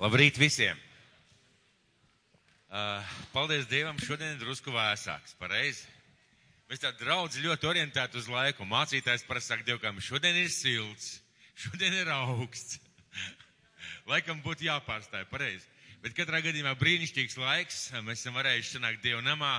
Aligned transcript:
Labrīt 0.00 0.38
visiem! 0.40 0.78
Uh, 2.72 3.04
paldies 3.34 3.66
Dievam, 3.68 3.98
šodien 4.00 4.30
ir 4.32 4.38
drusku 4.40 4.72
vēsāks, 4.72 5.34
pareizi. 5.36 5.82
Mēs 6.70 6.80
tā 6.80 6.94
draudz 6.96 7.36
ļoti 7.44 7.68
orientēti 7.68 8.16
uz 8.16 8.30
laiku. 8.32 8.64
Mācītājs 8.64 9.26
parasti 9.28 9.52
saka 9.52 9.66
Dievam, 9.66 9.98
šodien 10.00 10.38
ir 10.40 10.48
silts, 10.54 11.18
šodien 11.66 11.98
ir 11.98 12.08
augsts. 12.14 12.78
Laikam 14.08 14.40
būtu 14.40 14.70
jāpārstāj, 14.70 15.26
pareizi. 15.28 15.68
Bet 16.00 16.16
katrā 16.16 16.40
gadījumā 16.48 16.72
brīnišķīgs 16.80 17.36
laiks. 17.42 17.82
Mēs 18.00 18.22
esam 18.22 18.40
varējuši 18.40 18.78
sanākt 18.78 19.04
Dieva 19.04 19.20
namā. 19.26 19.58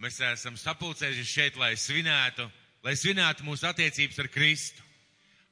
Mēs 0.00 0.16
esam 0.30 0.56
sapulcējušies 0.56 1.28
šeit, 1.36 1.60
lai 1.60 1.74
svinētu, 1.76 2.48
lai 2.88 2.96
svinētu 2.96 3.44
mūsu 3.44 3.68
attiecības 3.68 4.24
ar 4.24 4.32
Kristu. 4.32 4.88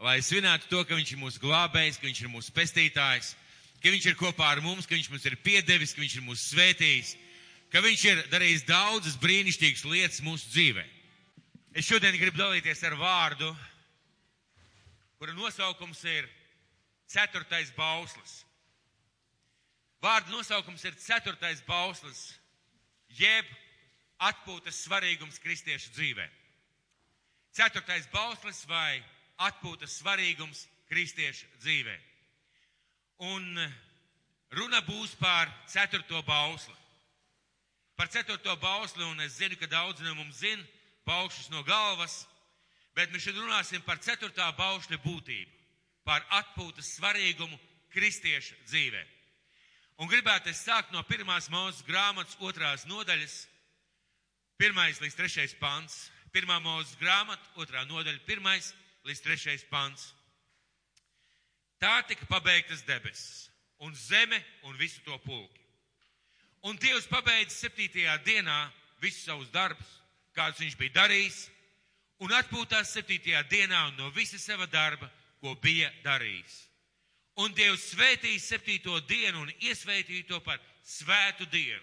Lai 0.01 0.23
svinētu 0.25 0.73
to, 0.73 0.87
ka 0.89 0.97
Viņš 0.97 1.19
ir 1.19 1.21
mūsu 1.21 1.45
glābējs, 1.45 2.01
ka 2.01 2.09
Viņš 2.09 2.25
ir 2.25 2.33
mūsu 2.33 2.57
pestītājs, 2.57 3.35
ka 3.83 3.91
Viņš 3.91 4.07
ir 4.13 4.19
kopā 4.19 4.53
ar 4.55 4.63
mums, 4.63 4.87
ka 4.87 4.95
Viņš 4.95 5.11
mums 5.11 5.27
ir 5.27 5.37
piedevis, 5.43 5.95
ka 5.95 6.03
Viņš 6.03 6.17
ir 6.19 6.27
mūsu 6.27 6.53
svētījis, 6.53 7.17
ka 7.73 7.83
Viņš 7.83 8.05
ir 8.11 8.23
darījis 8.33 8.67
daudzas 8.69 9.19
brīnišķīgas 9.23 9.85
lietas 9.91 10.23
mūsu 10.25 10.51
dzīvē. 10.55 10.85
Es 11.75 11.89
šodien 11.89 12.19
gribu 12.21 12.37
dalīties 12.37 12.83
ar 12.85 12.95
vārdu, 13.01 13.49
kura 15.19 15.35
nosaukums 15.35 16.03
ir 16.05 16.29
ceturtais 17.09 17.73
bauslis. 17.77 18.43
Vārda 20.03 20.35
nosaukums 20.35 20.83
ir 20.85 20.97
ceturtais 20.99 21.63
bauslis, 21.67 22.23
jeb 23.19 23.49
atpūtas 24.23 24.83
svarīgums 24.85 25.39
kristiešu 25.43 25.93
dzīvē. 25.95 26.27
Ceturtais 27.55 28.09
bauslis 28.13 28.65
vai 28.69 29.03
atpūtas 29.47 29.99
svarīgums 30.01 30.67
kristiešu 30.91 31.47
dzīvē. 31.63 31.95
Un 33.23 33.45
runa 34.51 34.81
būs 34.87 35.15
par 35.21 35.51
ceturto 35.71 36.23
bausli. 36.27 36.75
Par 37.97 38.09
ceturto 38.11 38.57
bausli, 38.59 39.05
un 39.05 39.21
es 39.23 39.39
zinu, 39.39 39.57
ka 39.61 39.69
daudzi 39.71 40.03
no 40.03 40.15
mums 40.19 40.41
zina 40.43 40.65
bausšus 41.07 41.51
no 41.51 41.63
galvas, 41.67 42.25
bet 42.97 43.13
mēs 43.13 43.25
šodien 43.27 43.45
runāsim 43.45 43.83
par 43.87 44.01
ceturtā 44.03 44.49
bausļa 44.59 44.99
būtību, 45.05 45.51
par 46.05 46.25
atpūtas 46.41 46.97
svarīgumu 46.97 47.59
kristiešu 47.95 48.57
dzīvē. 48.67 49.03
Un 50.03 50.11
gribētu 50.11 50.51
es 50.51 50.65
sākt 50.65 50.91
no 50.91 51.03
pirmās 51.07 51.51
mūzes 51.53 51.85
grāmatas 51.87 52.39
otrās 52.41 52.87
nodaļas, 52.91 53.37
pirmais 54.59 55.01
līdz 55.03 55.19
trešais 55.19 55.55
pants. 55.61 56.09
Pirmā 56.33 56.57
mūzes 56.65 56.97
grāmata, 56.97 57.45
otrā 57.61 57.83
nodaļa, 57.85 58.23
pirmais 58.25 58.71
līdz 59.05 59.21
trešais 59.21 59.67
pants. 59.69 60.15
Tā 61.83 61.97
tika 62.07 62.27
pabeigtas 62.31 62.85
debesis 62.87 63.49
un 63.83 63.95
zeme 63.95 64.39
un 64.63 64.77
visu 64.79 65.01
to 65.03 65.19
pulki. 65.19 65.59
Un 66.63 66.79
Dievs 66.79 67.09
pabeidza 67.11 67.57
septītajā 67.57 68.15
dienā 68.23 68.59
visus 69.03 69.25
savus 69.27 69.51
darbus, 69.51 69.89
kādus 70.37 70.63
viņš 70.63 70.77
bija 70.79 70.95
darījis, 71.01 71.41
un 72.23 72.31
atpūtās 72.39 72.93
septītajā 72.95 73.43
dienā 73.51 73.81
no 73.97 74.13
visa 74.15 74.39
sava 74.39 74.69
darba, 74.71 75.11
ko 75.43 75.57
bija 75.59 75.91
darījis. 76.05 76.61
Un 77.43 77.51
Dievs 77.57 77.89
svētīja 77.91 78.39
septīto 78.39 79.01
dienu 79.11 79.43
un 79.43 79.51
iesvētīja 79.59 80.29
to 80.29 80.39
par 80.47 80.61
svētu 80.87 81.49
dienu, 81.51 81.83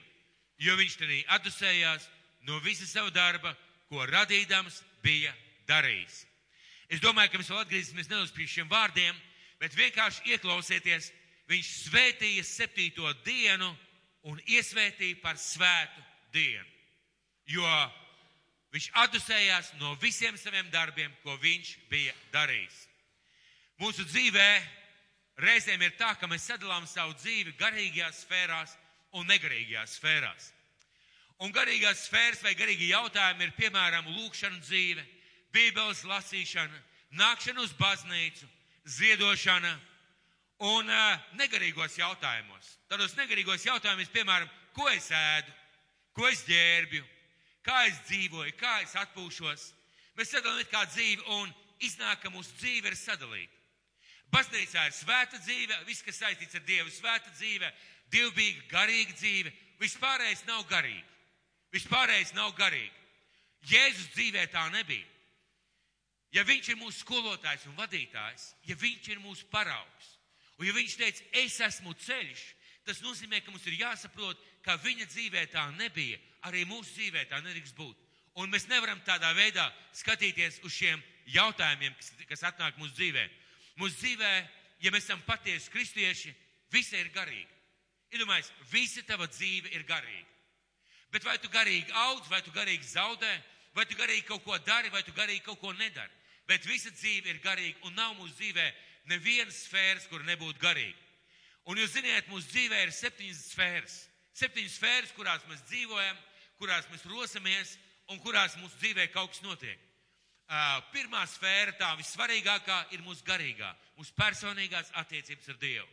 jo 0.64 0.78
viņš 0.80 0.96
tenī 1.02 1.20
atdusējās 1.36 2.08
no 2.48 2.62
visa 2.64 2.88
sava 2.88 3.12
darba, 3.12 3.52
ko 3.92 4.06
radīdams 4.08 4.80
bija 5.04 5.36
darījis. 5.68 6.24
Es 6.88 7.04
domāju, 7.04 7.34
ka 7.34 7.42
mēs 7.42 7.52
vēl 7.52 7.66
atgriezīsimies 7.66 8.08
nedaudz 8.08 8.32
pie 8.32 8.48
šiem 8.48 8.72
vārdiem, 8.72 9.18
bet 9.60 9.76
vienkārši 9.76 10.36
ieklausieties, 10.36 11.12
viņš 11.50 11.70
svētīja 11.86 12.44
septīto 12.46 13.12
dienu 13.26 13.70
un 14.30 14.40
iesvētīja 14.48 15.20
par 15.24 15.40
svētu 15.40 16.04
dienu. 16.34 16.68
Jo 17.50 17.70
viņš 18.74 18.90
atdusējās 19.04 19.74
no 19.80 19.96
visiem 20.02 20.38
saviem 20.38 20.70
darbiem, 20.72 21.12
ko 21.24 21.36
viņš 21.42 21.74
bija 21.90 22.14
darījis. 22.34 22.86
Mūsu 23.80 24.06
dzīvē 24.06 24.50
reizēm 25.40 25.82
ir 25.82 25.96
tā, 25.98 26.14
ka 26.20 26.28
mēs 26.28 26.50
sadalām 26.52 26.86
savu 26.88 27.16
dzīvi 27.18 27.56
garīgajās 27.60 28.26
sfērās 28.26 28.76
un 29.18 29.28
negarīgajās 29.30 29.98
sfērās. 29.98 30.52
Un 31.40 31.54
garīgās 31.56 32.04
sfēras 32.10 32.44
vai 32.44 32.52
garīgi 32.60 32.92
jautājumi 32.92 33.48
ir 33.48 33.56
piemēram 33.56 34.10
lūkšana 34.12 34.60
dzīve, 34.60 35.06
bībeles 35.56 36.04
lasīšana, 36.04 36.82
nākšana 37.16 37.64
uz 37.64 37.72
baznīcu, 37.80 38.50
ziedošana 38.98 39.74
un 40.70 40.90
negarīgos 41.40 41.98
jautājumos. 42.00 42.74
Tādos 42.90 43.16
negarīgos 43.20 43.66
jautājumos, 43.68 44.12
piemēram, 44.14 44.50
ko 44.76 44.90
es 44.92 45.10
ēdu, 45.14 45.54
ko 46.18 46.28
es 46.28 46.44
ģērbju, 46.48 47.06
kā 47.66 47.86
es 47.88 48.00
dzīvoju, 48.10 48.56
kā 48.60 48.80
es 48.84 48.96
atpūšos. 49.00 49.70
Mēs 50.18 50.34
sadalām 50.34 50.66
kā 50.72 50.84
dzīvi 50.90 51.24
un 51.38 51.54
iznāk, 51.86 52.24
ka 52.24 52.34
mūsu 52.34 52.56
dzīve 52.60 52.92
ir 52.92 52.98
sadalīta. 53.00 53.56
Baznīcā 54.30 54.84
ir 54.86 54.94
svēta 54.94 55.40
dzīve, 55.42 55.78
viss, 55.88 56.06
kas 56.06 56.20
saistīts 56.22 56.58
ar 56.58 56.66
Dievu, 56.68 56.92
svēta 56.94 57.32
dzīve, 57.34 57.70
dievbijīga, 58.14 58.66
garīga 58.70 59.16
dzīve. 59.18 59.54
Vispārējais 59.80 60.44
nav 60.46 60.66
garīgi. 60.70 61.06
Vispārējais 61.74 62.36
nav 62.38 62.52
garīgi. 62.58 62.94
Jēzus 63.70 64.12
dzīvē 64.14 64.46
tā 64.54 64.68
nebija. 64.74 65.06
Ja 66.36 66.44
viņš 66.46 66.70
ir 66.70 66.78
mūsu 66.78 67.02
skolotājs 67.02 67.66
un 67.70 67.78
vadītājs, 67.78 68.52
ja 68.70 68.76
viņš 68.78 69.08
ir 69.10 69.22
mūsu 69.24 69.48
paraugs, 69.50 70.10
un 70.60 70.68
ja 70.68 70.74
viņš 70.76 70.98
teica, 71.00 71.26
es 71.42 71.58
esmu 71.66 71.96
ceļš, 72.06 72.44
tas 72.86 73.02
nozīmē, 73.02 73.42
ka 73.42 73.52
mums 73.54 73.66
ir 73.66 73.80
jāsaprot, 73.80 74.38
ka 74.66 74.78
viņa 74.84 75.08
dzīvē 75.10 75.48
tā 75.54 75.66
nebija, 75.80 76.20
arī 76.46 76.66
mūsu 76.70 76.94
dzīvē 77.00 77.26
tā 77.32 77.42
nedrīkst 77.42 77.78
būt. 77.78 77.98
Un 78.40 78.52
mēs 78.54 78.70
nevaram 78.70 79.02
tādā 79.08 79.32
veidā 79.36 79.66
skatīties 79.98 80.62
uz 80.64 80.74
šiem 80.76 81.02
jautājumiem, 81.34 81.96
kas, 81.98 82.12
kas 82.30 82.46
atnāk 82.52 82.78
mūsu 82.80 82.94
dzīvē. 83.00 83.26
Mūsu 83.82 83.98
dzīvē, 84.04 84.34
ja 84.86 84.94
mēs 84.94 85.10
esam 85.10 85.22
patiesi 85.26 85.72
kristieši, 85.74 86.34
visi 86.72 86.98
ir 87.00 87.10
garīgi. 87.16 87.50
Iedomājieties, 88.14 88.54
visa 88.72 89.04
tava 89.06 89.28
dzīve 89.30 89.74
ir 89.74 89.84
garīga. 89.90 90.30
Bet 91.14 91.26
vai 91.26 91.38
tu 91.42 91.50
garīgi 91.50 91.94
audz, 92.06 92.30
vai 92.30 92.42
tu 92.46 92.54
garīgi 92.54 92.86
zaudē, 92.94 93.34
vai 93.74 93.86
tu 93.90 93.98
garīgi 93.98 94.28
kaut 94.30 94.44
ko 94.46 94.58
dari, 94.66 94.94
vai 94.94 95.02
tu 95.04 95.14
garīgi 95.18 95.46
kaut 95.46 95.60
ko 95.62 95.74
nedari. 95.74 96.19
Bet 96.50 96.66
visa 96.66 96.90
dzīve 96.90 97.30
ir 97.30 97.42
garīga 97.44 97.86
un 97.86 97.94
nav 97.94 98.16
mūsu 98.18 98.34
dzīvē 98.40 98.66
nevienas 99.12 99.66
sfēras, 99.68 100.08
kur 100.10 100.24
nebūtu 100.26 100.60
garīga. 100.62 100.98
Un 101.70 101.78
jūs 101.78 101.94
ziniet, 101.94 102.30
mūsu 102.32 102.50
dzīvē 102.50 102.80
ir 102.86 102.96
septiņas 102.96 103.44
sfēras. 103.52 103.98
Septiņas 104.40 104.78
sfēras, 104.80 105.14
kurās 105.14 105.46
mēs 105.50 105.62
dzīvojam, 105.70 106.18
kurās 106.58 106.90
mēs 106.90 107.06
rosamies 107.12 107.76
un 108.10 108.22
kurās 108.24 108.58
mūsu 108.58 108.82
dzīvē 108.82 109.10
kaut 109.14 109.36
kas 109.36 109.44
notiek. 109.46 109.86
Uh, 110.50 110.80
pirmā 110.90 111.22
sfēra, 111.30 111.76
tā 111.78 111.92
vissvarīgākā, 112.00 112.80
ir 112.96 113.04
mūsu 113.06 113.22
garīgā, 113.28 113.70
mūsu 114.00 114.16
personīgās 114.18 114.90
attiecības 114.98 115.52
ar 115.54 115.60
Dievu. 115.62 115.86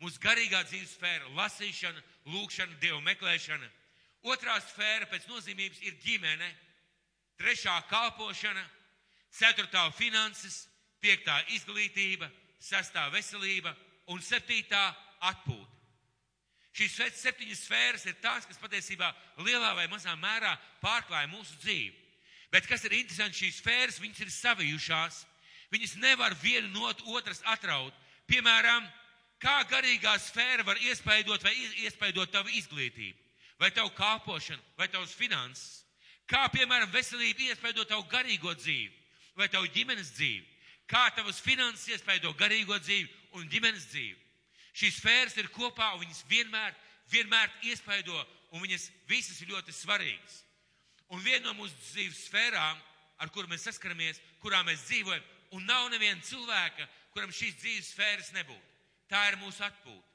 Mūsu 0.00 0.22
garīgā 0.24 0.62
dzīves 0.64 0.94
sfēra- 0.96 1.28
lasīšana, 1.40 2.00
lūkšana, 2.32 2.78
Dievu 2.80 3.02
meklēšana. 3.04 3.68
Otrā 4.24 4.56
sfēra 4.64 5.04
pēc 5.10 5.28
nozīmības 5.28 5.82
ir 5.84 6.00
ģimene, 6.00 6.48
trešā 7.36 7.76
kalpošana, 7.92 8.64
ceturtā 9.34 9.86
finanses, 9.96 10.66
piektā 11.00 11.38
izglītība, 11.56 12.28
sestā 12.60 13.08
veselība 13.12 13.74
un 14.12 14.20
septītā 14.22 14.82
atpūta. 15.30 15.80
Šīs 16.76 17.16
septiņas 17.18 17.64
sfēras 17.66 18.06
ir 18.06 18.18
tās, 18.22 18.46
kas 18.46 18.60
patiesībā 18.62 19.08
lielā 19.42 19.72
vai 19.74 19.88
mazā 19.90 20.14
mērā 20.16 20.52
pārklāja 20.82 21.28
mūsu 21.32 21.56
dzīvi. 21.64 21.96
Bet 22.50 22.66
kas 22.66 22.84
ir 22.86 22.94
interesanti, 22.98 23.44
šīs 23.44 23.58
sfēras, 23.62 23.98
viņas 24.02 24.22
ir 24.24 24.30
savijušās. 24.34 25.18
Viņas 25.70 25.96
nevar 26.02 26.34
viena 26.42 26.68
no 26.70 26.90
otras 27.14 27.42
atraut. 27.46 27.94
Piemēram, 28.30 28.86
kā 29.42 29.60
garīgā 29.70 30.16
sfēra 30.18 30.66
var 30.66 30.78
iespaidot 30.82 31.42
vai 31.46 31.52
iespaidot 31.84 32.30
tavu 32.30 32.50
izglītību, 32.58 33.18
vai 33.58 33.70
tavu 33.74 33.92
kāpošanu, 33.94 34.62
vai 34.78 34.88
tavus 34.90 35.14
finanses. 35.14 35.84
Kā, 36.30 36.46
piemēram, 36.54 36.90
veselība 36.94 37.50
iespaido 37.50 37.84
tavu 37.86 38.06
garīgo 38.10 38.54
dzīvi, 38.54 38.99
vai 39.40 39.48
tavu 39.48 39.70
ģimenes 39.72 40.12
dzīvi. 40.16 40.46
Kā 40.90 41.06
tavas 41.14 41.40
finanses 41.40 41.88
iespaido 41.94 42.32
garīgo 42.38 42.76
dzīvi 42.82 43.08
un 43.38 43.48
ģimenes 43.50 43.88
dzīvi. 43.92 44.18
Šīs 44.76 45.00
sfēras 45.00 45.36
ir 45.38 45.50
kopā 45.54 45.92
un 45.94 46.04
viņas 46.04 46.24
vienmēr, 46.30 46.74
vienmēr 47.10 47.50
iespaido 47.70 48.16
un 48.54 48.62
viņas 48.64 48.88
visas 49.08 49.40
ir 49.42 49.52
ļoti 49.54 49.74
svarīgas. 49.74 50.40
Un 51.10 51.22
viena 51.24 51.48
no 51.48 51.56
mūsu 51.58 51.74
dzīves 51.90 52.26
sfērām, 52.28 52.78
ar 53.20 53.30
kuru 53.34 53.50
mēs 53.50 53.66
saskaramies, 53.66 54.20
kurā 54.42 54.62
mēs 54.66 54.86
dzīvojam, 54.86 55.24
un 55.56 55.66
nav 55.66 55.88
neviena 55.90 56.22
cilvēka, 56.26 56.86
kuram 57.14 57.32
šīs 57.34 57.58
dzīves 57.58 57.90
sfēras 57.94 58.30
nebūtu. 58.36 58.66
Tā 59.10 59.24
ir 59.32 59.38
mūsu 59.42 59.64
atpūta. 59.66 60.06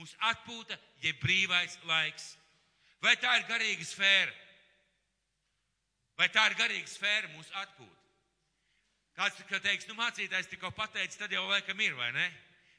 Mūsu 0.00 0.16
atpūta, 0.30 0.78
jeb 1.04 1.18
brīvais 1.20 1.76
laiks. 1.88 2.34
Vai 3.04 3.16
tā 3.20 3.34
ir 3.36 3.48
garīga 3.48 3.84
sfēra? 3.84 4.32
Vai 6.16 6.28
tā 6.32 6.46
ir 6.48 6.56
garīga 6.56 6.88
sfēra 6.88 7.28
mūsu 7.34 7.52
atpūta? 7.60 7.99
Kāds 9.20 9.36
teiks, 9.60 9.84
nu 9.84 9.98
mācītājs 9.98 10.48
tikko 10.48 10.70
pateicis, 10.72 11.18
tad 11.20 11.32
jau 11.34 11.42
laikam 11.50 11.80
ir, 11.84 11.92
vai 11.98 12.08
ne? 12.16 12.24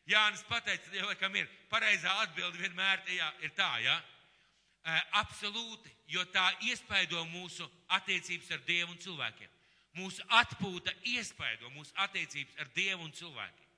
Jānis 0.09 0.41
pateica, 0.49 0.89
jau 0.95 1.05
laikam 1.05 1.35
ir 1.37 1.49
pareizā 1.69 2.15
atbilde 2.23 2.57
vienmēr 2.57 3.03
jā, 3.13 3.27
ir 3.45 3.53
tā, 3.53 3.69
jā. 3.83 3.93
Ja? 3.93 5.01
Absolūti, 5.19 5.91
jo 6.09 6.23
tā 6.33 6.47
iespaido 6.65 7.21
mūsu 7.29 7.67
attiecības 7.93 8.49
ar 8.55 8.63
Dievu 8.65 8.89
un 8.95 8.97
cilvēkiem. 9.03 9.51
Mūsu 9.99 10.25
atpūta 10.33 10.93
iespaido 11.11 11.69
mūsu 11.75 11.93
attiecības 12.01 12.57
ar 12.63 12.71
Dievu 12.73 13.05
un 13.05 13.13
cilvēkiem. 13.13 13.69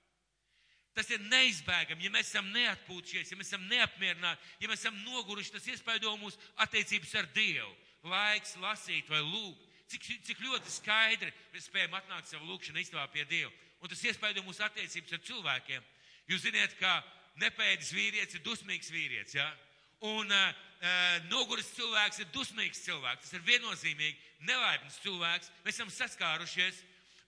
Tas 0.96 1.10
ir 1.12 1.20
neizbēgami, 1.26 2.06
ja 2.06 2.14
mēs 2.14 2.30
esam 2.32 2.48
neatpūtušies, 2.54 3.34
ja 3.34 3.38
mēs 3.42 3.52
esam 3.52 3.68
neapmierināti, 3.68 4.56
ja 4.64 4.72
mēs 4.72 4.86
esam 4.86 5.04
noguruši, 5.04 5.56
tas 5.58 5.68
iespaido 5.74 6.16
mūsu 6.22 6.40
attiecības 6.64 7.16
ar 7.20 7.28
Dievu. 7.36 7.76
Laiks 8.08 8.56
lasīt 8.64 9.12
vai 9.12 9.20
lūgt. 9.26 9.73
Cik, 9.92 10.06
cik 10.26 10.40
ļoti 10.42 10.72
skaidri 10.72 11.32
mēs 11.54 11.68
spējam 11.68 11.98
atnākt 11.98 12.30
savu 12.32 12.48
lūgšanu 12.50 12.82
istabā 12.82 13.06
pie 13.14 13.26
Dieva. 13.30 13.52
Un 13.84 13.92
tas 13.92 14.04
iespaido 14.08 14.44
mūsu 14.46 14.64
attiecības 14.64 15.18
ar 15.18 15.22
cilvēkiem. 15.28 15.88
Jūs 16.32 16.46
zināt, 16.46 16.78
ka 16.80 16.94
nepēdis 17.42 17.92
vīrietis 17.96 18.38
ir 18.40 18.46
dusmīgs 18.46 18.92
vīrietis, 18.94 19.36
ja? 19.36 19.50
Un 20.08 20.32
uh, 20.32 20.64
noguris 21.32 21.72
cilvēks 21.76 22.24
ir 22.24 22.32
dusmīgs 22.36 22.84
cilvēks. 22.86 23.28
Tas 23.28 23.38
ir 23.38 23.46
viennozīmīgi 23.48 24.48
nelaipns 24.48 25.00
cilvēks. 25.04 25.52
Mēs 25.66 25.78
esam 25.78 25.92
saskārušies. 25.92 26.82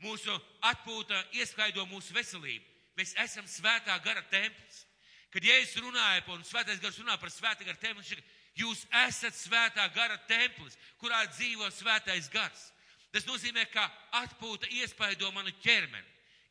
Mūsu 0.04 0.34
atpūta 0.68 1.22
iespaido 1.40 1.86
mūsu 1.88 2.16
veselību. 2.16 2.66
Mēs 3.00 3.16
esam 3.24 3.48
svētā 3.48 3.96
gara 4.04 4.24
templis. 4.31 4.84
Kad 5.31 5.44
Jēzus 5.44 5.84
runāja 5.84 6.24
par, 6.24 6.38
un 6.38 6.48
svētais 6.48 6.80
gars 6.84 7.00
runā 7.00 7.16
par 7.19 7.31
svētā 7.31 7.66
gara 7.68 7.80
templi, 7.80 8.04
viņš 8.04 8.12
saka, 8.13 8.35
jūs 8.56 8.86
esat 9.07 9.36
svētā 9.36 9.86
gara 9.96 10.18
templis, 10.30 10.78
kurā 11.02 11.25
dzīvo 11.34 11.69
svētais 11.74 12.30
gars. 12.34 12.72
Tas 13.12 13.28
nozīmē, 13.28 13.66
ka 13.72 13.86
atpūta 14.24 14.68
iespaido 14.75 15.31
manu 15.31 15.54
ķermeni, 15.63 16.07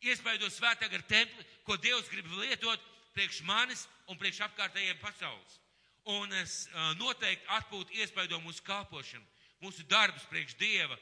iespaido 0.09 0.49
svētā 0.53 0.89
gara 0.89 1.05
templi, 1.09 1.45
ko 1.65 1.77
Dievs 1.77 2.09
grib 2.13 2.29
lietot 2.39 2.81
priekš 3.15 3.43
manis 3.45 3.87
un 4.09 4.19
priekš 4.21 4.43
apkārtējiem 4.49 5.01
pasaules. 5.03 5.61
Un 6.05 6.33
es 6.37 6.67
noteikti 7.01 7.49
atpūta 7.57 7.95
iespaido 7.97 8.41
mūsu 8.45 8.65
kalpošanu, 8.65 9.25
mūsu 9.65 9.85
darbus 9.89 10.27
priekš 10.29 10.57
Dieva 10.61 10.99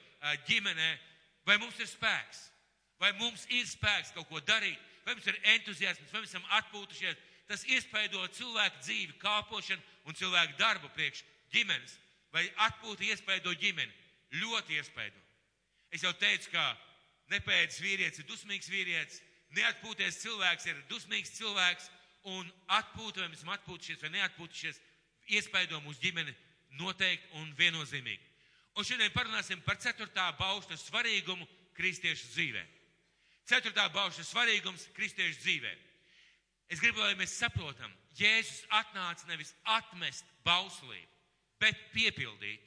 ģimenē, 0.47 0.91
vai 1.47 1.59
mums 1.59 1.79
ir 1.83 1.91
spēks, 1.91 2.45
vai 3.03 3.11
mums 3.19 3.47
ir 3.51 3.67
spēks 3.67 4.15
kaut 4.15 4.29
ko 4.31 4.43
darīt, 4.47 4.79
vai 5.07 5.17
mums 5.17 5.27
ir 5.27 5.41
entuziasms, 5.57 6.13
vai 6.13 6.23
mēs 6.23 6.31
esam 6.31 6.47
atpūtušies. 6.59 7.19
Tas 7.53 7.67
iespaido 7.69 8.23
cilvēku 8.33 8.79
dzīvi, 8.81 9.19
kāpošanu 9.21 10.09
un 10.09 10.17
cilvēku 10.17 10.55
darbu 10.57 10.89
priekš 10.97 11.19
ģimenes. 11.53 11.99
Vai 12.33 12.47
atpūta 12.65 13.05
iespaido 13.05 13.53
ģimeni? 13.61 13.93
Ļoti 14.41 14.79
iespaido. 14.81 15.21
Es 15.93 16.01
jau 16.01 16.15
teicu, 16.17 16.49
ka 16.55 16.63
nepēdis 17.35 17.83
vīrietis 17.85 18.23
ir 18.23 18.29
dusmīgs 18.31 18.73
vīrietis, 18.73 19.21
neatpūties 19.53 20.23
cilvēks 20.23 20.71
ir 20.73 20.81
dusmīgs 20.89 21.35
cilvēks, 21.37 21.91
un 22.33 22.49
atpūta, 22.73 23.21
vai 23.21 23.29
mēs 23.29 23.43
esam 23.43 23.53
atpūtušies 23.59 24.01
vai 24.07 24.15
neatpūtušies, 24.17 24.81
iespaido 25.37 25.85
mūsu 25.85 26.01
ģimeni 26.07 26.33
noteikti 26.81 27.37
un 27.37 27.53
viennozīmīgi. 27.61 28.31
Un 28.81 28.89
šodien 28.89 29.13
parunāsim 29.13 29.61
par 29.67 29.77
ceturtā 29.77 30.31
baušta 30.41 30.81
svarīgumu 30.81 31.45
kristiešu 31.77 32.33
dzīvēm. 32.33 32.77
Ceturtā 33.45 33.91
bauša 33.93 34.25
svarīgums 34.25 34.89
kristiešu 34.97 35.43
dzīvē. 35.45 35.73
Es 36.71 36.81
gribu, 36.81 37.03
lai 37.03 37.17
mēs 37.19 37.35
saprotam, 37.37 37.91
Jēzus 38.17 38.67
atnāca 38.77 39.27
nevis 39.29 39.55
atmest 39.65 40.25
bauslību, 40.45 41.09
bet 41.61 41.79
piepildīt. 41.95 42.61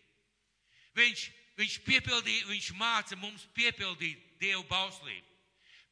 Viņš, 0.98 1.24
viņš 1.60 1.78
piepildīja, 1.86 2.48
viņš 2.50 2.72
māca 2.80 3.18
mums 3.20 3.46
piepildīt 3.54 4.22
Dievu 4.42 4.64
bauslību. 4.70 5.36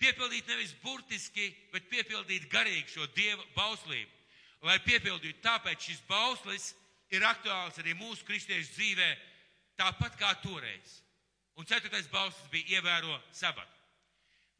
Piepildīt 0.03 0.49
nevis 0.51 0.73
burtiski, 0.83 1.47
bet 1.71 1.85
piepildīt 1.91 2.49
garīgi 2.51 2.95
šo 2.95 3.07
Dieva 3.15 3.43
bauslību. 3.55 4.11
Lai 4.67 4.79
piepildītu, 4.83 5.39
tāpēc 5.43 5.85
šis 5.89 6.01
bauslis 6.07 6.73
ir 7.13 7.23
aktuāls 7.27 7.77
arī 7.79 7.93
mūsu 7.99 8.25
kristiešu 8.27 8.73
dzīvē, 8.73 9.09
tāpat 9.79 10.17
kā 10.19 10.33
toreiz. 10.43 10.99
Un 11.59 11.67
ceturtais 11.69 12.07
bauslis 12.11 12.49
bija 12.51 12.79
ievēro 12.79 13.15
sabatu. 13.35 13.79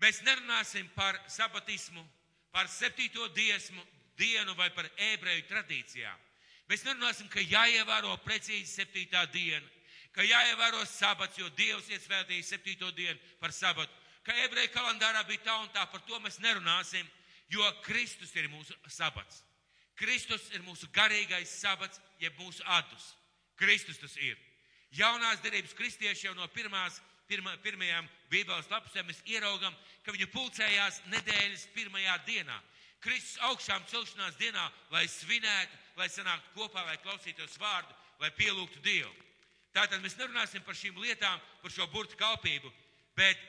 Mēs 0.03 0.21
nerunāsim 0.23 0.87
par 0.95 1.17
sabatismu, 1.31 2.03
par 2.53 2.69
septīto 2.69 3.27
diesmu, 3.33 3.81
dienu 4.17 4.53
vai 4.55 4.69
par 4.75 4.87
ebreju 5.11 5.47
tradīcijām. 5.49 6.19
Mēs 6.69 6.85
nerunāsim, 6.85 7.27
ka 7.29 7.41
jāievēro 7.41 8.13
precīzi 8.23 8.69
septītā 8.69 9.25
diena, 9.33 9.65
ka 10.13 10.23
jāievēro 10.23 10.85
sabats, 10.87 11.39
jo 11.41 11.49
Dievs 11.57 11.89
iesvētīja 11.91 12.45
septīto 12.45 12.91
dienu 12.95 13.17
par 13.41 13.51
sabatu, 13.51 13.91
ka 14.23 14.35
ebreju 14.45 14.71
kalendārā 14.75 15.25
bija 15.27 15.43
tā 15.49 15.57
un 15.63 15.71
tā, 15.73 15.83
par 15.91 16.05
to 16.07 16.19
mēs 16.23 16.39
nerunāsim, 16.39 17.09
jo 17.51 17.65
Kristus 17.83 18.31
ir 18.37 18.47
mūsu 18.53 18.77
sabats. 18.87 19.41
Kristus 19.97 20.45
ir 20.53 20.63
mūsu 20.65 20.87
garīgais 20.93 21.51
sabats, 21.59 22.01
jeb 22.21 22.37
mūsu 22.39 22.63
adus. 22.77 23.11
Kristus 23.59 23.99
tas 24.01 24.15
ir. 24.17 24.37
Jaunās 24.93 25.41
derības 25.41 25.73
kristieši 25.77 26.27
jau 26.27 26.35
no 26.37 26.47
pirmās 26.53 27.01
pirma, 27.29 27.55
pirmajām 27.63 28.07
Bībeles 28.31 28.69
lapusēm 28.71 29.07
mēs 29.09 29.21
ieraugam, 29.29 29.75
ka 30.03 30.13
viņi 30.15 30.29
pulcējās 30.33 31.01
nedēļas 31.11 31.67
pirmajā 31.75 32.17
dienā. 32.27 32.59
Kristus 33.03 33.41
augšām 33.49 33.83
celšanās 33.91 34.37
dienā, 34.39 34.63
lai 34.93 35.03
svinētu, 35.11 35.79
lai 35.99 36.07
sanāktu 36.09 36.53
kopā, 36.55 36.85
lai 36.87 36.97
klausītos 37.03 37.57
vārdu, 37.59 37.91
lai 38.23 38.31
pielūgtu 38.37 38.79
Dievu. 38.85 39.11
Tātad 39.75 39.99
mēs 40.03 40.15
nerunāsim 40.19 40.63
par 40.63 40.77
šīm 40.77 40.99
lietām, 41.01 41.41
par 41.61 41.73
šo 41.73 41.87
burtu 41.91 42.17
kalpību, 42.19 42.71
bet 43.17 43.39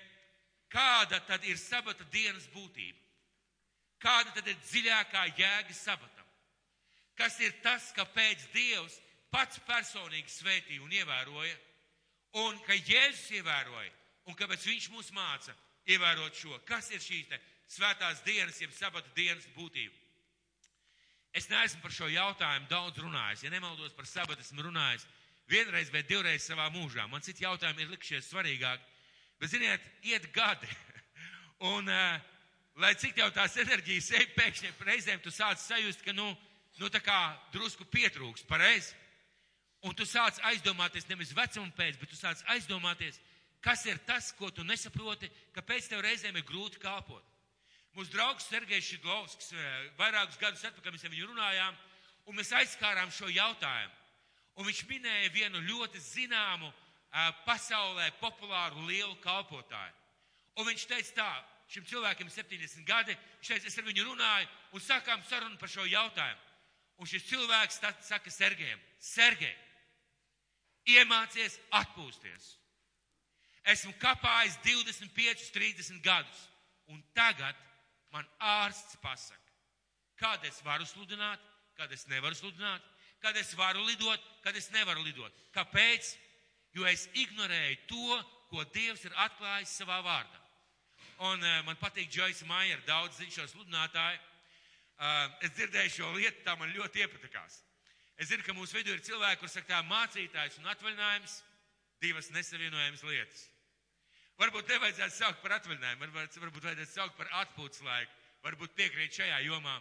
kāda 0.72 1.20
tad 1.28 1.44
ir 1.46 1.60
sabata 1.60 2.06
dienas 2.12 2.48
būtība? 2.54 2.98
Kāda 4.02 4.34
tad 4.36 4.48
ir 4.50 4.56
dziļākā 4.64 5.24
jēga 5.38 5.76
sabatam? 5.76 6.26
Kas 7.14 7.38
ir 7.40 7.54
tas, 7.62 7.92
kāpēc 7.94 8.48
Dievs 8.52 8.98
pats 9.30 9.60
personīgi 9.68 10.32
svētīja 10.32 10.82
un 10.82 10.92
ievēroja 10.92 11.54
un 12.42 12.58
ka 12.66 12.74
Jēzus 12.74 13.30
ievēroja, 13.38 13.92
un 14.28 14.38
kāpēc 14.38 14.64
viņš 14.66 14.88
mūs 14.94 15.10
māca 15.14 15.54
ievērot 15.86 16.34
šo, 16.36 16.56
kas 16.68 16.90
ir 16.90 17.02
šīs 17.02 17.34
svētās 17.70 18.22
dienas, 18.24 18.60
jeb 18.60 18.72
sabata 18.74 19.10
dienas 19.16 19.46
būtība. 19.56 19.94
Es 21.34 21.48
neesmu 21.50 21.82
par 21.82 21.90
šo 21.90 22.06
jautājumu 22.12 22.68
daudz 22.70 23.00
runājis. 23.02 23.42
Ja 23.42 23.50
nemaldos 23.50 23.94
par 23.96 24.06
sabatu, 24.06 24.44
esmu 24.44 24.68
runājis 24.68 25.06
vienreiz 25.50 25.90
vai 25.92 26.04
divreiz 26.06 26.46
savā 26.46 26.68
mūžā. 26.70 27.08
Man 27.10 27.24
citi 27.26 27.42
jautājumi 27.42 27.82
ir 27.82 27.90
likšies 27.90 28.28
svarīgāki. 28.30 28.86
Bet, 29.42 29.50
ziniet, 29.50 29.88
iet 30.06 30.28
gadi. 30.32 30.70
Un, 31.74 31.90
uh, 31.90 32.20
lai 32.78 32.92
cik 32.98 33.16
tev 33.18 33.32
tās 33.34 33.56
enerģijas 33.58 34.12
ej, 34.14 34.28
pēkšņi 34.36 34.70
reizēm 34.86 35.22
tu 35.24 35.32
sāc 35.34 35.58
sajust, 35.62 36.04
ka, 36.06 36.14
nu, 36.14 36.30
nu 36.78 36.90
tā 36.92 37.02
kā 37.02 37.18
drusku 37.54 37.86
pietrūkst, 37.90 38.46
pareizi? 38.50 38.94
Un 39.84 39.92
tu 39.92 40.06
sāc 40.08 40.38
aizdomāties 40.48 41.04
nevis 41.10 41.34
vecuma 41.36 41.68
pēc, 41.76 41.98
bet 42.00 42.08
tu 42.08 42.16
sāc 42.16 42.40
aizdomāties, 42.54 43.18
kas 43.64 43.84
ir 43.84 43.98
tas, 44.08 44.30
ko 44.38 44.48
tu 44.50 44.64
nesaproti, 44.64 45.28
kāpēc 45.52 45.90
tev 45.90 46.00
reizēm 46.04 46.38
ir 46.40 46.46
grūti 46.48 46.80
kāpot. 46.80 47.24
Mūsu 47.94 48.10
draugs 48.10 48.48
Sergejs 48.48 48.88
Šidlovskis 48.88 49.52
eh, 49.54 49.74
vairākus 49.98 50.40
gadus 50.40 50.64
atpakaļ 50.66 50.96
mēs 50.96 51.04
ar 51.04 51.12
viņu 51.12 51.28
runājām, 51.30 51.76
un 52.26 52.38
mēs 52.38 52.54
aizskārām 52.58 53.12
šo 53.12 53.28
jautājumu. 53.30 54.00
Un 54.58 54.66
viņš 54.66 54.80
minēja 54.88 55.30
vienu 55.34 55.60
ļoti 55.68 56.00
zināmu, 56.02 56.70
eh, 56.72 57.28
pasaulē 57.44 58.08
populāru 58.22 58.86
lielu 58.88 59.14
kalpotāju. 59.22 59.94
Un 60.56 60.68
viņš 60.70 60.86
teica 60.90 61.14
tā, 61.20 61.30
šim 61.68 61.84
cilvēkam 61.90 62.32
70 62.32 62.88
gadi, 62.88 63.18
viņš 63.42 63.52
teica, 63.52 63.68
es 63.68 63.78
ar 63.78 63.84
viņu 63.84 64.08
runāju 64.08 64.48
un 64.72 64.80
sākām 64.80 65.22
sarunu 65.28 65.60
par 65.60 65.68
šo 65.68 65.84
jautājumu. 65.84 66.40
Un 66.98 67.10
šis 67.10 67.28
cilvēks 67.28 67.80
saka 68.06 68.30
Sergejam, 68.30 68.80
Sergej, 69.02 69.54
iemācies 70.88 71.58
atpūsties. 71.74 72.54
Esmu 73.72 73.94
kapājis 74.00 74.58
25, 74.64 75.48
30 75.54 76.02
gadus, 76.04 76.40
un 76.92 77.00
tagad 77.16 77.56
man 78.12 78.26
ārsts 78.38 78.98
pasaka, 79.00 79.40
kad 80.20 80.44
es 80.44 80.60
varu 80.64 80.84
sludināt, 80.86 81.40
kad 81.78 81.92
es 81.92 82.04
nevaru 82.10 82.36
sludināt, 82.36 82.84
kad 83.24 83.36
es 83.40 83.54
varu 83.56 83.82
lidot, 83.88 84.20
kad 84.44 84.56
es 84.56 84.68
nevaru 84.74 85.02
lidot. 85.06 85.32
Kāpēc? 85.56 86.12
Jo 86.74 86.84
es 86.90 87.06
ignorēju 87.14 87.76
to, 87.88 88.16
ko 88.50 88.64
Dievs 88.74 89.04
ir 89.06 89.14
atklājis 89.24 89.76
savā 89.80 90.00
vārdā. 90.04 90.40
Un 91.30 91.38
uh, 91.38 91.60
man 91.66 91.78
patīk 91.78 92.10
Joyce 92.10 92.46
Meyer, 92.48 92.80
daudz 92.86 93.20
zinu 93.20 93.30
šo 93.30 93.46
sludinātāju. 93.52 94.18
Uh, 94.94 95.30
es 95.46 95.54
dzirdēju 95.54 95.92
šo 95.94 96.10
lietu, 96.18 96.42
tā 96.46 96.56
man 96.58 96.74
ļoti 96.74 97.02
iepatikās. 97.02 97.60
Es 98.20 98.30
zinu, 98.30 98.44
ka 98.46 98.54
mūsu 98.54 98.78
vidū 98.78 98.94
ir 98.94 99.02
cilvēki, 99.02 99.40
kuriem 99.40 99.52
saka, 99.56 99.70
tā 99.72 99.80
mācītājs 99.88 100.60
un 100.60 100.70
atvaļinājums 100.70 101.40
divas 102.02 102.30
nesavienojamas 102.34 103.02
lietas. 103.08 103.42
Varbūt 104.38 104.70
nevajadzētu 104.70 105.14
saukt 105.16 105.42
par 105.42 105.56
atvaļinājumu, 105.58 106.06
varbūt, 106.06 106.38
varbūt 106.42 106.68
vajadzētu 106.68 106.92
saukt 106.92 107.18
par 107.18 107.30
atpūtas 107.42 107.82
laiku, 107.86 108.14
varbūt 108.46 108.74
piekrīt 108.78 109.18
šajā 109.18 109.40
jomā. 109.46 109.74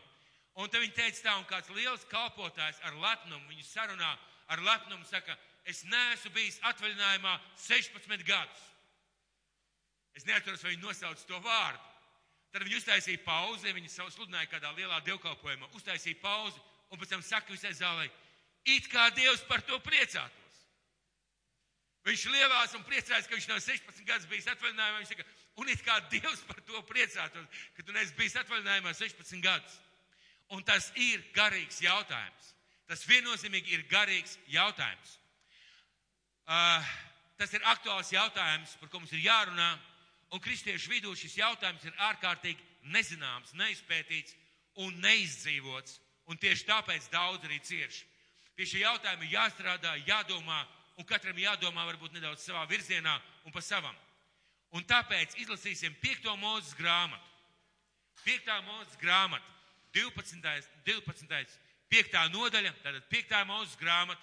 Un 0.61 0.69
te 0.69 0.81
viņi 0.81 0.93
teica 0.97 1.23
tā, 1.25 1.37
un 1.39 1.47
kāds 1.49 1.71
liels 1.73 2.05
kalpotājs 2.09 2.81
ar 2.85 2.97
lepnumu, 3.01 3.49
viņu 3.49 3.65
sarunā 3.65 4.11
ar 4.53 4.61
lepnumu 4.65 5.05
saka, 5.09 5.37
es 5.69 5.81
neesmu 5.89 6.33
bijis 6.35 6.59
atvaļinājumā 6.69 7.37
16 7.65 8.25
gadus. 8.27 8.67
Es 10.13 10.27
neatceros, 10.29 10.61
vai 10.61 10.75
viņi 10.75 10.85
nosauc 10.85 11.25
to 11.25 11.39
vārdu. 11.41 11.81
Tad 12.53 12.65
viņi 12.67 12.77
uztaisīja 12.77 13.23
pauzi, 13.25 13.73
viņi 13.73 13.89
savu 13.89 14.13
sludināja 14.13 14.51
kādā 14.51 14.69
lielā 14.77 14.99
dievkalpojumā, 15.07 15.71
uztaisīja 15.73 16.21
pauzi 16.21 16.61
un 16.91 16.99
pēc 16.99 17.13
tam 17.13 17.23
saka 17.25 17.53
visai 17.53 17.73
zālē, 17.77 18.09
it 18.65 18.87
kā 18.91 19.09
Dievs 19.15 19.43
par 19.47 19.61
to 19.67 19.79
priecātos. 19.83 20.41
Viņš 22.03 22.25
lielās 22.33 22.73
un 22.75 22.83
priecājas, 22.83 23.27
ka 23.29 23.37
viņš 23.37 23.47
nav 23.47 23.61
16 23.63 24.03
gadus 24.07 24.27
bijis 24.27 24.49
atvaļinājumā. 24.51 24.99
Viņš 24.99 25.11
saka, 25.13 25.25
un 25.63 25.69
it 25.71 25.83
kā 25.87 25.95
Dievs 26.11 26.41
par 26.49 26.59
to 26.67 26.81
priecātos, 26.89 27.61
ka 27.77 27.85
tu 27.85 27.95
neesi 27.95 28.15
bijis 28.17 28.35
atvaļinājumā 28.41 28.91
16 28.97 29.39
gadus. 29.43 29.77
Un 30.51 30.65
tas 30.67 30.89
ir 30.99 31.23
garīgs 31.35 31.79
jautājums. 31.85 32.51
Tas 32.91 33.05
viennozīmīgi 33.07 33.77
ir 33.77 33.85
garīgs 33.87 34.35
jautājums. 34.51 35.15
Uh, 36.43 36.91
tas 37.39 37.55
ir 37.55 37.63
aktuāls 37.71 38.11
jautājums, 38.11 38.75
par 38.81 38.91
ko 38.91 38.99
mums 38.99 39.15
ir 39.15 39.23
jārunā. 39.23 39.71
Un 40.35 40.43
kristiešu 40.43 40.91
vidū 40.91 41.15
šis 41.15 41.37
jautājums 41.39 41.85
ir 41.87 41.95
ārkārtīgi 42.09 42.91
nezināms, 42.91 43.53
neizpētīts 43.55 44.35
un 44.83 44.95
neizdzīvots. 44.99 46.01
Un 46.29 46.39
tieši 46.39 46.67
tāpēc 46.67 47.09
daudz 47.11 47.43
arī 47.43 47.59
cieši. 47.63 48.05
Pie 48.55 48.67
šī 48.69 48.83
jautājuma 48.83 49.27
jāstrādā, 49.27 49.95
jādomā, 50.07 50.61
un 50.97 51.07
katram 51.09 51.37
jādomā 51.41 51.85
varbūt 51.89 52.13
nedaudz 52.15 52.45
savā 52.45 52.63
virzienā 52.69 53.15
un 53.43 53.51
pa 53.51 53.61
savam. 53.65 53.95
Un 54.73 54.85
tāpēc 54.89 55.35
izlasīsim 55.41 55.95
5. 56.01 56.31
mūzes 56.39 56.77
grāmatu. 56.77 57.29
5. 58.23 58.53
mūzes 58.69 58.97
grāmata, 59.01 59.45
12. 59.93 60.69
12. 60.85 61.59
5. 61.93 62.15
nodaļa, 62.33 62.71
tātad 62.85 63.09
5. 63.09 63.35
mūzes 63.49 63.75
grāmata, 63.81 64.21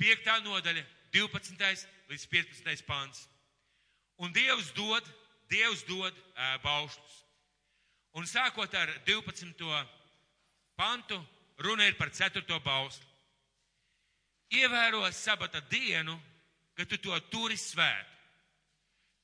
5. 0.00 0.30
nodaļa, 0.44 0.84
12. 1.16 1.86
līdz 2.12 2.26
15. 2.30 2.86
pants. 2.86 3.26
Un 4.22 4.32
Dievs 4.32 4.70
dod 4.76 5.08
Dievs 5.50 5.84
dod 5.86 6.14
uh, 6.14 6.56
baušļus. 6.64 7.18
Un 8.18 8.26
sākot 8.30 8.72
ar 8.78 8.90
12. 9.06 9.60
Pantu, 10.76 11.18
runa 11.58 11.86
ir 11.86 11.96
par 11.96 12.10
4. 12.10 12.44
bausli. 12.64 13.06
Ievēro 14.54 15.02
sabata 15.12 15.60
dienu, 15.70 16.14
ka 16.74 16.84
tu 16.84 16.98
to 16.98 17.16
turi 17.30 17.56
svētu. 17.58 18.12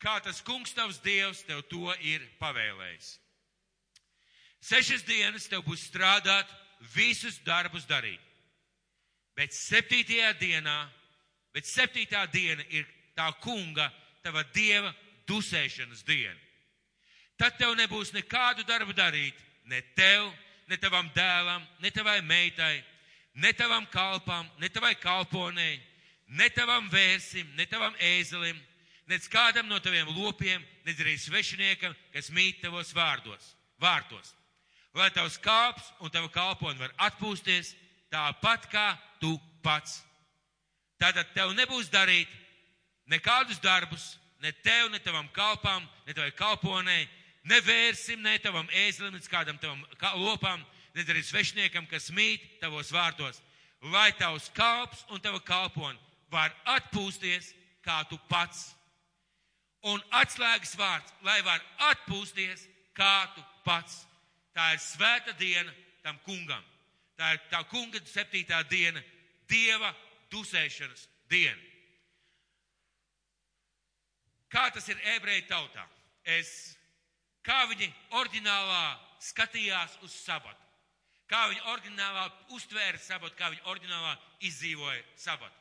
Kā 0.00 0.16
tas 0.24 0.40
kungs 0.40 0.72
tavs 0.72 0.98
dievs 1.04 1.42
tev 1.44 1.60
to 1.68 1.92
ir 2.00 2.24
pavēlējis. 2.40 3.18
Sešas 4.64 5.04
dienas 5.04 5.48
tev 5.48 5.62
būs 5.66 5.84
strādāt, 5.90 6.48
visus 6.94 7.38
darbus 7.44 7.84
darīt. 7.88 8.20
Bet 9.36 9.52
septītajā 9.56 10.32
dienā, 10.40 10.78
bet 11.52 11.68
septītā 11.68 12.24
diena 12.32 12.64
ir 12.72 12.88
tā 13.16 13.28
kunga, 13.44 13.90
tava 14.24 14.42
dieva 14.54 14.92
dusēšanas 15.28 16.04
diena. 16.08 16.38
Tad 17.40 17.56
tev 17.60 17.76
nebūs 17.76 18.12
nekādu 18.12 18.64
darbu 18.68 18.92
darīt, 18.96 19.36
ne 19.64 19.80
tev, 19.96 20.28
ne 20.28 20.49
tavam 20.76 21.10
dēlam, 21.14 21.64
ne 21.80 21.90
tavai 21.90 22.20
meitai, 22.22 22.84
ne 23.34 23.52
tavam 23.52 23.86
kalpam, 23.90 24.48
ne 24.58 24.68
tavai 24.68 24.94
kalponei, 24.94 25.80
ne 26.26 26.48
tavam 26.54 26.88
vērsim, 26.90 27.48
ne 27.56 27.66
tavam 27.66 27.94
ēzelim, 27.98 28.58
nec 29.10 29.26
kādam 29.30 29.66
no 29.66 29.80
taviem 29.82 30.08
lopiem, 30.14 30.62
nec 30.86 31.00
arī 31.02 31.16
svešiniekam, 31.18 31.94
kas 32.14 32.30
mīt 32.30 32.60
tavos 32.62 32.92
vārdos, 32.94 33.54
vārtos. 33.82 34.34
Lai 34.94 35.10
tavs 35.14 35.38
kalps 35.38 35.86
un 36.02 36.10
tava 36.10 36.30
kalponi 36.30 36.78
var 36.78 36.94
atpūsties 37.08 37.74
tāpat 38.10 38.66
kā 38.70 38.86
tu 39.22 39.36
pats. 39.62 40.00
Tātad 41.00 41.30
tev 41.34 41.54
nebūs 41.56 41.90
darīt 41.90 42.30
nekādus 43.10 43.60
darbus, 43.62 44.16
ne 44.42 44.52
tev, 44.64 44.90
ne 44.90 44.98
tavam 45.02 45.28
kalpam, 45.34 45.86
ne 46.06 46.14
tavai 46.14 46.32
kalponei, 46.36 47.08
ne 47.42 47.60
vērsim, 47.64 48.20
ne 48.22 48.36
tavam 48.38 48.68
ēzelim, 48.86 49.14
ne 49.14 49.30
kādam 49.30 49.58
tavam 49.60 49.84
lopam, 50.20 50.64
ne 50.94 51.04
arī 51.06 51.22
svešniekam, 51.24 51.86
kas 51.90 52.10
mīt 52.14 52.42
tavos 52.60 52.92
vārtos, 52.92 53.40
lai 53.92 54.10
tavs 54.18 54.50
kalps 54.54 55.04
un 55.10 55.20
tava 55.20 55.40
kalpon 55.40 55.96
var 56.30 56.52
atpūsties 56.76 57.54
kā 57.84 58.02
tu 58.10 58.18
pats. 58.28 58.70
Un 59.88 60.02
atslēgas 60.12 60.74
vārds, 60.76 61.14
lai 61.24 61.40
var 61.42 61.62
atpūsties 61.88 62.66
kā 62.96 63.30
tu 63.34 63.44
pats. 63.64 64.02
Tā 64.52 64.74
ir 64.74 64.82
svēta 64.82 65.32
diena 65.38 65.72
tam 66.04 66.18
kungam. 66.26 66.62
Tā 67.16 67.34
ir 67.36 67.40
tā 67.52 67.62
kunga 67.68 68.00
septītā 68.08 68.60
diena, 68.68 69.00
dieva 69.48 69.92
dusēšanas 70.32 71.06
diena. 71.30 71.60
Kā 74.50 74.66
tas 74.74 74.88
ir 74.90 74.98
ebreju 75.14 75.46
tautā? 75.48 75.84
Es, 76.24 76.76
kā 77.46 77.62
viņi 77.70 77.88
oriģinālā 78.18 78.82
skatījās 79.20 79.96
uz 80.04 80.14
sabatu, 80.24 80.60
kā 81.30 81.46
viņi 81.50 81.64
oriģinālā 81.72 82.26
uztvēra 82.56 82.98
sabatu, 82.98 83.36
kā 83.38 83.50
viņi 83.52 83.66
oriģinālā 83.72 84.14
izdzīvoja 84.48 85.02
sabatu. 85.16 85.56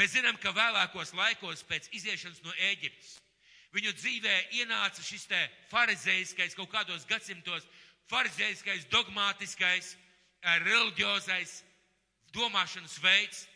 Mēs 0.00 0.14
zinām, 0.16 0.38
ka 0.40 0.54
vēlākos 0.56 1.12
laikos 1.12 1.64
pēc 1.68 1.90
iziešanas 1.92 2.40
no 2.44 2.54
Ēģiptes 2.70 3.18
viņu 3.74 3.92
dzīvē 3.94 4.36
ienāca 4.58 5.02
šis 5.04 5.26
te 5.30 5.40
farizeiskais 5.70 6.56
kaut 6.58 6.70
kādos 6.72 7.06
gadsimtos, 7.06 7.66
farizeiskais, 8.10 8.88
dogmātiskais, 8.90 9.94
eh, 9.94 10.58
reliģiozais 10.64 11.60
domāšanas 12.34 12.98
veids, 13.02 13.46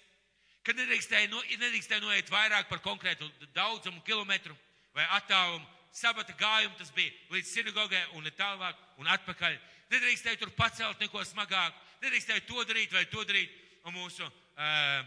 kad 0.64 0.76
nedrīkstēja, 0.78 1.30
no, 1.30 1.42
nedrīkstēja 1.42 2.02
noiet 2.02 2.30
vairāk 2.30 2.68
par 2.68 2.80
konkrētu 2.84 3.28
daudzumu 3.54 4.02
kilometru 4.06 4.56
vai 4.94 5.06
attālumu. 5.18 5.66
Sabata 5.94 6.34
gājumu 6.34 6.74
tas 6.78 6.90
bija 6.90 7.12
līdz 7.30 7.50
sinagogai 7.52 8.02
un 8.18 8.26
tālāk 8.34 8.78
un 8.98 9.10
atpakaļ. 9.14 9.58
Nedrīkstēja 9.92 10.40
tur 10.40 10.50
pacelt 10.56 10.98
neko 11.00 11.22
smagāku, 11.22 11.76
nedrīkstēja 12.02 12.42
to 12.48 12.64
darīt 12.66 12.92
vai 12.92 13.04
to 13.12 13.22
darīt. 13.28 13.52
Un 13.84 13.94
mūsu, 13.94 14.24
uh, 14.24 15.04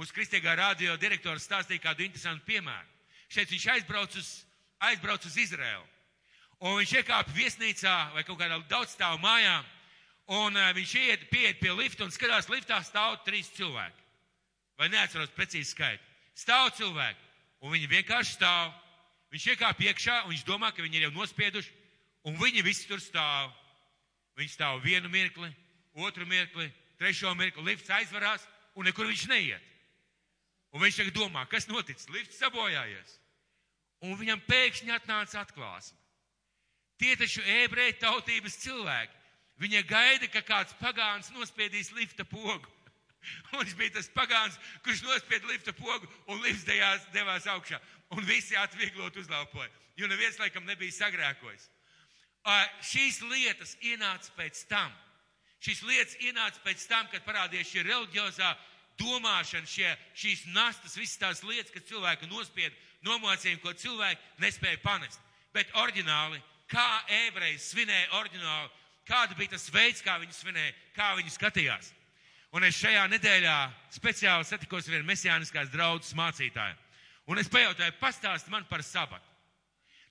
mūsu 0.00 0.14
kristīgā 0.16 0.56
radio 0.56 0.96
direktors 0.96 1.44
stāstīja 1.44 1.84
kādu 1.84 2.06
interesantu 2.06 2.46
piemēru. 2.48 2.88
Šeit 3.28 3.52
viņš 3.52 3.66
aizbrauc 3.74 4.16
uz, 4.16 4.30
aizbrauc 4.88 5.26
uz 5.28 5.36
Izraelu. 5.36 5.84
Un 6.64 6.80
viņš 6.80 6.94
iekāpa 7.02 7.36
viesnīcā 7.36 7.94
vai 8.16 8.24
kaut 8.26 8.40
kādā 8.40 8.58
daudzstāvu 8.72 9.20
mājā. 9.22 9.60
Un 10.34 10.56
uh, 10.56 10.72
viņš 10.74 10.94
iet, 11.04 11.28
pieiet 11.30 11.60
pie 11.60 11.70
lifta 11.76 12.08
un 12.08 12.12
skatās, 12.12 12.50
liftā 12.50 12.80
stāv 12.82 13.20
trīs 13.28 13.52
cilvēki 13.54 14.06
vai 14.78 14.90
neatceros 14.92 15.30
precīzi 15.34 15.72
skaitu. 15.72 16.04
Stāv 16.38 16.70
cilvēki, 16.78 17.24
un 17.62 17.74
viņi 17.74 17.90
vienkārši 17.96 18.36
stāv. 18.38 18.72
Viņš 19.32 19.46
iekāp 19.52 19.80
iekšā, 19.84 20.22
un 20.24 20.32
viņš 20.32 20.44
domā, 20.48 20.70
ka 20.72 20.84
viņi 20.84 21.00
ir 21.00 21.08
jau 21.08 21.14
nospieduši, 21.18 21.72
un 22.28 22.38
viņi 22.40 22.64
visi 22.64 22.88
tur 22.88 23.00
stāv. 23.02 23.52
Viņi 24.38 24.54
stāv 24.54 24.80
vienu 24.84 25.10
mirkli, 25.12 25.50
otru 25.98 26.26
mirkli, 26.26 26.68
trešo 27.00 27.34
mirkli, 27.36 27.64
lifts 27.66 27.90
aizvarās, 27.90 28.44
un 28.78 28.86
nekur 28.88 29.08
viņš 29.10 29.26
neiet. 29.28 29.64
Un 30.72 30.84
viņš 30.84 31.00
tagad 31.00 31.16
domā, 31.16 31.44
kas 31.48 31.68
noticis, 31.68 32.08
lifts 32.12 32.40
sabojājies. 32.40 33.18
Un 34.04 34.14
viņam 34.20 34.42
pēkšņi 34.46 34.94
atnāca 34.94 35.42
atklāsme. 35.42 35.96
Tie 36.98 37.14
taču 37.18 37.42
ebreju 37.62 37.96
tautības 38.02 38.58
cilvēki. 38.62 39.14
Viņa 39.58 39.82
gaida, 39.90 40.28
ka 40.30 40.42
kāds 40.46 40.74
pagāns 40.78 41.32
nospiedīs 41.34 41.90
lifta 41.94 42.24
pogu. 42.26 42.70
Un 43.52 43.62
viņš 43.62 43.74
bija 43.78 43.96
tas 43.96 44.10
pagāns, 44.14 44.58
kurš 44.84 45.02
nospied 45.06 45.46
lifta 45.50 45.74
pogu 45.74 46.06
un 46.30 46.38
lifts 46.44 46.64
devās 47.12 47.48
augšā. 47.50 47.80
Un 48.16 48.24
visi 48.24 48.56
atvieglot 48.56 49.16
uzlaupoja, 49.20 49.68
jo 49.96 50.08
neviens 50.08 50.38
laikam 50.40 50.64
nebija 50.64 50.94
sagrēkojis. 50.96 51.66
Šīs 52.88 53.20
lietas 53.28 53.74
ienāca 53.84 54.32
pēc 54.38 54.62
tam. 54.70 54.92
Šīs 55.60 55.82
lietas 55.84 56.16
ienāca 56.22 56.62
pēc 56.64 56.86
tam, 56.88 57.08
kad 57.12 57.26
parādījās 57.26 57.68
šī 57.72 57.84
reliģiozā 57.84 58.52
domāšana, 58.98 59.68
šie, 59.68 59.90
šīs 60.16 60.46
nastas, 60.54 60.96
visas 60.96 61.18
tās 61.20 61.42
lietas, 61.44 61.72
kas 61.74 61.86
cilvēku 61.90 62.30
nospied 62.30 62.74
nomācījumu, 63.06 63.60
ko 63.62 63.74
cilvēki 63.76 64.42
nespēja 64.42 64.80
panest. 64.82 65.20
Bet 65.54 65.70
oriģināli, 65.76 66.40
kā 66.70 66.88
ebreji 67.26 67.60
svinēja 67.62 68.08
oriģināli, 68.20 68.72
kāda 69.08 69.36
bija 69.38 69.54
tas 69.56 69.68
veids, 69.74 70.02
kā 70.04 70.18
viņi 70.22 70.34
svinēja, 70.36 70.74
kā 70.96 71.12
viņi 71.18 71.34
skatījās. 71.36 71.92
Un 72.56 72.64
es 72.64 72.78
šajā 72.80 73.04
nedēļā 73.12 73.56
speciāli 73.92 74.46
satikos 74.48 74.86
ar 74.88 74.96
vienu 74.96 75.08
mesijāniskās 75.10 75.72
draudzes 75.72 76.16
mācītāju. 76.16 76.76
Un 77.28 77.40
es 77.40 77.50
pajautāju, 77.52 77.96
pastāst 78.00 78.48
man 78.48 78.64
par 78.68 78.82
sabatu. 78.84 79.24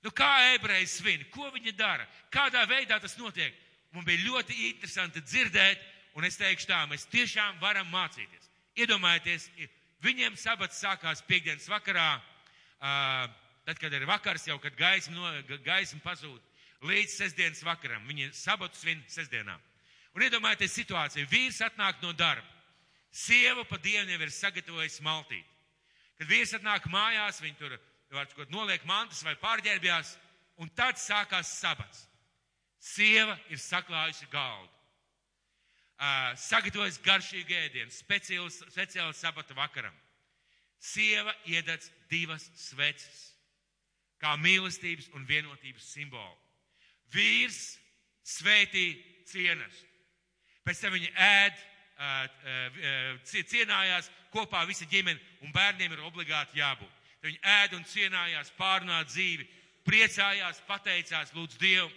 Nu, 0.04 0.12
kā 0.14 0.54
ebreji 0.54 0.86
svin, 0.86 1.24
ko 1.34 1.48
viņi 1.50 1.74
dara, 1.74 2.06
kādā 2.30 2.62
veidā 2.70 3.00
tas 3.02 3.16
notiek. 3.18 3.54
Man 3.94 4.04
bija 4.06 4.22
ļoti 4.28 4.54
interesanti 4.68 5.22
dzirdēt, 5.24 5.80
un 6.14 6.26
es 6.28 6.38
teikšu 6.38 6.68
tā, 6.70 6.84
mēs 6.86 7.08
tiešām 7.10 7.58
varam 7.62 7.88
mācīties. 7.90 8.50
Iedomājieties, 8.78 9.48
viņiem 10.04 10.36
sabats 10.38 10.78
sākās 10.78 11.24
piekdienas 11.26 11.66
vakarā, 11.72 12.20
tad, 12.78 13.80
kad 13.80 13.92
ir 13.92 14.06
vakars 14.06 14.46
jau, 14.46 14.60
kad 14.62 14.76
gaisma, 14.78 15.16
no, 15.16 15.58
gaisma 15.66 15.98
pazūd, 16.04 16.38
līdz 16.86 17.18
sestdienas 17.18 17.64
vakaram. 17.66 18.06
Viņi 18.06 18.30
sabatu 18.38 18.78
svin 18.78 19.02
sestdienām. 19.10 19.58
Un 20.14 20.24
iedomājieties 20.28 20.78
situāciju. 20.78 21.26
Vīrs 21.30 21.58
atnāk 21.66 21.98
no 22.02 22.14
darba. 22.14 22.46
Sieva 23.10 23.64
pa 23.66 23.78
dienu 23.82 24.12
jau 24.14 24.22
ir 24.22 24.32
sagatavojusi 24.34 25.02
maltīt. 25.02 25.57
Kad 26.18 26.30
vīrs 26.30 26.54
atnāk 26.56 26.88
mājās, 26.90 27.38
viņi 27.42 27.58
tur 27.60 27.76
var, 28.14 28.26
noliek 28.50 28.84
mantas 28.88 29.22
vai 29.22 29.36
pārģērbjās, 29.38 30.16
un 30.58 30.70
tad 30.74 30.98
sākās 30.98 31.52
sabats. 31.60 32.06
Sieva 32.82 33.36
ir 33.50 33.60
saklājusi 33.62 34.26
galdu. 34.32 34.70
Uh, 35.98 36.30
sagatavojas 36.38 37.00
garšīgu 37.02 37.54
ēdienu, 37.58 37.90
speciālu, 37.90 38.50
speciālu 38.54 39.14
sabata 39.18 39.54
vakaram. 39.58 39.94
Sieva 40.78 41.34
iededz 41.50 41.88
divas 42.10 42.44
sveces, 42.54 43.32
kā 44.22 44.36
mīlestības 44.38 45.10
un 45.18 45.26
vienotības 45.26 45.88
simbolu. 45.90 46.36
Vīrs 47.14 47.78
svētī 48.22 48.92
cienas. 49.26 49.82
Pēc 50.62 50.84
tam 50.84 50.94
viņi 50.94 51.10
ēd, 51.14 51.66
cienājās 53.26 54.10
kopā 54.32 54.64
visa 54.68 54.86
ģimene, 54.86 55.20
un 55.42 55.52
bērniem 55.54 55.92
ir 55.92 56.04
obligāti 56.06 56.60
jābūt. 56.60 56.92
Tad 57.18 57.30
viņi 57.30 57.40
ēd 57.42 57.74
un 57.74 57.84
cienājās, 57.88 58.52
pārnā 58.58 59.00
dzīvi, 59.08 59.48
priecājās, 59.88 60.62
pateicās, 60.68 61.34
lūdz 61.34 61.58
Dievu. 61.58 61.90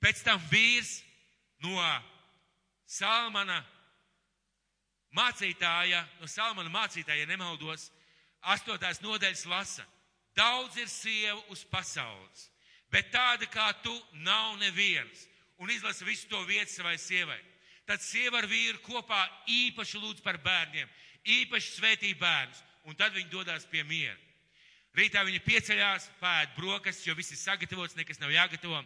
Pēc 0.00 0.22
tam 0.24 0.40
vīrs 0.50 1.02
no 1.64 1.76
Salmana 2.86 3.60
mācītāja, 5.16 6.04
no 6.20 6.28
Salmana 6.28 6.72
mācītāja, 6.72 7.24
ja 7.24 7.30
nemaldos, 7.30 7.90
astotās 8.54 9.00
nodaļas 9.04 9.44
lasa. 9.50 9.84
Daudz 10.34 10.76
ir 10.82 10.88
sievu 10.90 11.44
uz 11.54 11.62
pasaules, 11.70 12.48
bet 12.90 13.12
tāda 13.14 13.46
kā 13.46 13.68
tu 13.84 13.94
nav 14.24 14.56
neviens. 14.58 15.28
Un 15.62 15.70
izlasa 15.70 16.04
visu 16.04 16.26
to 16.28 16.40
vietu 16.48 16.72
savai 16.72 16.96
sievai. 16.98 17.38
Tad 17.88 18.00
sieva 18.00 18.40
ar 18.40 18.48
vīru 18.48 18.80
kopā 18.84 19.20
īpaši 19.50 20.00
lūdz 20.00 20.22
par 20.24 20.38
bērniem, 20.40 20.88
īpaši 21.24 21.74
svētī 21.76 22.14
bērnus, 22.16 22.62
un 22.88 22.96
tad 22.96 23.12
viņi 23.12 23.32
dodas 23.32 23.66
pie 23.68 23.84
miera. 23.84 24.16
Rītā 24.94 25.24
viņi 25.26 25.42
pieceļās, 25.42 26.06
pēd 26.20 26.54
brokastis, 26.56 27.06
jo 27.08 27.16
viss 27.18 27.34
ir 27.34 27.40
sagatavots, 27.40 27.96
nekas 27.98 28.20
nav 28.22 28.30
jāgatavo. 28.30 28.78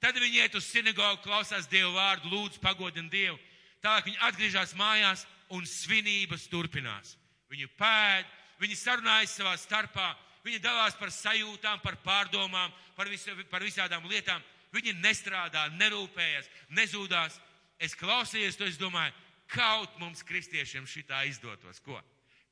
Tad 0.00 0.16
viņi 0.16 0.40
iet 0.40 0.54
uz 0.56 0.64
sinagogu, 0.64 1.20
klausās 1.20 1.68
Dievu 1.68 1.92
vārdu, 1.92 2.30
lūdz 2.32 2.56
pagodina 2.62 3.12
Dievu. 3.12 3.36
Tālāk 3.84 4.08
viņi 4.08 4.22
atgriežas 4.24 4.72
mājās 4.76 5.26
un 5.52 5.66
svinības 5.68 6.46
turpinās. 6.48 7.16
Viņi 7.52 7.68
pēd, 7.76 8.32
viņi 8.62 8.78
sarunājas 8.80 9.36
savā 9.36 9.52
starpā, 9.60 10.08
viņi 10.46 10.62
dalās 10.64 10.96
par 10.96 11.12
sajūtām, 11.12 11.82
par 11.84 11.98
pārdomām, 12.04 12.72
par, 12.96 13.12
visu, 13.12 13.34
par 13.52 13.64
visādām 13.64 14.08
lietām. 14.08 14.40
Viņi 14.72 14.94
nestrādā, 15.02 15.66
nerūpējas, 15.76 16.48
nezūdās. 16.78 17.36
Es 17.80 17.96
klausījos 17.96 18.58
to, 18.60 18.68
es 18.68 18.78
domāju, 18.80 19.14
kaut 19.50 19.96
mums 20.02 20.22
kristiešiem 20.26 20.86
šitā 20.88 21.24
izdotos. 21.28 21.80
Ko? 21.82 21.96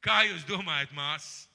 Kā 0.05 0.23
jūs 0.29 0.47
domājat, 0.49 0.95
māsas? 0.97 1.47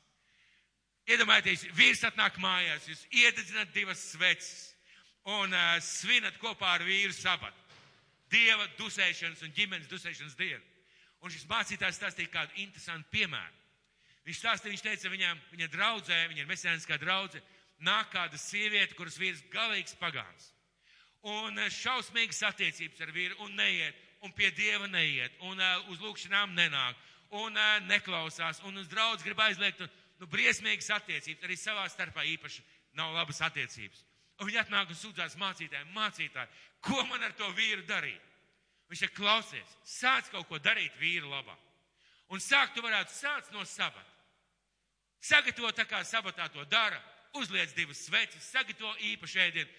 Iedomājieties, 1.10 1.65
vīrs 1.75 2.03
atnāk 2.08 2.38
mājās, 2.39 2.86
jūs 2.88 3.01
iededzināt 3.12 3.74
divas 3.75 4.00
sveces 4.13 4.70
un 5.27 5.51
uh, 5.51 5.74
svinat 5.84 6.38
kopā 6.39 6.77
ar 6.77 6.86
vīru 6.88 7.12
sabatu. 7.15 7.60
Dieva 8.32 8.70
dusēšanas 8.77 9.44
un 9.44 9.51
ģimenes 9.56 9.89
dusēšanas 9.92 10.38
dienu. 10.39 10.63
Un 11.24 11.32
šis 11.32 11.44
mācītājs 11.50 12.00
stāstīja 12.00 12.32
kādu 12.32 12.56
interesantu 12.63 13.12
piemēru. 13.12 13.60
Viņš 14.24 14.39
stāstīja, 14.39 14.72
viņš 14.72 14.84
teica, 14.86 15.12
viņam, 15.12 15.44
viņa 15.51 15.70
draudzē, 15.74 16.20
viņa 16.32 16.44
ir 16.44 16.50
mesēniskā 16.50 16.98
draudze, 17.00 17.42
nāk 17.84 18.12
kāda 18.13 18.39
sieviete, 18.39 18.96
kuras 18.96 19.20
vīrs 19.20 19.44
galīgs 19.51 19.96
pagāns. 20.00 20.51
Un 21.24 21.60
šausmīgas 21.72 22.42
attiecības 22.50 23.00
ar 23.06 23.12
vīru 23.15 23.38
un 23.46 23.53
neiet, 23.56 23.96
un 24.24 24.32
pie 24.36 24.50
Dieva 24.56 24.88
neiet, 24.92 25.36
un 25.48 25.60
uh, 25.60 25.89
uz 25.92 26.01
lūkšanām 26.03 26.56
nenāk, 26.56 27.00
un 27.39 27.56
uh, 27.56 27.77
neklausās, 27.88 28.60
un 28.68 28.77
uz 28.82 28.89
draudz 28.92 29.24
grib 29.24 29.39
aizliegt, 29.39 29.82
un, 29.84 29.92
nu, 30.20 30.27
briesmīgas 30.32 30.92
attiecības, 30.98 31.46
arī 31.48 31.58
savā 31.60 31.86
starpā 31.92 32.25
īpaši 32.36 32.63
nav 33.00 33.15
labas 33.15 33.39
attiecības. 33.44 34.03
Un 34.39 34.50
viņi 34.50 34.62
atnāk 34.63 34.92
un 34.92 35.00
sūdzās 35.00 35.38
mācītājiem, 35.39 35.92
mācītāji, 35.96 36.62
ko 36.84 37.03
man 37.08 37.24
ar 37.24 37.36
to 37.39 37.48
vīru 37.56 37.86
darīt? 37.88 38.32
Viņš 38.92 39.06
ir 39.08 39.13
klausies, 39.15 39.77
sāc 39.88 40.27
kaut 40.34 40.48
ko 40.50 40.60
darīt 40.60 40.98
vīru 41.00 41.32
labā. 41.32 41.56
Un 42.34 42.42
sākt 42.44 42.75
tu 42.75 42.84
varētu 42.84 43.13
sākt 43.15 43.53
no 43.56 43.63
sabata. 43.65 44.10
Sagatavo 45.24 45.71
tā 45.71 45.86
kā 45.88 46.02
sabatā 46.04 46.50
to 46.52 46.65
dara, 46.67 47.00
uzliec 47.39 47.71
divas 47.78 48.02
sveces, 48.04 48.50
sagatavo 48.52 48.91
īpašu 49.13 49.39
ēdienu. 49.45 49.71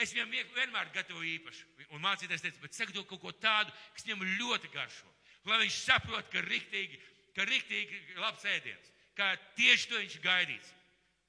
Es 0.00 0.14
viņam 0.14 0.30
vienmēr 0.56 0.88
gatavoju 0.94 1.28
īpašu. 1.36 1.66
Un 1.92 2.00
mācītājs 2.04 2.44
teica, 2.44 2.62
bet 2.62 2.76
sagatavo 2.76 3.04
kaut 3.10 3.20
ko 3.20 3.32
tādu, 3.42 3.72
kas 3.92 4.06
viņam 4.06 4.24
ļoti 4.40 4.70
garšo. 4.72 5.10
Lai 5.50 5.58
viņš 5.64 5.78
saprot, 5.82 6.28
ka 6.32 6.40
riktīgi, 6.46 6.98
ka 7.36 7.44
riktīgi 7.48 8.16
labs 8.22 8.46
ēdiens, 8.46 8.92
ka 9.18 9.34
tieši 9.58 9.90
to 9.90 10.00
viņš 10.00 10.18
gaidīs. 10.24 10.72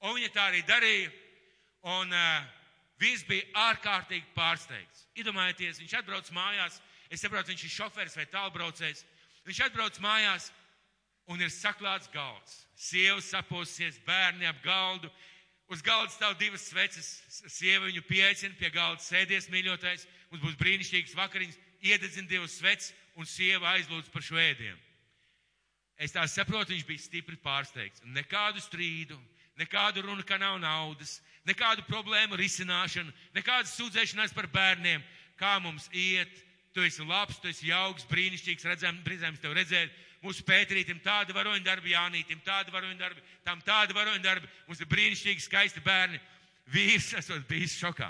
Un 0.04 0.16
viņa 0.16 0.32
tā 0.32 0.48
arī 0.50 0.62
darīja. 0.68 1.12
Un 1.94 2.12
uh, 2.16 2.44
viss 3.00 3.26
bija 3.28 3.44
ārkārtīgi 3.68 4.30
pārsteigts. 4.36 5.04
Iedomājieties, 5.20 5.82
viņš 5.82 5.96
atbrauc 6.00 6.30
mājās, 6.32 6.78
es 7.12 7.20
saprotu, 7.20 7.52
viņš 7.52 7.64
ir 7.66 7.74
šoferis 7.74 8.16
vai 8.16 8.24
tālbraucējs. 8.32 9.04
Viņš 9.44 9.60
atbrauc 9.66 9.98
mājās 10.00 10.48
un 11.28 11.40
ir 11.44 11.52
saklāts 11.52 12.08
galds. 12.12 12.62
Sieva 12.76 13.20
saposies, 13.20 14.00
bērni 14.06 14.48
ap 14.48 14.62
galdu. 14.64 15.10
Uz 15.72 15.80
galda 15.80 16.12
stāv 16.12 16.36
divas 16.38 16.66
sveces. 16.68 17.06
Sieva 17.48 17.86
viņu 17.88 18.02
pieaicina 18.08 18.56
pie 18.58 18.70
galda, 18.74 19.00
sēdies 19.02 19.48
mīļotais. 19.52 20.04
Mums 20.30 20.42
būs 20.44 20.58
brīnišķīgs 20.60 21.16
vakariņas, 21.16 21.60
iededzina 21.84 22.28
divas 22.28 22.58
sveces 22.58 22.92
un 23.16 23.28
sieva 23.28 23.72
aizlūdz 23.76 24.10
par 24.12 24.24
šo 24.24 24.36
ēdienu. 24.40 24.80
Es 25.96 26.12
tā 26.12 26.24
saprotu, 26.28 26.74
viņš 26.74 26.86
bija 26.88 27.00
stipri 27.00 27.38
pārsteigts. 27.40 28.02
Nekādu 28.04 28.60
strīdu, 28.60 29.16
nekādu 29.60 30.02
runu, 30.02 30.24
ka 30.26 30.38
nav 30.42 30.58
naudas, 30.60 31.20
nekādu 31.46 31.84
problēmu 31.86 32.36
risināšanu, 32.40 33.12
nekādas 33.36 33.76
sūdzēšanās 33.78 34.34
par 34.34 34.50
bērniem, 34.50 35.04
kā 35.38 35.58
mums 35.62 35.88
iet. 35.92 36.42
Tu 36.74 36.82
esi 36.82 37.04
labs, 37.06 37.38
tu 37.38 37.46
esi 37.46 37.68
jauks, 37.68 38.02
brīnišķīgs, 38.10 38.66
redzam, 38.66 38.98
priecājums 39.06 39.38
tev 39.38 39.54
redzēt. 39.54 39.92
Mūsu 40.24 40.44
pētrītim 40.46 41.02
tāda 41.04 41.34
varoņa 41.36 41.60
darbi, 41.66 41.92
Jānītim 41.92 42.40
tāda 42.46 42.72
varoņa 42.72 42.96
darbi, 42.96 43.20
tam 43.44 43.60
tāda 43.60 43.92
varoņa 43.92 44.22
darbi. 44.24 44.48
Mums 44.68 44.80
ir 44.80 44.88
brīnišķīgi, 44.88 45.44
skaisti 45.44 45.82
bērni. 45.84 46.20
Vīrs 46.72 47.10
esot 47.18 47.44
bijis 47.48 47.76
šokā. 47.76 48.08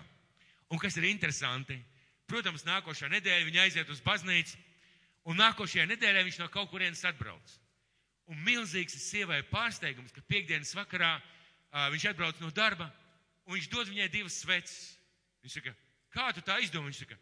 Un 0.70 0.78
kas 0.78 0.94
ir 1.00 1.08
interesanti, 1.08 1.76
protams, 2.30 2.62
nākošā 2.68 3.10
nedēļa 3.10 3.48
viņa 3.48 3.64
aiziet 3.64 3.90
uz 3.90 3.98
baznīcu, 4.04 4.54
un 5.26 5.42
nākošajā 5.42 5.88
nedēļā 5.90 6.22
viņš 6.28 6.40
no 6.44 6.48
kaut 6.54 6.70
kurienes 6.70 7.02
atbrauc. 7.08 7.58
Un 8.30 8.40
milzīgs 8.46 8.94
ir 8.94 9.02
sievai 9.02 9.42
pārsteigums, 9.50 10.14
ka 10.14 10.22
piekdienas 10.30 10.72
vakarā 10.78 11.16
uh, 11.18 11.90
viņš 11.92 12.08
atbrauc 12.12 12.38
no 12.40 12.54
darba, 12.54 12.88
un 13.44 13.58
viņš 13.58 13.68
dod 13.74 13.90
viņai 13.90 14.08
divas 14.12 14.38
sveces. 14.44 14.94
Viņš 15.42 15.58
saka, 15.58 15.74
kā 16.14 16.30
tu 16.32 16.46
tā 16.46 16.62
izdomā? 16.62 16.88
Viņš 16.88 17.02
saka, 17.04 17.18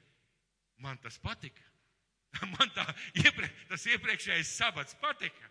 man 0.84 1.00
tas 1.02 1.16
patika. 1.18 1.71
Man 2.54 2.70
tā 2.74 2.84
ieprie, 3.22 3.48
tas 3.68 3.84
iepriekšējais 3.90 4.52
sabats 4.56 4.96
patika. 5.00 5.50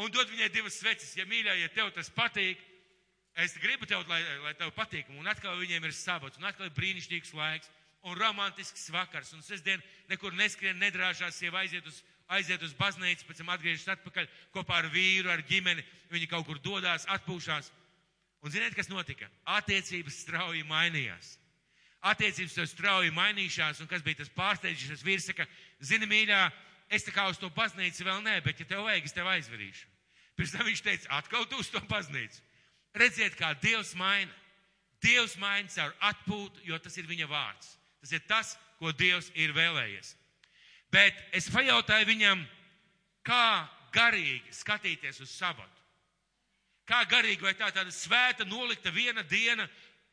Un 0.00 0.10
dod 0.10 0.30
viņai 0.30 0.50
divas 0.50 0.78
sveces, 0.80 1.12
ja 1.18 1.26
mīļā, 1.28 1.54
ja 1.60 1.70
tev 1.74 1.92
tas 1.94 2.10
patīk, 2.10 2.58
es 3.38 3.54
gribu 3.62 3.86
tev, 3.86 4.02
lai, 4.10 4.22
lai 4.42 4.54
tev 4.58 4.72
patīk. 4.74 5.10
Un 5.14 5.28
atkal 5.30 5.58
viņiem 5.60 5.86
ir 5.86 5.94
sabats, 5.94 6.40
un 6.40 6.48
atkal 6.48 6.66
ir 6.66 6.74
brīnišķīgs 6.74 7.34
laiks, 7.38 7.70
un 8.04 8.18
romantisks 8.18 8.88
vakars, 8.92 9.32
un 9.36 9.44
sestdien 9.44 9.82
nekur 10.10 10.34
neskrien, 10.36 10.76
nedrāžās, 10.80 11.38
sieva 11.38 11.62
aiziet 11.62 11.86
uz, 11.88 12.02
aiziet 12.34 12.62
uz 12.64 12.74
baznīcu, 12.76 13.28
pēc 13.28 13.40
tam 13.40 13.54
atgriežas 13.54 13.94
atpakaļ 13.94 14.28
kopā 14.56 14.82
ar 14.82 14.90
vīru, 14.92 15.30
ar 15.32 15.44
ģimeni, 15.46 15.84
viņi 16.12 16.28
kaut 16.32 16.48
kur 16.48 16.60
dodās, 16.64 17.06
atpūšās. 17.14 17.70
Un 18.44 18.52
ziniet, 18.52 18.74
kas 18.76 18.90
notika? 18.92 19.30
Attiecības 19.56 20.18
strauji 20.26 20.66
mainījās. 20.68 21.36
Attiecības 22.04 22.54
tev 22.58 22.68
strauji 22.68 23.14
mainījušās, 23.16 23.80
un 23.80 23.88
kas 23.88 24.02
bija 24.04 24.20
tas 24.20 24.32
pārsteidzīgs 24.36 25.04
vīrs, 25.06 25.28
saka, 25.30 25.46
zini, 25.80 26.08
mīļā, 26.10 26.40
es 26.92 27.06
tā 27.06 27.14
kā 27.14 27.24
uz 27.30 27.40
to 27.40 27.48
baznīcu 27.54 28.04
vēl 28.04 28.20
nē, 28.26 28.38
bet 28.44 28.60
ja 28.60 28.66
tev 28.68 28.84
vajag, 28.84 29.06
es 29.08 29.16
tev 29.16 29.30
aizvedīšu. 29.32 29.86
Pēc 30.36 30.52
tam 30.52 30.66
viņš 30.68 30.82
teica, 30.84 31.12
atkal 31.16 31.46
tu 31.48 31.60
uz 31.62 31.70
to 31.72 31.80
baznīcu. 31.88 32.42
Redziet, 32.94 33.38
kā 33.38 33.54
Dievs 33.62 33.94
maina. 33.98 34.32
Dievs 35.02 35.36
maina 35.40 35.68
caur 35.68 35.94
atpūtu, 36.10 36.64
jo 36.68 36.78
tas 36.80 36.96
ir 36.98 37.08
viņa 37.08 37.28
vārds. 37.30 37.74
Tas 38.02 38.12
ir 38.12 38.22
tas, 38.28 38.54
ko 38.78 38.92
Dievs 38.92 39.30
ir 39.34 39.54
vēlējies. 39.56 40.14
Bet 40.92 41.16
es 41.34 41.48
pajautāju 41.50 42.08
viņam, 42.08 42.44
kā 43.26 43.66
garīgi 43.94 44.54
skatīties 44.54 45.20
uz 45.24 45.32
sabatu. 45.32 45.70
Kā 46.84 47.00
garīgi, 47.08 47.42
vai 47.42 47.54
tā 47.56 47.70
tāda 47.72 47.92
svēta, 47.94 48.44
nolikta 48.44 48.92
viena 48.92 49.24
diena, 49.24 49.64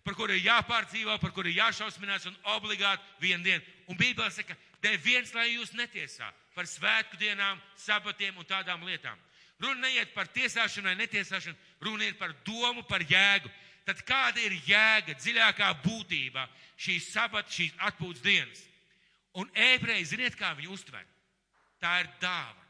par 0.06 0.16
kuru 0.18 0.36
ir 0.36 0.46
jāpārdzīvo, 0.46 1.18
par 1.22 1.34
kuru 1.36 1.52
ir 1.52 1.60
jāšausminās 1.62 2.28
un 2.30 2.38
obligāti 2.56 3.04
viena 3.22 3.44
diena. 3.44 3.64
Un 3.88 3.98
Bībelē 4.00 4.30
saka, 4.34 4.56
neviens, 4.84 5.34
lai 5.36 5.52
jūs 5.54 5.74
netiesā 5.78 6.32
par 6.56 6.68
svētku 6.68 7.20
dienām, 7.22 7.60
sabatiem 7.80 8.38
un 8.38 8.48
tādām 8.48 8.84
lietām. 8.88 9.20
Runa 9.62 9.86
neiet 9.86 10.14
par 10.16 10.30
tiesāšanu 10.34 10.90
vai 10.90 10.98
netiesāšanu, 11.04 11.58
runa 11.86 12.08
ir 12.08 12.18
par 12.18 12.34
domu, 12.46 12.82
par 12.90 13.06
jēgu. 13.06 13.52
Tad 13.86 14.02
kāda 14.06 14.42
ir 14.42 14.56
jēga, 14.66 15.16
dziļākā 15.18 15.70
būtība 15.84 16.48
šīs 16.82 17.12
sabata, 17.14 17.50
šīs 17.50 17.78
atpūtas 17.90 18.24
dienas? 18.26 18.66
Un 19.38 19.50
ebreji, 19.54 20.10
ziniet, 20.16 20.36
kā 20.38 20.52
viņi 20.58 20.70
uztver? 20.74 21.06
Tā 21.82 22.00
ir 22.02 22.10
dāvana. 22.22 22.68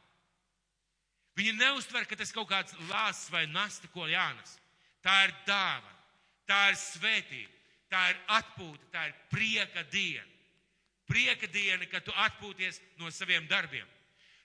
Viņi 1.40 1.56
neuztver, 1.58 2.06
ka 2.06 2.18
tas 2.20 2.32
kaut 2.36 2.50
kāds 2.52 2.76
lāsts 2.90 3.32
vai 3.32 3.46
nasta, 3.48 3.88
ko 3.92 4.06
jānes. 4.08 4.58
Tā 5.04 5.16
ir 5.26 5.34
dāvana, 5.48 6.01
tā 6.50 6.62
ir 6.72 6.78
svētība, 6.80 7.52
tā 7.92 8.02
ir 8.12 8.20
atpūta, 8.40 8.86
tā 8.92 9.08
ir 9.10 9.16
prieka 9.32 9.84
diena. 9.92 10.28
prieka 11.12 11.48
diena, 11.48 11.86
kad 11.92 12.06
tu 12.08 12.14
atpūties 12.16 12.80
no 12.96 13.10
saviem 13.12 13.48
darbiem. 13.48 13.88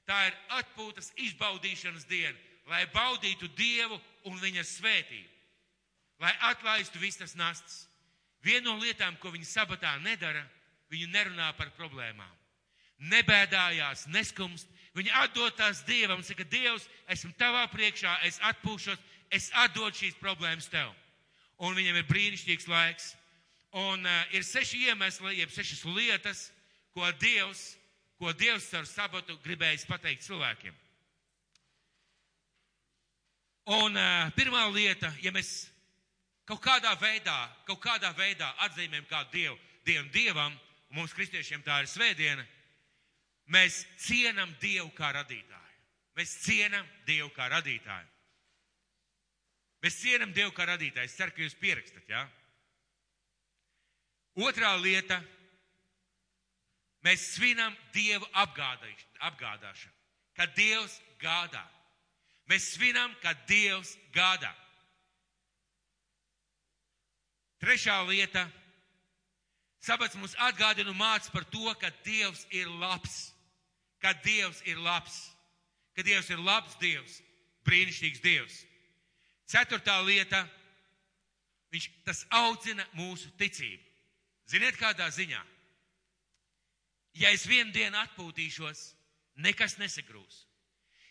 Tā 0.06 0.16
ir 0.26 0.34
atpūtas 0.58 1.12
izbaudīšanas 1.14 2.06
diena, 2.10 2.34
lai 2.66 2.86
baudītu 2.90 3.48
Dievu 3.54 3.98
un 4.26 4.38
viņa 4.42 4.64
svētību, 4.66 5.30
lai 6.18 6.32
atlaistu 6.50 6.98
visas 6.98 7.36
nastas. 7.38 7.86
Viena 8.42 8.70
no 8.70 8.80
lietām, 8.82 9.14
ko 9.18 9.30
viņi 9.30 9.46
sabatā 9.46 9.96
nedara, 10.02 10.42
viņi 10.90 11.06
nerunā 11.10 11.52
par 11.58 11.70
problēmām. 11.78 12.34
Nebēdājās, 12.98 14.06
neskumst, 14.10 14.66
viņi 14.94 15.14
atdod 15.22 15.54
tās 15.58 15.82
Dievam, 15.86 16.22
saka, 16.22 16.44
Dievs, 16.44 16.88
esmu 17.06 17.32
tavā 17.38 17.66
priekšā, 17.70 18.20
es 18.26 18.38
atpūšos, 18.42 19.02
es 19.30 19.50
atdodu 19.54 20.02
šīs 20.02 20.18
problēmas 20.22 20.70
tev. 20.72 20.94
Un 21.64 21.76
viņam 21.76 21.96
ir 21.96 22.08
brīnišķīgs 22.10 22.68
laiks. 22.68 23.12
Un 23.76 24.04
uh, 24.04 24.34
ir 24.36 24.44
seši 24.44 24.86
iemesli, 24.88 25.38
jeb 25.40 25.52
sešas 25.52 25.84
lietas, 25.88 26.46
ko 26.96 27.08
Dievs, 27.20 27.76
ko 28.20 28.32
Dievs 28.32 28.68
ar 28.76 28.88
sabatu 28.88 29.36
gribējis 29.44 29.86
pateikt 29.88 30.24
cilvēkiem. 30.24 30.74
Un 33.76 33.98
uh, 33.98 34.28
pirmā 34.36 34.62
lieta, 34.70 35.10
ja 35.24 35.32
mēs 35.34 35.66
kaut 36.46 36.62
kādā 36.62 36.94
veidā, 37.00 37.36
kaut 37.66 37.82
kādā 37.82 38.12
veidā 38.16 38.48
atzīmēm 38.68 39.08
kā 39.10 39.24
Dievu, 39.32 39.58
Dievam, 39.84 40.10
Dievam, 40.14 40.58
un 40.90 41.00
mums 41.00 41.14
kristiešiem 41.16 41.64
tā 41.66 41.80
ir 41.82 41.90
svētdiena, 41.90 42.44
mēs 43.50 43.82
cienam 44.06 44.52
Dievu 44.62 44.92
kā 44.96 45.10
radītāju. 45.18 45.80
Mēs 46.16 46.36
cienam 46.46 46.86
Dievu 47.06 47.28
kā 47.36 47.50
radītāju. 47.52 48.15
Mēs 49.86 50.00
cienam 50.02 50.32
Dievu 50.34 50.50
kā 50.50 50.64
radītāju. 50.66 51.06
Es 51.06 51.14
ceru, 51.14 51.30
ka 51.30 51.44
jūs 51.44 51.54
pierakstat? 51.60 52.08
Ja? 52.10 52.24
Otrā 54.42 54.72
lieta- 54.82 55.20
mēs 57.06 57.28
svinam 57.36 57.76
Dievu 57.94 58.26
apgādāšanu, 58.34 59.94
kad 60.34 60.56
Dievs 60.58 60.98
gādā. 61.22 61.62
Mēs 62.50 62.72
svinam, 62.74 63.14
kad 63.22 63.46
Dievs 63.46 63.94
gādā. 64.10 64.50
Trešā 67.62 68.02
lieta- 68.08 68.50
sabats 69.86 70.16
mums 70.16 70.34
atgādina 70.34 70.90
un 70.90 70.98
māca 70.98 71.30
par 71.30 71.44
to, 71.44 71.74
ka 71.76 71.90
Dievs 72.02 72.44
ir 72.50 72.66
labs. 72.66 73.32
Ka 74.02 74.12
Dievs 74.14 74.62
ir 74.66 74.78
labs. 74.78 75.30
Ka 75.94 76.02
Dievs 76.02 76.28
ir 76.30 76.38
labs 76.38 76.74
Dievs, 76.74 77.22
brīnišķīgs 77.62 78.20
Dievs. 78.20 78.66
Ceturtā 79.46 80.00
lieta- 80.04 80.42
viņš 81.72 81.88
tas 82.04 82.24
audzina 82.30 82.86
mūsu 82.94 83.30
ticību. 83.38 83.82
Ziniet, 84.46 84.76
kādā 84.78 85.06
ziņā? 85.10 85.42
Ja 87.14 87.30
es 87.30 87.46
vienu 87.46 87.72
dienu 87.72 87.96
atpūtīšos, 87.96 88.92
nekas 89.36 89.78
nesagrūs. 89.78 90.44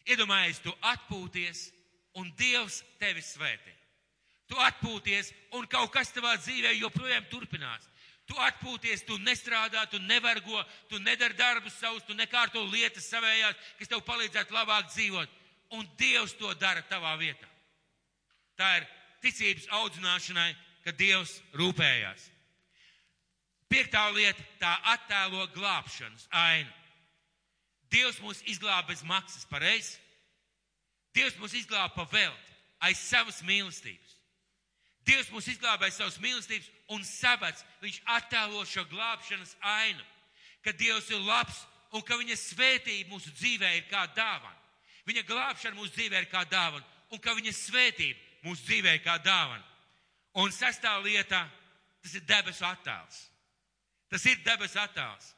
Iedomājies, 0.05 0.61
tu 0.61 0.71
atpūties, 0.85 1.71
un 2.15 2.31
Dievs 2.37 2.83
tevi 2.99 3.23
svētī. 3.25 3.73
Tu 4.47 4.55
atpūties, 4.61 5.31
un 5.57 5.65
kaut 5.67 5.91
kas 5.91 6.13
tavā 6.13 6.35
dzīvē 6.37 6.75
joprojām 6.77 7.25
turpinās. 7.31 7.87
Tu 8.29 8.37
atpūties, 8.41 9.03
tu 9.05 9.17
nestrādā, 9.21 9.85
tu 9.89 9.99
nevargo, 9.99 10.61
tu 10.89 10.99
nedari 10.99 11.33
darbus 11.37 11.73
savus, 11.79 12.05
tu 12.05 12.13
nekārto 12.13 12.61
lietas 12.69 13.09
savējās, 13.09 13.57
kas 13.79 13.89
tev 13.89 14.01
palīdzētu 14.05 14.53
labāk 14.53 14.89
dzīvot. 14.93 15.35
Un 15.77 15.85
Dievs 15.97 16.37
to 16.37 16.53
dara 16.61 16.85
tavā 16.89 17.15
vietā. 17.17 17.49
Tā 18.55 18.69
ir 18.79 18.87
ticības 19.23 19.67
audzināšanai, 19.81 20.53
ka 20.85 20.93
Dievs 20.95 21.39
rūpējās. 21.57 22.29
Piektā 23.71 24.05
lieta- 24.13 24.43
tā 24.61 24.73
attēlo 24.93 25.47
glābšanas 25.53 26.27
ainu. 26.31 26.71
Dievs 27.89 28.19
mūs 28.19 28.43
izglāba 28.45 28.87
bez 28.87 29.01
maksas, 29.03 29.45
pareizi? 29.45 29.97
Dievs 31.13 31.35
mūs 31.39 31.53
izglāba 31.53 31.93
pa 31.95 32.05
velti, 32.05 32.51
aiz 32.81 32.97
savas 32.97 33.41
mīlestības. 33.41 34.15
Dievs 35.05 35.29
mūs 35.29 35.47
izglāba 35.47 35.85
aiz 35.85 35.95
savas 35.95 36.17
mīlestības 36.17 36.69
un 36.89 37.03
sabats, 37.03 37.63
viņš 37.81 38.01
attēlo 38.05 38.65
šo 38.65 38.85
glābšanas 38.85 39.55
ainu, 39.61 40.03
ka 40.63 40.71
Dievs 40.71 41.09
ir 41.09 41.19
labs 41.19 41.65
un 41.91 42.01
ka 42.01 42.17
viņa 42.17 42.35
svētība 42.35 43.09
mūsu 43.09 43.31
dzīvē 43.31 43.77
ir 43.77 43.85
kā 43.89 44.05
dāvana. 44.15 44.59
Viņa 45.05 45.23
glābšana 45.25 45.77
mūsu 45.77 45.93
dzīvē 45.95 46.23
ir 46.23 46.29
kā 46.31 46.43
dāvana 46.49 46.85
un 47.11 47.21
ka 47.21 47.35
viņa 47.37 47.53
svētība 47.53 48.24
mūsu 48.45 48.67
dzīvē 48.67 48.97
kā 49.03 49.17
dāvana. 49.25 49.63
Un 50.41 50.51
sestā 50.51 50.93
lietā 51.01 51.45
tas 52.03 52.13
ir 52.17 52.25
debesu 52.27 52.65
attēls. 52.67 53.23
Tas 54.11 54.25
ir 54.29 54.41
debesu 54.45 54.79
attēls. 54.79 55.31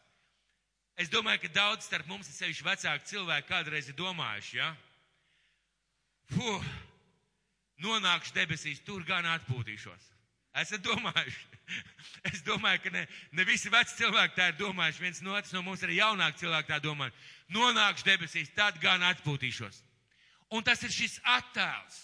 Es 0.98 1.12
domāju, 1.14 1.44
ka 1.46 1.54
daudz 1.54 1.86
starp 1.86 2.08
mums, 2.10 2.30
sevišķi 2.34 2.66
vecāki 2.66 3.12
cilvēki, 3.12 3.48
kādreiz 3.52 3.90
ir 3.92 3.96
domājuši, 4.00 4.58
ja? 4.58 4.72
Fuh, 6.34 6.66
nonākšu 7.86 8.34
debesīs, 8.36 8.82
tur 8.84 9.06
gan 9.06 9.28
atpūtīšos. 9.38 10.10
Esat 10.64 10.84
domājuši? 10.86 11.46
Es 12.32 12.40
domāju, 12.48 12.80
ka 12.86 12.92
ne, 12.94 13.02
ne 13.36 13.44
visi 13.48 13.68
veci 13.68 13.98
cilvēki 14.00 14.38
tā 14.38 14.46
ir 14.50 14.56
domājuši. 14.56 15.02
Viens 15.04 15.20
no 15.24 15.34
otrs 15.36 15.52
no 15.52 15.60
mums 15.66 15.82
arī 15.84 15.98
jaunāki 16.00 16.40
cilvēki 16.46 16.72
tā 16.72 16.78
domāju. 16.84 17.12
Nonākšu 17.52 18.08
debesīs, 18.08 18.54
tad 18.56 18.80
gan 18.80 19.04
atpūtīšos. 19.04 19.82
Un 20.56 20.64
tas 20.64 20.80
ir 20.88 20.94
šis 20.96 21.18
attēls. 21.28 21.98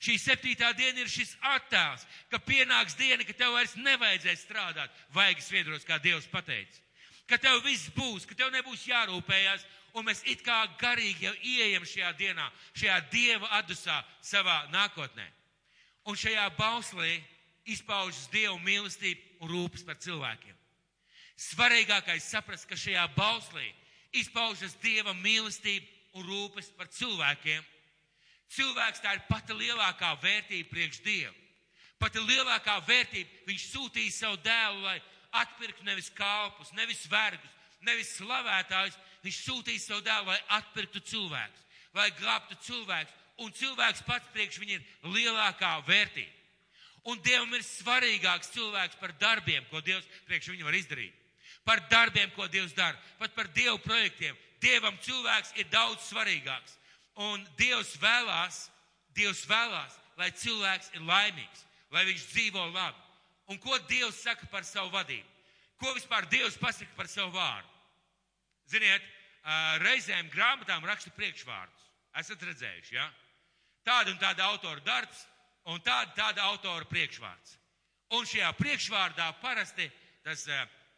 Šī 0.00 0.18
septītā 0.20 0.72
diena 0.76 1.00
ir 1.00 1.08
šis 1.08 1.36
attēls, 1.54 2.04
ka 2.30 2.38
pienāks 2.38 2.98
diena, 2.98 3.24
ka 3.24 3.32
tev 3.32 3.54
vairs 3.56 3.76
nevajadzēs 3.80 4.42
strādāt 4.44 5.04
vaigas 5.14 5.48
viedros, 5.50 5.86
kā 5.88 5.96
Dievs 6.02 6.28
pateica 6.28 6.86
ka 7.26 7.38
tev 7.38 7.62
viss 7.66 7.90
būs, 7.94 8.26
ka 8.26 8.34
tev 8.38 8.52
nebūs 8.54 8.86
jārūpējas, 8.86 9.64
un 9.98 10.06
mēs 10.06 10.22
it 10.30 10.42
kā 10.46 10.62
garīgi 10.80 11.26
jau 11.26 11.34
ieejam 11.42 11.86
šajā 11.86 12.12
dienā, 12.18 12.46
šajā 12.76 12.98
Dieva 13.10 13.50
atdusā 13.58 13.96
savā 14.22 14.62
nākotnē. 14.74 15.26
Un 16.06 16.18
šajā 16.18 16.46
bauslī 16.58 17.18
izpaužas 17.66 18.28
Dieva 18.30 18.56
mīlestība 18.62 19.42
un 19.42 19.50
rūpes 19.50 19.82
par 19.86 19.98
cilvēkiem. 19.98 20.54
Svarīgākais 21.36 22.30
saprast, 22.30 22.68
ka 22.68 22.78
šajā 22.78 23.08
bauslī 23.16 23.66
izpaužas 24.16 24.76
Dieva 24.82 25.14
mīlestība 25.18 25.88
un 26.16 26.28
rūpes 26.28 26.70
par 26.78 26.88
cilvēkiem. 26.88 27.64
Cilvēks 28.52 29.02
tā 29.02 29.16
ir 29.16 29.24
pati 29.28 29.56
lielākā 29.56 30.12
vērtība 30.22 30.70
priekš 30.70 31.02
Dievu. 31.04 31.34
Pati 31.98 32.20
lielākā 32.20 32.76
vērtība 32.86 33.48
viņš 33.48 33.66
sūtīja 33.72 34.12
savu 34.12 34.38
dēlu, 34.44 34.82
lai 34.84 34.96
atpirktu 35.42 35.84
nevis 35.86 36.10
kalpus, 36.14 36.72
nevis 36.76 37.06
vergus, 37.10 37.52
nevis 37.86 38.14
slavētājus. 38.20 38.98
Viņš 39.24 39.42
sūtīja 39.48 39.82
savu 39.82 40.04
dēlu, 40.06 40.30
lai 40.30 40.38
atpirktu 40.60 41.02
cilvēkus, 41.10 41.66
lai 41.96 42.10
glābtu 42.20 42.58
cilvēkus. 42.68 43.22
Un 43.42 43.52
cilvēks 43.52 44.04
pats 44.06 44.32
priekš 44.32 44.60
viņu 44.62 44.78
ir 44.78 45.12
lielākā 45.12 45.74
vērtība. 45.88 46.32
Un 47.06 47.20
Dievam 47.22 47.52
ir 47.54 47.62
svarīgāks 47.62 48.50
cilvēks 48.54 48.98
par 48.98 49.12
darbiem, 49.20 49.66
ko 49.70 49.82
Dievs 49.84 50.06
priekš 50.26 50.50
viņu 50.54 50.66
var 50.66 50.74
izdarīt. 50.74 51.14
Par 51.66 51.82
darbiem, 51.90 52.30
ko 52.34 52.48
Dievs 52.50 52.74
dara, 52.74 52.98
pat 53.18 53.34
par 53.34 53.50
Dievu 53.54 53.78
projektiem. 53.84 54.34
Dievam 54.62 54.96
cilvēks 55.04 55.52
ir 55.60 55.68
daudz 55.70 56.08
svarīgāks. 56.08 56.78
Un 57.16 57.46
Dievs 57.56 57.94
vēlās, 58.00 58.66
Dievs 59.16 59.46
vēlās, 59.48 59.94
lai 60.20 60.30
cilvēks 60.36 60.92
ir 60.96 61.04
laimīgs, 61.08 61.64
lai 61.92 62.04
viņš 62.08 62.26
dzīvo 62.32 62.66
labi. 62.74 63.00
Un 63.52 63.60
ko 63.62 63.78
Dievs 63.88 64.20
saka 64.20 64.48
par 64.52 64.66
savu 64.68 64.90
vadību? 64.92 65.28
Ko 65.80 65.92
vispār 65.96 66.26
Dievs 66.28 66.56
pasaka 66.60 66.92
par 66.96 67.08
savu 67.08 67.32
vārdu? 67.36 67.68
Ziniet, 68.68 69.04
reizēm 69.84 70.28
grāmatām 70.32 70.84
raksta 70.84 71.12
priekšvārdus. 71.16 71.88
Esat 72.16 72.42
redzējuši, 72.42 72.96
ja? 72.96 73.06
Tāda 73.86 74.10
un 74.10 74.18
tāda 74.18 74.48
autora 74.50 74.82
darbs 74.82 75.26
un 75.70 75.80
tāda, 75.84 76.12
tāda 76.16 76.46
autora 76.50 76.88
priekšvārds. 76.90 77.56
Un 78.16 78.26
šajā 78.26 78.50
priekšvārdā 78.58 79.28
parasti 79.42 79.88
tas 80.24 80.46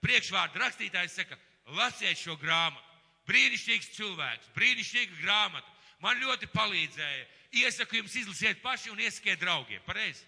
priekšvārda 0.05 0.63
rakstītājs 0.63 1.19
saka, 1.21 1.39
lasiet 1.77 2.21
šo 2.21 2.37
grāmatu. 2.41 2.85
Brīnišķīgs 3.29 3.91
cilvēks, 3.97 4.53
brīnišķīga 4.57 5.19
grāmata. 5.21 5.75
Man 6.05 6.21
ļoti 6.23 6.49
palīdzēja. 6.55 7.27
Iesaku 7.59 7.99
jums 7.99 8.15
izlasiet 8.21 8.61
paši 8.63 8.93
un 8.93 9.01
iesakiet 9.03 9.41
draugiem. 9.41 9.83
Pareizi? 9.87 10.27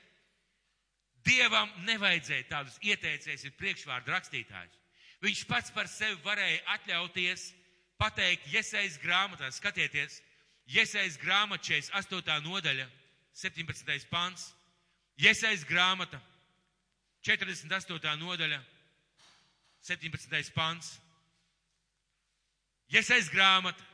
Dievam 1.26 1.68
nevajadzēja 1.84 2.48
tādus 2.48 2.78
ieteicējus 2.80 3.44
ir 3.44 3.56
priekšvārdu 3.60 4.12
rakstītājus. 4.14 4.78
Viņš 5.20 5.42
pats 5.50 5.72
par 5.76 5.88
sevi 5.90 6.16
varēja 6.24 6.62
atļauties 6.78 7.50
pateikt 8.00 8.48
Iesaijas 8.54 8.96
grāmatā, 9.02 9.50
skatieties, 9.52 10.22
Iesaijas 10.70 11.18
grāmata 11.20 11.60
48. 11.66 12.40
nodaļa, 12.46 12.86
17. 13.36 14.08
pants, 14.08 14.48
Iesaijas 15.20 15.66
grāmata 15.68 16.22
48. 17.26 18.16
nodaļa, 18.22 18.62
17. 19.84 20.54
pants, 20.56 20.94
Iesaijas 22.90 23.28
grāmata 23.30 23.89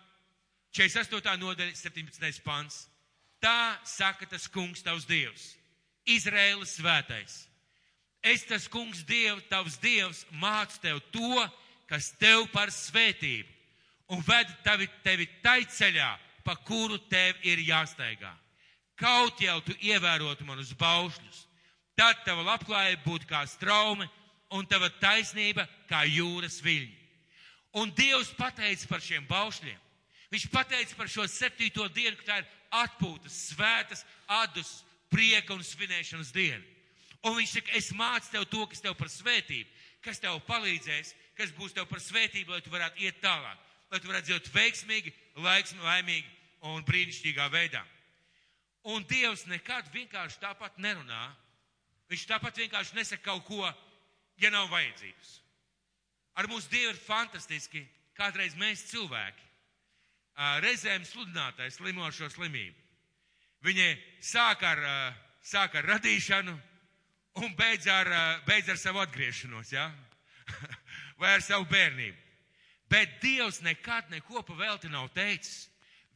48. 0.77 1.41
nodaļa, 1.41 1.73
17. 1.73 2.43
pants. 2.45 2.85
Tā 3.41 3.77
saka 3.89 4.27
tas 4.29 4.45
kungs 4.49 4.83
tavs 4.85 5.07
dievs 5.09 5.55
Izraēlas 6.07 6.77
svētais. 6.79 7.37
Es 8.23 8.45
tas 8.47 8.67
kungs 8.71 9.05
Dievu, 9.07 9.41
tavs 9.51 9.77
Dievs, 9.83 10.25
mācu 10.35 10.81
tev 10.83 11.01
to, 11.15 11.43
kas 11.91 12.13
tev 12.19 12.47
par 12.55 12.73
svētību 12.75 13.53
un 14.15 14.23
ved 14.27 14.51
tevi, 14.63 14.87
tevi 15.03 15.27
tai 15.43 15.65
ceļā, 15.67 16.09
pa 16.47 16.55
kuru 16.67 16.99
tev 17.11 17.39
ir 17.47 17.63
jāstaigā. 17.67 18.33
Kaut 18.99 19.43
jau 19.43 19.59
tu 19.67 19.75
ievērotu 19.83 20.47
manus 20.47 20.73
baušļus, 20.79 21.43
tad 21.99 22.23
tava 22.27 22.47
labklājība 22.47 23.03
būtu 23.05 23.29
kā 23.31 23.43
straume 23.51 24.07
un 24.55 24.67
tava 24.67 24.91
taisnība 25.03 25.67
kā 25.91 26.05
jūras 26.07 26.61
viļņi. 26.63 26.95
Un 27.77 27.91
Dievs 27.95 28.31
pateica 28.39 28.89
par 28.89 29.03
šiem 29.05 29.27
baušļiem. 29.29 29.86
Viņš 30.33 30.47
pateica 30.51 30.97
par 30.99 31.11
šo 31.11 31.27
septīto 31.31 31.87
dienu, 31.95 32.17
ka 32.19 32.27
tā 32.27 32.39
ir 32.41 32.49
atpūtas, 32.83 33.37
svētas, 33.53 34.03
adus, 34.27 34.81
prieka 35.13 35.55
un 35.55 35.63
svinēšanas 35.63 36.33
diena. 36.35 36.65
Un 37.27 37.37
viņš 37.39 37.57
saka, 37.57 37.75
es 37.79 37.93
mācu 37.95 38.33
tev 38.33 38.47
to, 38.51 38.67
kas 38.71 38.83
tev 38.83 38.97
par 38.99 39.11
svētību, 39.11 39.71
kas 40.05 40.21
tev 40.23 40.39
palīdzēs, 40.47 41.15
kas 41.39 41.55
būs 41.57 41.75
tev 41.75 41.87
par 41.91 42.03
svētību, 42.03 42.55
lai 42.55 42.63
tu 42.63 42.73
varētu 42.75 43.03
iet 43.07 43.19
tālāk, 43.23 43.63
lai 43.91 44.01
tu 44.01 44.11
varētu 44.11 44.31
dzīvot 44.31 44.51
veiksmīgi, 44.55 45.15
laiksmi, 45.43 45.83
laimīgi 45.83 46.35
un 46.71 46.85
brīnišķīgā 46.87 47.49
veidā. 47.53 47.83
Un 48.87 49.03
Dievs 49.11 49.47
nekad 49.51 49.89
vienkārši 49.95 50.39
tāpat 50.43 50.79
nerunā. 50.79 51.25
Viņš 52.07 52.27
tāpat 52.31 52.61
vienkārši 52.63 52.95
nesaka 52.95 53.25
kaut 53.33 53.43
ko, 53.49 53.67
ja 54.39 54.51
nav 54.55 54.71
vajadzības. 54.71 55.33
Ar 56.39 56.47
mūsu 56.51 56.71
Dievu 56.71 56.93
ir 56.93 57.01
fantastiski, 57.01 57.83
kādreiz 58.15 58.55
mēs 58.55 58.85
cilvēki, 58.93 59.46
reizēm 60.65 61.05
sludinātais 61.05 61.79
slimo 61.79 62.05
ar 62.05 62.13
šo 62.15 62.29
slimību. 62.33 62.77
Viņi 63.65 63.87
sāk 64.21 64.63
ar, 64.67 64.83
sāk 65.43 65.79
ar 65.81 65.89
radīšanu 65.97 66.55
un 67.43 67.55
beidz 67.57 67.89
ar, 67.91 68.11
beidz 68.47 68.69
ar 68.73 68.79
savu 68.81 69.01
atgriešanos, 69.03 69.73
ja? 69.73 69.89
vai 71.21 71.35
ar 71.37 71.43
savu 71.45 71.67
bērnību. 71.71 72.17
Bet 72.89 73.19
Dievs 73.23 73.63
nekad 73.65 74.11
neko 74.11 74.45
pa 74.47 74.55
velti 74.55 74.89
nav 74.89 75.09
teicis. 75.15 75.67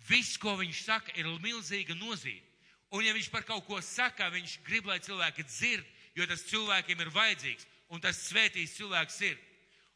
Viss, 0.09 0.39
ko 0.41 0.55
viņš 0.57 0.85
saka, 0.85 1.13
ir 1.19 1.27
milzīga 1.43 1.97
nozīme. 1.99 2.47
Un 2.91 3.05
ja 3.05 3.15
viņš 3.15 3.29
par 3.31 3.45
kaut 3.47 3.67
ko 3.67 3.79
saka, 3.85 4.31
viņš 4.33 4.61
grib, 4.67 4.87
lai 4.87 4.99
cilvēki 5.03 5.45
dzird, 5.47 5.87
jo 6.19 6.27
tas 6.27 6.43
cilvēkiem 6.51 7.03
ir 7.05 7.13
vajadzīgs, 7.15 7.67
un 7.95 8.03
tas 8.03 8.19
svētīs 8.27 8.75
cilvēks 8.79 9.21
ir. 9.29 9.37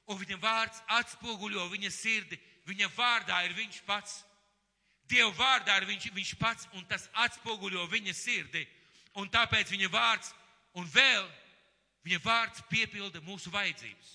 Un 0.06 0.20
viņa 0.20 0.38
vārds 0.38 0.82
atspoguļo 0.98 1.64
viņa 1.72 1.90
sirdi, 1.90 2.38
viņa 2.68 2.88
vārdā 2.96 3.42
ir 3.46 3.54
viņš 3.56 3.82
pats. 3.88 4.22
Dieva 5.08 5.30
vārdā 5.36 5.76
ir 5.78 5.88
viņš, 5.88 6.08
viņš 6.16 6.34
pats, 6.40 6.68
un 6.72 6.84
tas 6.88 7.08
atspoguļo 7.26 7.84
viņa 7.92 8.14
sirdi. 8.16 8.64
Un 9.20 9.28
tāpēc 9.30 9.70
viņa 9.70 9.90
vārds, 9.92 10.32
un 10.74 10.88
vēl 10.90 11.26
viņa 12.04 12.20
vārds 12.24 12.64
piepilda 12.70 13.20
mūsu 13.24 13.52
vajadzības. 13.52 14.14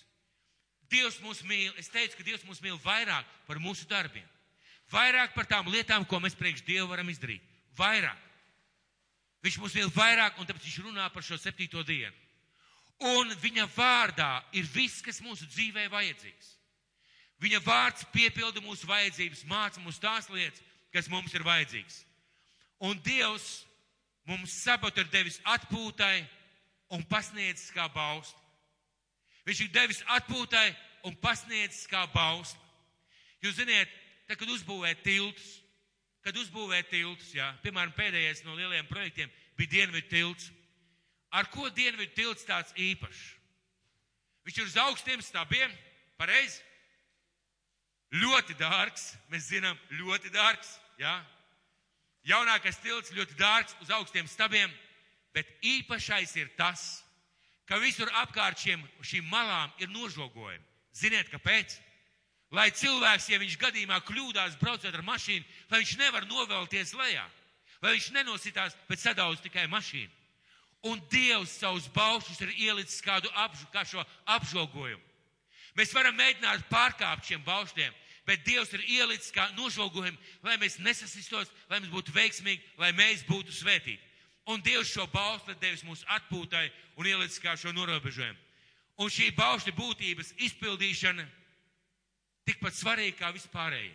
Dievs 0.89 1.19
mūs 1.21 1.43
mīl, 1.45 1.69
es 1.77 1.91
teicu, 1.93 2.17
ka 2.17 2.25
Dievs 2.25 2.45
mūs 2.47 2.61
mīl 2.65 2.79
vairāk 2.81 3.27
par 3.45 3.61
mūsu 3.61 3.85
darbiem. 3.89 4.25
Vairāk 4.89 5.35
par 5.35 5.45
tām 5.45 5.69
lietām, 5.69 6.05
ko 6.05 6.17
mēs 6.19 6.37
priekš 6.37 6.65
Dievu 6.65 6.89
varam 6.89 7.11
izdarīt. 7.13 7.45
Vairāk. 7.77 8.17
Viņš 9.45 9.59
mūs 9.61 9.75
mīl 9.77 9.91
vairāk, 9.93 10.39
un 10.41 10.49
tāpēc 10.49 10.65
viņš 10.65 10.79
runā 10.87 11.05
par 11.13 11.23
šo 11.23 11.37
septīto 11.37 11.83
dienu. 11.85 12.15
Un 12.99 13.29
viņa 13.39 13.69
vārdā 13.77 14.31
ir 14.57 14.65
viss, 14.73 15.03
kas 15.05 15.21
mūsu 15.23 15.45
dzīvē 15.47 15.85
vajadzīgs. 15.93 16.55
Viņa 17.39 17.61
vārds 17.63 18.03
piepilda 18.11 18.59
mūsu 18.63 18.87
vajadzības, 18.89 19.45
māca 19.47 19.79
mums 19.79 19.99
tās 20.01 20.27
lietas, 20.31 20.59
kas 20.91 21.07
mums 21.11 21.33
ir 21.33 21.45
vajadzīgs. 21.47 22.01
Un 22.83 22.99
Dievs 23.03 23.63
mums 24.27 24.53
sabatu 24.63 25.03
ir 25.03 25.09
devis 25.13 25.39
atpūtai 25.47 26.25
un 26.95 27.03
pasniedzis 27.07 27.71
kā 27.75 27.87
baust. 27.93 28.35
Viņš 29.47 29.63
ir 29.65 29.71
devis 29.73 30.03
atpūtai 30.17 30.67
un 31.07 31.15
pasniedzis 31.23 31.87
kā 31.89 32.03
bausli. 32.13 32.59
Jūs 33.43 33.55
ziniet, 33.61 33.91
tad, 34.27 34.37
kad 34.41 34.51
uzbūvē 34.51 34.93
tiltus, 35.03 35.47
kad 36.25 36.35
uzbūvē 36.37 36.81
tiltus, 36.91 37.31
jā, 37.33 37.47
piemēram, 37.63 37.95
pēdējais 37.95 38.43
no 38.45 38.57
lielajiem 38.57 38.89
projektiem 38.89 39.31
bija 39.57 39.77
Dienvidu 39.77 40.11
tilts. 40.11 40.49
Ar 41.31 41.47
ko 41.53 41.69
Dienvidu 41.71 42.11
tilts 42.17 42.47
tāds 42.47 42.75
īpašs? 42.75 43.21
Viņš 44.47 44.59
ir 44.59 44.67
uz 44.67 44.77
augstiem 44.81 45.23
stabiem, 45.23 45.71
pareizi? 46.19 46.59
Ļoti 48.09 48.55
dārgs, 48.57 49.11
mēs 49.29 49.51
zinām, 49.51 49.77
ļoti 49.99 50.31
dārgs, 50.33 50.71
jā. 50.97 51.13
Jaunākais 52.25 52.79
tilts 52.81 53.13
ļoti 53.13 53.37
dārgs 53.37 53.75
uz 53.83 53.91
augstiem 53.93 54.27
stabiem, 54.27 54.71
bet 55.33 55.49
īpašais 55.61 56.33
ir 56.41 56.49
tas, 56.57 57.03
ka 57.69 57.77
visur 57.77 58.09
apkārt 58.23 58.57
šiem, 58.57 58.81
šīm 59.05 59.29
malām 59.29 59.69
ir 59.77 59.91
nožogojumi. 59.93 60.65
Ziniet, 60.97 61.29
kāpēc? 61.29 61.77
Lai 62.49 62.71
cilvēks, 62.73 63.27
ja 63.29 63.37
viņš 63.37 63.59
gadījumā 63.61 63.99
kļūdās 64.07 64.57
braucot 64.57 64.89
ar 64.89 65.05
mašīnu, 65.05 65.45
lai 65.69 65.83
viņš 65.83 65.97
nevar 66.01 66.25
novelties 66.25 66.95
lejā, 66.97 67.27
lai 67.83 67.93
viņš 67.93 68.07
nenositās 68.15 68.77
pēc 68.89 69.05
sadauz 69.05 69.43
tikai 69.43 69.67
mašīnu. 69.69 70.09
Un 70.89 71.01
Dievs 71.11 71.59
savus 71.59 71.85
baušus 71.93 72.39
ir 72.41 72.55
ielicis 72.55 73.03
kādu 73.05 73.29
apžu, 73.35 73.67
kā 73.73 73.83
apžogojumu. 74.25 75.08
Mēs 75.77 75.93
varam 75.93 76.15
mēģināt 76.17 76.67
pārkāpt 76.71 77.27
šiem 77.29 77.43
bauštiem, 77.45 77.93
bet 78.27 78.43
Dievs 78.45 78.73
ir 78.73 78.83
ielicis 78.85 79.33
kā 79.33 79.47
nožogojumu, 79.57 80.17
lai 80.45 80.57
mēs 80.61 80.79
nesasistos, 80.81 81.49
lai 81.69 81.79
mums 81.79 81.93
būtu 81.93 82.13
veiksmīgi, 82.15 82.61
lai 82.81 82.91
mēs 82.97 83.25
būtu 83.29 83.53
svētīti. 83.53 84.01
Un 84.49 84.61
Dievs 84.65 84.89
šo 84.89 85.05
baušļu 85.13 85.55
devis 85.61 85.85
mūsu 85.85 86.05
atpūtai 86.09 86.69
un 86.97 87.07
ielicis 87.09 87.41
kā 87.41 87.55
šo 87.57 87.73
norobežojumu. 87.75 88.39
Un 88.99 89.11
šī 89.13 89.29
baušļa 89.37 89.73
būtības 89.77 90.33
izpildīšana 90.49 91.25
tikpat 92.49 92.75
svarīga 92.75 93.17
kā 93.21 93.29
vispārējie. 93.35 93.93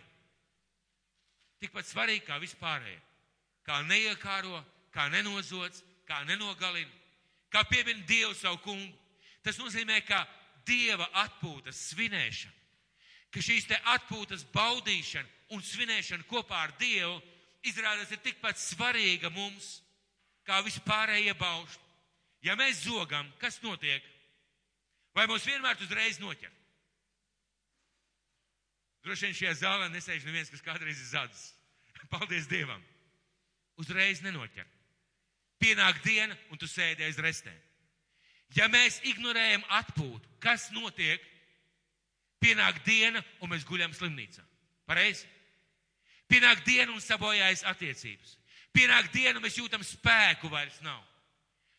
Tikpat 1.61 1.89
svarīga 1.89 2.25
kā 2.31 2.39
vispārējie. 2.41 3.01
Kā 3.65 3.81
neiekāro, 3.85 4.61
kā 4.93 5.09
nenozots, 5.11 5.83
kā 6.07 6.21
nenogalina, 6.29 6.91
kā 7.51 7.63
piemina 7.69 8.03
Dievu 8.07 8.33
savu 8.37 8.59
kungu. 8.63 8.93
Tas 9.45 9.59
nozīmē, 9.61 9.99
ka 10.07 10.23
Dieva 10.65 11.07
atpūtas 11.21 11.77
svinēšana, 11.91 12.53
ka 13.31 13.43
šīs 13.43 13.67
te 13.69 13.77
atpūtas 13.93 14.45
baudīšana 14.53 15.53
un 15.55 15.61
svinēšana 15.61 16.25
kopā 16.29 16.63
ar 16.65 16.75
Dievu 16.79 17.19
izrādās 17.65 18.11
ir 18.13 18.21
tikpat 18.25 18.59
svarīga 18.61 19.29
mums 19.33 19.79
kā 20.45 20.61
vispārējie 20.65 21.33
baušļi. 21.37 21.81
Ja 22.45 22.55
mēs 22.57 22.83
zogam, 22.85 23.29
kas 23.41 23.57
notiek? 23.63 24.03
Vai 25.15 25.25
mūs 25.31 25.45
vienmēr 25.47 25.79
uzreiz 25.81 26.19
noķer? 26.21 26.51
Droši 29.05 29.27
vien 29.27 29.37
šajā 29.37 29.53
zālē 29.61 29.89
nesēž 29.93 30.25
neviens, 30.25 30.49
kas 30.49 30.63
kādreiz 30.65 30.97
ir 30.97 31.09
zadzis. 31.11 31.53
Paldies 32.13 32.49
Dievam! 32.49 32.81
Uzreiz 33.81 34.21
nenoķer. 34.25 34.67
Pienāk 35.61 36.01
diena, 36.03 36.35
un 36.51 36.59
tu 36.59 36.67
sēdi 36.69 37.05
aiz 37.05 37.19
restēm. 37.21 37.57
Ja 38.53 38.67
mēs 38.71 39.01
ignorējam 39.03 39.65
atpūtu, 39.79 40.29
kas 40.43 40.69
notiek? 40.75 41.23
Pienāk 42.43 42.83
diena, 42.85 43.23
un 43.41 43.49
mēs 43.49 43.65
guļam 43.65 43.93
slimnīcā. 43.95 44.43
Pareizi? 44.85 45.25
Pienāk 46.29 46.61
diena 46.65 46.93
un 46.93 47.01
sabojājas 47.01 47.65
attiecības. 47.65 48.37
Pienāk 48.75 49.09
diena, 49.13 49.41
mēs 49.41 49.57
jūtam 49.57 49.83
spēku 49.85 50.49
vairs 50.51 50.77
nav. 50.85 51.01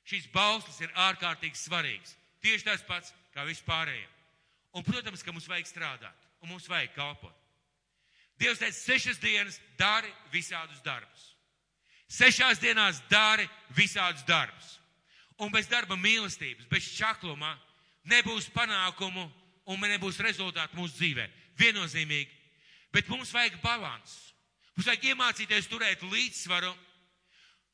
Šīs 0.07 0.29
bauslis 0.33 0.81
ir 0.83 0.93
ārkārtīgi 1.07 1.59
svarīgs. 1.59 2.15
Tieši 2.43 2.67
tas 2.67 2.85
pats 2.87 3.13
kā 3.35 3.45
vispārējiem. 3.47 4.13
Un, 4.77 4.85
protams, 4.87 5.23
ka 5.25 5.33
mums 5.35 5.49
vajag 5.51 5.71
strādāt 5.71 6.27
un 6.43 6.53
mums 6.53 6.69
vajag 6.71 6.93
kalpot. 6.95 7.35
Dievs 8.39 8.61
teica, 8.61 8.77
sešas 8.77 9.19
dienas 9.23 9.57
dari 9.81 10.11
visādus 10.33 10.83
darbus. 10.85 11.31
Sešās 12.13 12.61
dienās 12.63 13.01
dari 13.11 13.49
visādus 13.75 14.23
darbus. 14.29 14.77
Un 15.45 15.53
bez 15.53 15.69
darba 15.69 15.99
mīlestības, 16.01 16.69
bez 16.71 16.87
čakluma 16.97 17.53
nebūs 18.09 18.49
panākumu 18.55 19.27
un 19.67 19.85
nebūs 19.85 20.23
rezultātu 20.25 20.79
mūsu 20.79 20.97
dzīvē. 20.97 21.27
Viennozīmīgi. 21.61 22.33
Bet 22.93 23.09
mums 23.13 23.33
vajag 23.35 23.59
balansu. 23.61 24.33
Mums 24.77 24.89
vajag 24.89 25.11
iemācīties 25.13 25.69
turēt 25.69 26.05
līdzsvaru 26.05 26.73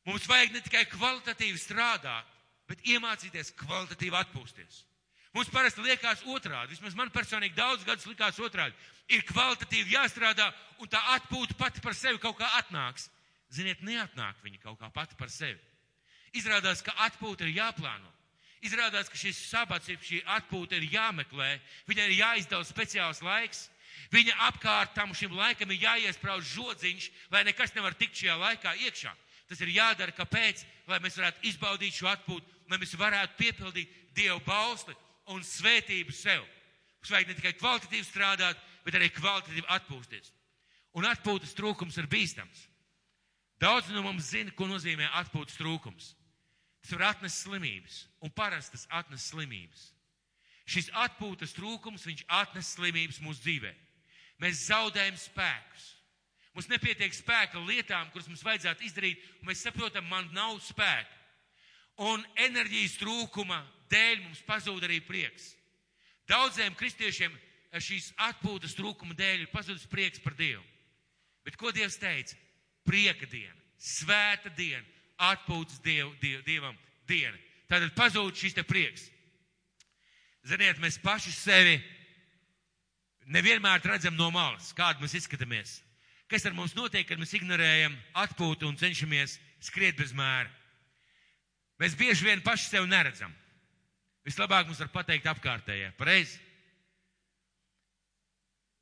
Mums 0.05 0.27
vajag 0.27 0.57
ne 0.57 0.63
tikai 0.65 0.83
kvalitatīvi 0.91 1.61
strādāt, 1.63 2.27
bet 2.67 2.83
iemācīties 2.91 3.53
kvalitatīvi 3.61 4.19
atpūsties. 4.19 4.83
Mums 5.33 5.49
parasti 5.53 5.85
liekas 5.85 6.25
otrādi, 6.29 6.75
vismaz 6.75 6.97
man 6.99 7.13
personīgi 7.15 7.57
daudz 7.57 7.87
gadus 7.87 8.09
likās 8.11 8.41
otrādi. 8.43 8.75
Ir 9.15 9.23
kvalitatīvi 9.29 9.95
jāstrādā, 9.95 10.51
un 10.83 10.91
tā 10.91 11.01
atpūta 11.15 11.57
pati 11.59 11.81
par 11.85 11.95
sevi 11.97 12.21
kaut 12.21 12.37
kā 12.41 12.51
atnāks. 12.59 13.09
Ziniet, 13.53 13.81
neatnāk 13.87 14.43
viņa 14.43 14.61
kaut 14.65 14.81
kā 14.81 14.91
pati 14.93 15.17
par 15.17 15.31
sevi. 15.33 15.61
Izrādās, 16.37 16.81
ka 16.85 16.95
atpūta 17.05 17.45
ir 17.45 17.57
jāplāno. 17.59 18.09
Izrādās, 18.63 19.09
ka 19.11 19.19
šis 19.19 19.41
sabats, 19.51 19.91
šī 19.91 20.23
atpūta 20.37 20.79
ir 20.79 20.87
jāmeklē, 20.93 21.57
viņai 21.91 22.07
ir 22.09 22.19
jāizdala 22.21 22.65
speciāls 22.65 23.23
laiks. 23.25 23.67
Viņa 24.13 24.37
apkārt 24.47 24.95
tam 24.95 25.13
šim 25.17 25.35
laikam 25.37 25.73
ir 25.73 25.83
jāiesprauž 25.83 26.47
žodziņš, 26.55 27.09
lai 27.33 27.43
nekas 27.49 27.75
nevar 27.75 27.97
tikt 27.99 28.17
šajā 28.21 28.37
laikā 28.39 28.75
iekšā. 28.87 29.13
Tas 29.49 29.61
ir 29.61 29.73
jādara, 29.75 30.15
kāpēc? 30.17 30.63
Lai 30.89 31.01
mēs 31.03 31.19
varētu 31.19 31.45
izbaudīt 31.51 31.97
šo 31.97 32.09
atpūtu, 32.13 32.47
lai 32.71 32.79
mēs 32.81 32.95
varētu 32.97 33.37
piepildīt 33.41 33.99
Dievu 34.17 34.41
bausli 34.47 34.95
un 35.33 35.43
svētību 35.45 36.13
sev. 36.15 36.45
Mums 37.01 37.13
vajag 37.13 37.29
ne 37.29 37.37
tikai 37.39 37.53
kvalitatīvi 37.59 38.07
strādāt, 38.07 38.59
bet 38.85 38.97
arī 38.97 39.11
kvalitatīvi 39.13 39.69
atpūsties. 39.75 40.33
Un 40.97 41.09
atpūtas 41.09 41.57
trūkums 41.57 41.97
ir 41.99 42.09
bīstams. 42.13 42.67
Daudz 43.63 43.91
no 43.95 44.03
mums 44.05 44.31
zina, 44.33 44.53
ko 44.55 44.69
nozīmē 44.69 45.09
atpūtas 45.21 45.59
trūkums. 45.61 46.13
Tas 46.83 46.93
var 46.97 47.13
atnest 47.13 47.45
slimības, 47.45 48.03
un 48.23 48.33
parasti 48.35 48.77
tas 48.77 48.89
atnes 48.91 49.25
slimības. 49.31 49.89
Šis 50.67 50.91
atpūtas 51.05 51.55
trūkums, 51.57 52.07
viņš 52.07 52.25
atnes 52.31 52.75
slimības 52.75 53.21
mūsu 53.23 53.43
dzīvē. 53.45 53.73
Mēs 54.43 54.67
zaudējam 54.67 55.19
spēkus. 55.19 55.89
Mums 56.53 56.69
nepietiek 56.69 57.15
spēka 57.17 57.61
lietām, 57.65 58.11
kuras 58.13 58.29
mums 58.29 58.43
vajadzētu 58.45 58.85
izdarīt, 58.85 59.23
un 59.41 59.49
mēs 59.49 59.63
saprotam, 59.65 60.05
man 60.11 60.29
nav 60.37 60.59
spēka. 60.65 61.21
Un 62.03 62.25
enerģijas 62.41 62.99
trūkuma 63.01 63.63
dēļ 63.93 64.23
mums 64.25 64.43
pazūd 64.49 64.85
arī 64.85 64.99
prieks. 65.05 65.53
Daudziem 66.29 66.75
kristiešiem 66.79 67.35
šīs 67.81 68.11
atpūtas 68.29 68.75
trūkuma 68.77 69.17
dēļ 69.17 69.47
ir 69.47 69.53
pazudis 69.53 69.89
prieks 69.89 70.21
par 70.21 70.37
Dievu. 70.37 70.63
Bet 71.47 71.57
ko 71.59 71.73
Dievs 71.73 71.99
teica? 72.01 72.37
Prieka 72.87 73.29
diena, 73.31 73.55
svēta 73.79 74.51
diena, 74.59 74.83
atpūtas 75.31 75.81
diev, 75.85 76.13
diev, 76.23 76.43
Dievam 76.47 76.77
diena. 77.09 77.39
Tātad 77.71 77.95
pazūd 77.97 78.37
šis 78.37 78.57
te 78.57 78.65
prieks. 78.67 79.07
Ziniet, 80.49 80.81
mēs 80.83 80.99
paši 81.03 81.33
sevi 81.35 81.77
nevienmēr 83.31 83.85
redzam 83.87 84.17
no 84.19 84.31
malas, 84.35 84.73
kādu 84.77 85.05
mēs 85.05 85.15
izskatāmies. 85.21 85.79
Kas 86.31 86.47
ar 86.49 86.57
mums 86.57 86.75
notiek, 86.75 87.07
kad 87.07 87.21
mēs 87.21 87.35
ignorējam 87.37 87.95
atpūtu 88.25 88.67
un 88.67 88.79
cenšamies 88.81 89.37
skriet 89.63 89.99
bez 89.99 90.15
mēra? 90.17 90.51
Mēs 91.83 91.95
bieži 91.99 92.27
vien 92.27 92.43
paši 92.45 92.71
sev 92.71 92.87
neredzam. 92.89 93.33
Vislabāk 94.27 94.69
mums 94.69 94.81
var 94.83 94.91
pateikt 94.95 95.27
apkārtējie. 95.31 95.91
Pareizi? 95.99 96.39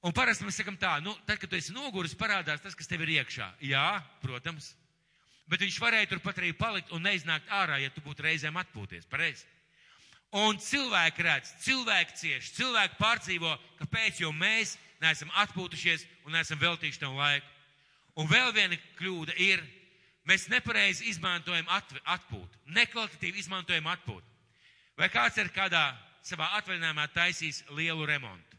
Un 0.05 0.14
parasti 0.16 0.46
mēs 0.46 0.57
sakam 0.57 0.79
tā, 0.81 0.94
nu, 1.05 1.12
tad, 1.29 1.37
kad 1.40 1.50
tu 1.50 1.59
esi 1.59 1.74
noguris, 1.76 2.16
parādās 2.16 2.62
tas, 2.64 2.76
kas 2.76 2.88
tev 2.88 3.03
ir 3.05 3.18
iekšā. 3.18 3.50
Jā, 3.68 4.00
protams. 4.22 4.72
Bet 5.51 5.65
viņš 5.65 5.81
varēja 5.83 6.13
turpat 6.13 6.39
arī 6.39 6.53
palikt 6.55 6.93
un 6.95 7.03
neiznākt 7.03 7.51
ārā, 7.51 7.81
ja 7.83 7.91
tu 7.91 8.03
būtu 8.05 8.23
reizēm 8.23 8.59
atpūties. 8.61 9.09
Pareizi? 9.11 9.49
Un 10.39 10.61
cilvēki 10.63 11.25
redz, 11.27 11.51
cilvēki 11.65 12.15
cieši, 12.21 12.53
cilvēki 12.61 13.01
pārdzīvo, 13.01 13.57
kāpēc, 13.81 14.21
jo 14.23 14.31
mēs 14.31 14.77
neesam 15.03 15.33
atpūtušies 15.43 16.05
un 16.29 16.37
neesam 16.37 16.61
veltījuši 16.61 17.03
tam 17.03 17.17
laiku. 17.19 17.47
Un 18.21 18.31
vēl 18.31 18.53
viena 18.55 18.79
kļūda 19.01 19.35
ir, 19.43 19.65
mēs 20.29 20.47
nepareizi 20.53 21.09
izmantojam 21.11 21.67
atpūtu, 21.75 22.63
nekvalitatīvi 22.77 23.43
izmantojam 23.43 23.91
atpūtu. 23.91 24.27
Vai 25.01 25.11
kāds 25.11 25.41
ir 25.41 25.51
kādā 25.55 25.89
savā 26.23 26.53
atvaļinājumā 26.61 27.09
taisījis 27.15 27.65
lielu 27.75 28.07
remontu? 28.07 28.59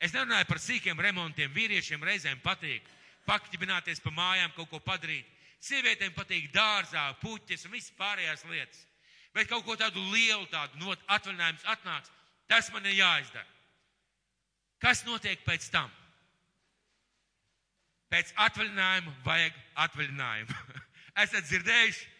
Es 0.00 0.12
nerunāju 0.14 0.48
par 0.48 0.60
sīkiem 0.60 1.00
remontiem. 1.00 1.52
Vīriešiem 1.52 2.02
reizēm 2.04 2.40
patīk 2.44 2.86
pakķibināties 3.28 4.02
pa 4.04 4.12
mājām, 4.12 4.52
kaut 4.56 4.70
ko 4.72 4.80
padarīt. 4.84 5.26
Sievietēm 5.64 6.12
patīk 6.12 6.50
dārzā, 6.52 7.06
puķis 7.22 7.64
un 7.66 7.74
viss 7.76 7.94
pārējās 7.98 8.44
lietas. 8.50 8.84
Bet 9.34 9.48
kaut 9.50 9.64
ko 9.66 9.76
tādu 9.80 10.02
lielu, 10.12 10.44
tādu 10.52 10.78
not, 10.82 11.00
atvaļinājums 11.16 11.64
atnāks, 11.72 12.12
tas 12.50 12.70
man 12.74 12.86
ir 12.86 12.98
jāizdara. 13.00 13.46
Kas 14.84 15.02
notiek 15.06 15.40
pēc 15.46 15.70
tam? 15.72 15.90
Pēc 18.12 18.34
atvaļinājuma 18.46 19.14
vajag 19.24 19.56
atvaļinājumu. 19.86 20.58
Esat 21.24 21.48
dzirdējuši? 21.48 22.10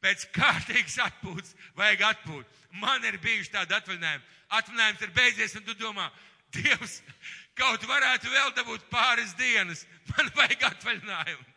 Pēc 0.00 0.26
kārtīgas 0.32 0.96
atpūtas 1.04 1.56
vajag 1.76 2.04
atpūt. 2.12 2.60
Man 2.80 3.04
ir 3.04 3.18
bijuši 3.20 3.52
tādi 3.56 3.76
atvaļinājumi. 3.76 4.28
Atvaļinājums 4.58 5.02
ir 5.04 5.14
beidzies, 5.16 5.56
un 5.58 5.66
tu 5.66 5.74
domā, 5.80 6.06
Dievs, 6.50 6.96
kaut 7.54 7.84
varētu 7.86 8.30
vēl 8.32 8.52
dabūt 8.56 8.88
pāris 8.90 9.36
dienas. 9.38 9.84
Man 10.10 10.30
vajag 10.34 10.64
atvaļinājumu. 10.70 11.49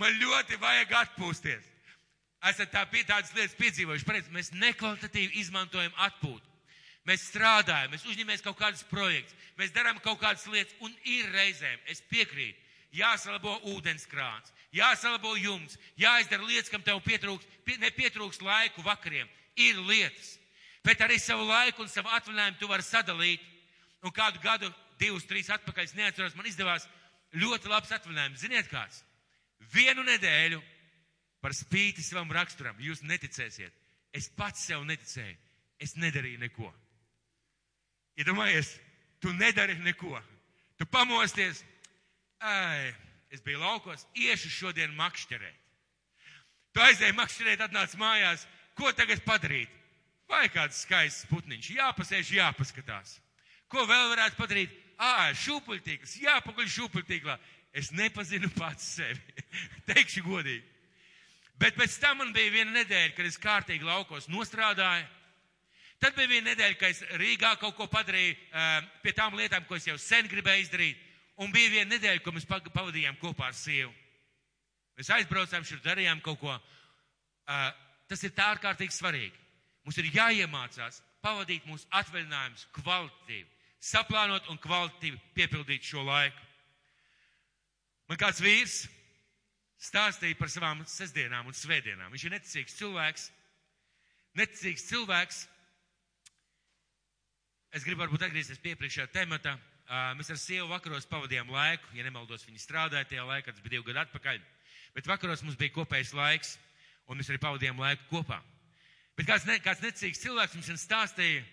Man 0.00 0.18
ļoti 0.20 0.58
vajag 0.60 0.92
atpūsties. 1.02 1.72
Esat 2.46 2.70
tā, 2.74 2.84
tādas 3.08 3.32
lietas 3.34 3.56
piedzīvojuši. 3.58 4.06
Pareiz, 4.06 4.28
mēs 4.34 4.52
nekvalitatīvi 4.54 5.40
izmantojam 5.40 5.94
atpūtu. 6.06 6.44
Mēs 7.06 7.28
strādājam, 7.30 7.92
mēs 7.94 8.04
uzņemamies 8.06 8.42
kaut 8.42 8.56
kādus 8.58 8.82
projektus, 8.90 9.34
mēs 9.58 9.70
darām 9.74 9.98
kaut 10.02 10.18
kādas 10.18 10.46
lietas, 10.50 10.74
un 10.82 10.90
ir 11.06 11.28
reizēm, 11.30 11.78
es 11.86 12.02
piekrītu, 12.10 12.58
jāsalabo 12.98 13.52
ūdenskrāns, 13.76 14.50
jāsalabo 14.74 15.36
jums, 15.38 15.76
jāizdara 16.00 16.42
lietas, 16.42 16.72
kam 16.72 16.82
tev 16.82 16.98
pietrūks, 17.06 17.46
pie, 17.62 17.78
nepietrūks 17.84 18.42
laiku 18.42 18.82
vakariem. 18.86 19.30
Ir 19.56 19.78
lietas, 19.86 20.34
bet 20.84 21.00
arī 21.06 21.20
savu 21.22 21.46
laiku 21.46 21.86
un 21.86 21.92
savu 21.92 22.10
atvaļinājumu 22.18 22.58
tu 22.58 22.70
vari 22.74 22.84
sadalīt 22.84 23.46
un 24.02 24.14
kādu 24.14 24.42
gadu, 24.42 24.72
divus, 24.98 25.28
trīs 25.30 25.50
atpakaļ, 25.54 25.94
neatceros, 25.94 26.34
man 26.34 26.50
izdevās 26.50 26.88
ļoti 27.38 27.70
labs 27.70 27.94
atvaļinājums. 27.94 28.42
Ziniet 28.42 28.70
kāds? 28.72 29.04
Vienu 29.72 30.04
nedēļu 30.06 30.60
par 31.42 31.54
spīti 31.56 32.04
savam 32.04 32.32
raksturam, 32.32 32.78
jūs 32.80 33.02
neticēsiet. 33.06 33.72
Es 34.16 34.28
pats 34.32 34.64
sev 34.68 34.84
neticēju. 34.88 35.36
Es 35.82 35.92
nedarīju 36.00 36.40
neko. 36.40 36.70
Iedomājies, 38.16 38.70
ja 38.78 38.86
tu 39.20 39.32
nedari 39.32 39.74
neko. 39.84 40.20
Tu 40.78 40.86
pamosties, 40.86 41.62
ai, 42.40 42.94
es 43.32 43.42
biju 43.44 43.60
laukos, 43.60 44.06
iešu 44.14 44.50
šodien 44.52 44.92
makšķerēt. 44.96 45.62
Tu 46.76 46.84
aizēji 46.84 47.16
makšķerēt, 47.16 47.64
atnāc 47.64 47.96
mājās, 48.00 48.44
ko 48.76 48.92
tagad 48.92 49.22
padarīt? 49.24 49.72
Vai 50.28 50.46
kāds 50.52 50.82
skaists 50.84 51.28
putniņš, 51.30 51.70
jāpasēž, 51.78 52.32
jāpaskatās. 52.36 53.16
Ko 53.72 53.86
vēl 53.88 54.10
varētu 54.12 54.38
padarīt? 54.38 54.74
Ā, 54.96 55.32
šūpuļtīkls, 55.38 56.16
jāpaguļ 56.24 56.68
šūpuļtīklā. 56.72 57.36
Es 57.76 57.90
nepazinu 57.92 58.48
pats 58.56 58.96
sevi. 58.96 59.44
Teikšu 59.90 60.24
godīgi. 60.26 60.64
Bet 61.60 61.76
pēc 61.76 61.96
tam 62.00 62.20
man 62.20 62.32
bija 62.36 62.52
viena 62.52 62.72
nedēļa, 62.74 63.14
kad 63.16 63.28
es 63.28 63.38
kārtīgi 63.40 63.86
laukos 63.86 64.28
nostrādāju. 64.28 65.06
Tad 66.00 66.16
bija 66.18 66.28
viena 66.28 66.50
nedēļa, 66.50 66.76
kad 66.80 66.92
es 66.92 67.00
Rīgā 67.16 67.54
kaut 67.60 67.76
ko 67.78 67.86
padarīju 67.88 68.36
pie 69.04 69.14
tām 69.16 69.36
lietām, 69.38 69.64
ko 69.64 69.78
es 69.78 69.86
jau 69.88 69.96
sen 70.00 70.28
gribēju 70.28 70.66
izdarīt. 70.66 71.00
Un 71.40 71.52
bija 71.52 71.72
viena 71.72 71.94
nedēļa, 71.94 72.20
ko 72.24 72.32
mēs 72.36 72.48
pavadījām 72.48 73.16
kopā 73.20 73.48
ar 73.48 73.56
sievu. 73.56 73.92
Mēs 74.96 75.12
aizbraucām 75.16 75.64
šur, 75.68 75.80
darījām 75.84 76.20
kaut 76.24 76.40
ko. 76.40 76.52
Tas 78.08 78.24
ir 78.24 78.32
tā 78.36 78.50
ārkārtīgi 78.54 78.96
svarīgi. 78.96 79.36
Mums 79.84 80.00
ir 80.00 80.12
jāiemācās 80.12 81.02
pavadīt 81.24 81.68
mūsu 81.68 81.88
atvaļinājumus 81.96 82.68
kvalitatīvi 82.76 83.52
saplānot 83.86 84.48
un 84.50 84.58
kvalitatīvi 84.60 85.20
piepildīt 85.36 85.86
šo 85.86 86.04
laiku. 86.06 86.45
Man 88.06 88.20
kāds 88.20 88.42
vīrs 88.42 88.84
stāstīja 89.82 90.38
par 90.38 90.50
savām 90.52 90.82
sestdienām 90.88 91.48
un 91.50 91.56
svētdienām. 91.56 92.12
Viņš 92.14 92.26
ir 92.26 92.34
neticīgs 92.36 92.76
cilvēks. 92.78 93.24
Neticīgs 94.38 94.86
cilvēks. 94.90 95.40
Es 97.76 97.84
gribu 97.84 98.04
varbūt 98.04 98.28
atgriezties 98.28 98.62
pie 98.62 98.76
priekšējā 98.78 99.08
temata. 99.14 99.56
Mēs 100.18 100.30
ar 100.32 100.38
sievu 100.40 100.70
vakaros 100.70 101.06
pavadījām 101.10 101.50
laiku, 101.52 101.92
ja 101.94 102.06
nemaldos, 102.06 102.46
viņa 102.46 102.62
strādāja 102.62 103.06
tajā 103.10 103.26
laikā, 103.26 103.52
tas 103.52 103.62
bija 103.62 103.76
divi 103.76 103.90
gadi 103.90 104.02
atpakaļ. 104.02 104.40
Bet 104.96 105.10
vakaros 105.10 105.44
mums 105.46 105.58
bija 105.60 105.74
kopējs 105.76 106.14
laiks, 106.16 106.56
un 107.06 107.20
mēs 107.20 107.30
arī 107.30 107.38
pavadījām 107.42 107.78
laiku 107.78 108.08
kopā. 108.10 108.40
Bet 109.18 109.28
kāds, 109.28 109.46
ne, 109.46 109.60
kāds 109.62 109.84
necīgs 109.84 110.24
cilvēks 110.24 110.56
mums 110.58 110.82
stāstīja, 110.82 111.44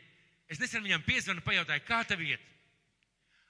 Es 0.52 0.60
nesen 0.62 0.84
viņam 0.86 1.04
piezvanu, 1.06 1.42
pajautāju, 1.46 1.82
kā 1.88 2.04
tev 2.08 2.22
iet. 2.22 2.42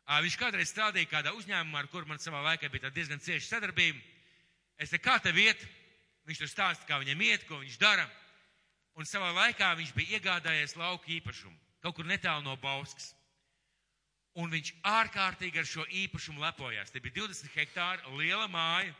Viņš 0.03 0.35
kādreiz 0.39 0.71
strādāja 0.71 1.07
kādā 1.07 1.31
uzņēmumā, 1.37 1.83
ar 1.83 1.87
kuru 1.87 2.09
man 2.09 2.19
savā 2.19 2.41
laikā 2.43 2.67
bija 2.71 2.91
diezgan 2.91 3.21
cieša 3.23 3.55
sadarbība. 3.55 4.01
Es 4.77 4.91
teicu, 4.91 5.05
kā 5.05 5.15
tev 5.23 5.37
iet? 5.39 5.61
Viņš 6.27 6.39
tur 6.41 6.49
stāsta, 6.51 6.87
kā 6.87 6.99
viņam 6.99 7.21
iet, 7.23 7.45
ko 7.47 7.59
viņš 7.61 7.77
dara. 7.79 8.05
Un 8.99 9.07
savā 9.07 9.31
laikā 9.33 9.71
viņš 9.79 9.93
bija 9.95 10.19
iegādājies 10.19 10.75
lauku 10.77 11.15
īpašumu, 11.17 11.55
kaut 11.81 11.95
kur 11.95 12.07
netālu 12.07 12.43
no 12.45 12.56
Bauskas. 12.60 13.13
Un 14.39 14.51
viņš 14.51 14.73
ārkārtīgi 14.89 15.62
ar 15.62 15.67
šo 15.69 15.85
īpašumu 15.87 16.41
lepojās. 16.41 16.91
Te 16.91 16.99
bija 16.99 17.21
20 17.21 17.54
hektāri, 17.54 18.15
liela 18.17 18.47
māja. 18.51 18.93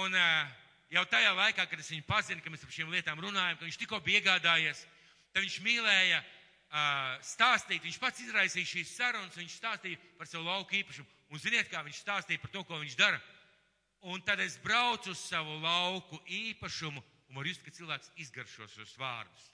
Un 0.00 0.14
uh, 0.16 0.48
jau 0.92 1.04
tajā 1.08 1.32
laikā, 1.36 1.66
kad 1.68 1.80
es 1.80 1.90
viņu 1.92 2.06
pazinu, 2.08 2.42
ka 2.42 2.52
mēs 2.52 2.64
par 2.64 2.74
šīm 2.74 2.92
lietām 2.92 3.20
runājam, 3.20 3.58
ka 3.58 3.68
viņš 3.68 3.78
tikko 3.82 4.00
bija 4.04 4.22
iegādājies, 4.22 4.84
tad 5.32 5.44
viņš 5.44 5.58
mīlēja 5.64 6.22
uh, 6.68 7.16
stāstīt, 7.24 7.82
viņš 7.84 7.98
pats 8.02 8.22
izraisīja 8.24 8.72
šīs 8.72 8.94
sarunas, 8.96 9.36
viņš 9.36 9.56
stāstīja 9.60 10.00
par 10.18 10.28
savu 10.30 10.46
lauku 10.48 10.78
īpašumu. 10.80 11.08
Un 11.28 11.42
ziniet, 11.42 11.68
kā 11.72 11.82
viņš 11.84 12.02
stāstīja 12.02 12.40
par 12.42 12.52
to, 12.54 12.64
ko 12.64 12.80
viņš 12.80 12.96
dara. 12.98 13.20
Un 14.08 14.22
tad 14.22 14.40
es 14.40 14.56
braucu 14.62 15.10
uz 15.10 15.20
savu 15.20 15.58
lauku 15.60 16.20
īpašumu 16.24 17.02
un 17.28 17.36
varu 17.36 17.50
just, 17.50 17.64
ka 17.64 17.74
cilvēks 17.74 18.12
izgaršo 18.24 18.68
šos 18.72 18.94
vārdus. 19.00 19.50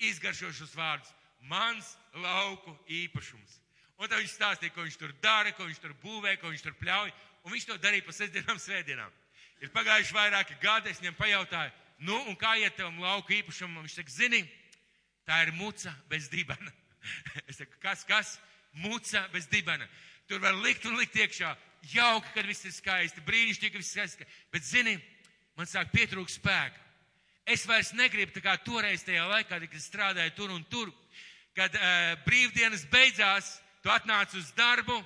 Izgaršo 0.00 0.52
šos 0.56 0.72
vārdus. 0.76 1.10
Mans 1.50 1.96
lauku 2.14 2.72
īpašums. 2.86 3.58
Un 3.98 4.08
tad 4.08 4.22
viņš 4.22 4.36
stāstīja, 4.36 4.72
ko 4.74 4.86
viņš 4.86 4.96
tur 4.98 5.12
dara, 5.22 5.52
ko 5.54 5.66
viņš 5.66 5.80
tur 5.82 5.92
būvē, 6.02 6.36
ko 6.40 6.52
viņš 6.52 6.64
tur 6.64 6.76
pļauj. 6.78 7.12
Un 7.42 7.54
viņš 7.54 7.68
to 7.68 7.76
darīja 7.82 8.06
pa 8.06 8.14
sestdienām, 8.16 8.58
svētdienām. 8.62 9.12
Ir 9.62 9.70
pagājuši 9.74 10.16
vairāki 10.16 10.56
gadi, 10.62 10.90
es 10.90 10.98
viņam 11.02 11.18
pajautāju, 11.18 11.70
nu, 12.06 12.16
un 12.30 12.38
kā 12.38 12.56
iet 12.58 12.74
tevam 12.78 12.98
lauku 13.02 13.34
īpašumam? 13.36 13.84
Viņš 13.84 13.98
saka, 13.98 14.14
zini, 14.14 14.40
Tā 15.28 15.42
ir 15.46 15.52
muca 15.58 15.94
bez 16.10 16.30
dibena. 16.32 16.72
Es 17.50 17.58
saku, 17.58 17.74
kas, 17.82 18.04
kas? 18.06 18.36
Muca 18.78 19.24
bez 19.32 19.48
dibena. 19.50 19.88
Tur 20.30 20.38
var 20.42 20.54
likt 20.62 20.84
un 20.86 20.94
likt 21.00 21.16
iekšā. 21.18 21.50
Jauki, 21.92 22.30
kad 22.36 22.46
viss 22.46 22.64
ir 22.68 22.74
skaisti, 22.74 23.24
brīnišķīgi, 23.26 23.72
ka 23.74 23.80
viss 23.82 23.96
ir 23.96 24.06
skaisti. 24.06 24.26
Bet, 24.54 24.66
zini, 24.66 24.94
man 25.58 25.66
sāk 25.66 25.90
pietrūkt 25.94 26.30
spēka. 26.30 26.78
Es 27.50 27.66
vairs 27.66 27.90
negribu 27.98 28.30
tā 28.36 28.42
kā 28.44 28.54
toreiz 28.62 29.02
tajā 29.02 29.24
laikā, 29.26 29.58
kad 29.66 29.82
strādāju 29.82 30.34
tur 30.36 30.54
un 30.54 30.62
tur, 30.70 30.92
kad 31.58 31.74
uh, 31.74 32.14
brīvdienas 32.22 32.86
beidzās, 32.92 33.56
tu 33.82 33.90
atnāc 33.90 34.30
uz 34.38 34.52
darbu, 34.54 35.00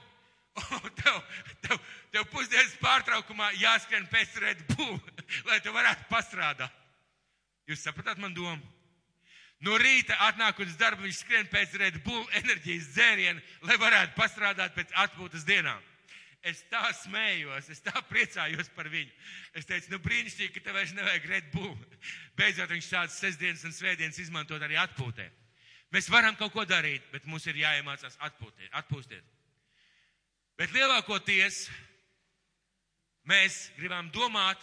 un 0.77 0.91
tev, 1.01 1.17
tev, 1.65 1.81
tev 2.13 2.29
pusdienas 2.33 2.77
pārtraukumā 2.81 3.55
jāskrien 3.57 4.05
pēc 4.13 4.37
Red 4.45 4.63
Bull, 4.75 5.01
lai 5.49 5.63
tu 5.65 5.73
varētu 5.73 6.09
pastrādāt. 6.13 6.83
Jūs 7.67 7.83
sapratāt 7.83 8.21
man 8.23 8.37
domu? 8.37 8.76
No 9.65 9.77
rīta 9.81 10.17
atnākot 10.27 10.69
uz 10.69 10.77
darbu, 10.77 11.07
viņš 11.07 11.21
skrien 11.23 11.47
pēc 11.49 11.77
Red 11.81 12.03
Bull 12.05 12.27
enerģijas 12.37 12.91
dzēriena, 12.93 13.41
lai 13.65 13.77
varētu 13.81 14.17
pastrādāt 14.19 14.75
pēc 14.77 14.93
atpūtas 15.07 15.47
dienām. 15.49 15.81
Es 16.47 16.61
tā 16.71 16.85
smējos, 16.95 17.71
es 17.73 17.81
tā 17.83 17.95
priecājos 18.07 18.69
par 18.77 18.91
viņu. 18.93 19.11
Es 19.57 19.67
teicu, 19.67 19.95
nu 19.95 19.99
brīnišķīgi, 20.05 20.53
ka 20.55 20.63
tev 20.63 20.77
vairs 20.79 20.93
nevajag 20.95 21.25
Red 21.31 21.49
Bull. 21.55 21.73
Beidzot 22.39 22.71
viņš 22.71 22.91
šādas 22.93 23.17
sestdienas 23.19 23.65
un 23.67 23.75
svētdienas 23.75 24.21
izmantot 24.23 24.63
arī 24.63 24.77
atpūtē. 24.79 25.27
Mēs 25.95 26.11
varam 26.13 26.37
kaut 26.39 26.53
ko 26.55 26.67
darīt, 26.69 27.03
bet 27.11 27.27
mums 27.27 27.47
ir 27.49 27.59
jāiemācās 27.63 28.19
atpūtēt, 28.29 28.69
atpūstiet. 28.79 29.25
Bet 30.61 30.73
lielākoties 30.77 31.65
mēs 33.27 33.59
gribam 33.81 34.13
domāt, 34.15 34.61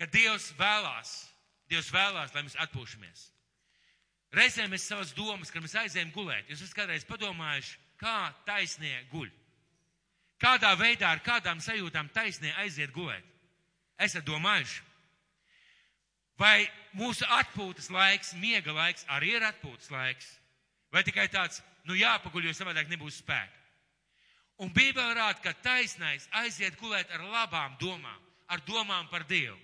ka 0.00 0.08
Dievs 0.10 0.50
vēlās, 0.58 1.14
Dievs 1.70 1.90
vēlās, 1.92 2.34
lai 2.34 2.44
mēs 2.44 2.58
atpūšamies. 2.64 3.22
Reizēm 4.34 4.72
mēs 4.74 4.88
savas 4.88 5.12
domas, 5.14 5.52
kad 5.52 5.62
mēs 5.62 5.76
aizējām 5.78 6.10
gulēt, 6.14 6.48
jūs 6.50 6.64
esat 6.64 6.76
kādreiz 6.80 7.06
padomājuši, 7.06 7.76
kā 8.00 8.32
taisnie 8.46 8.96
guļ. 9.12 9.30
Kādā 10.42 10.72
veidā, 10.76 11.12
ar 11.14 11.22
kādām 11.24 11.62
sajūtām 11.62 12.10
taisnie 12.12 12.50
aiziet 12.60 12.92
gulēt? 12.92 13.24
Esat 14.02 14.26
domājuši? 14.26 14.82
Vai 16.38 16.66
mūsu 16.98 17.26
atpūtas 17.30 17.92
laiks, 17.94 18.34
miega 18.42 18.74
laiks 18.74 19.06
arī 19.14 19.36
ir 19.36 19.46
atpūtas 19.46 19.92
laiks? 19.94 20.32
Vai 20.90 21.04
tikai 21.06 21.28
tāds, 21.30 21.60
nu 21.86 21.94
jāpaguļ, 21.94 22.48
jo 22.48 22.56
savādāk 22.58 22.90
nebūs 22.90 23.20
spēka? 23.22 23.62
Un 24.62 24.70
Bībele 24.70 25.14
rāda, 25.14 25.40
ka 25.42 25.54
taisnais 25.62 26.26
aiziet 26.42 26.76
gulēt 26.78 27.10
ar 27.14 27.22
labām 27.26 27.78
domām, 27.80 28.20
ar 28.50 28.62
domām 28.66 29.08
par 29.10 29.24
Dievu. 29.30 29.58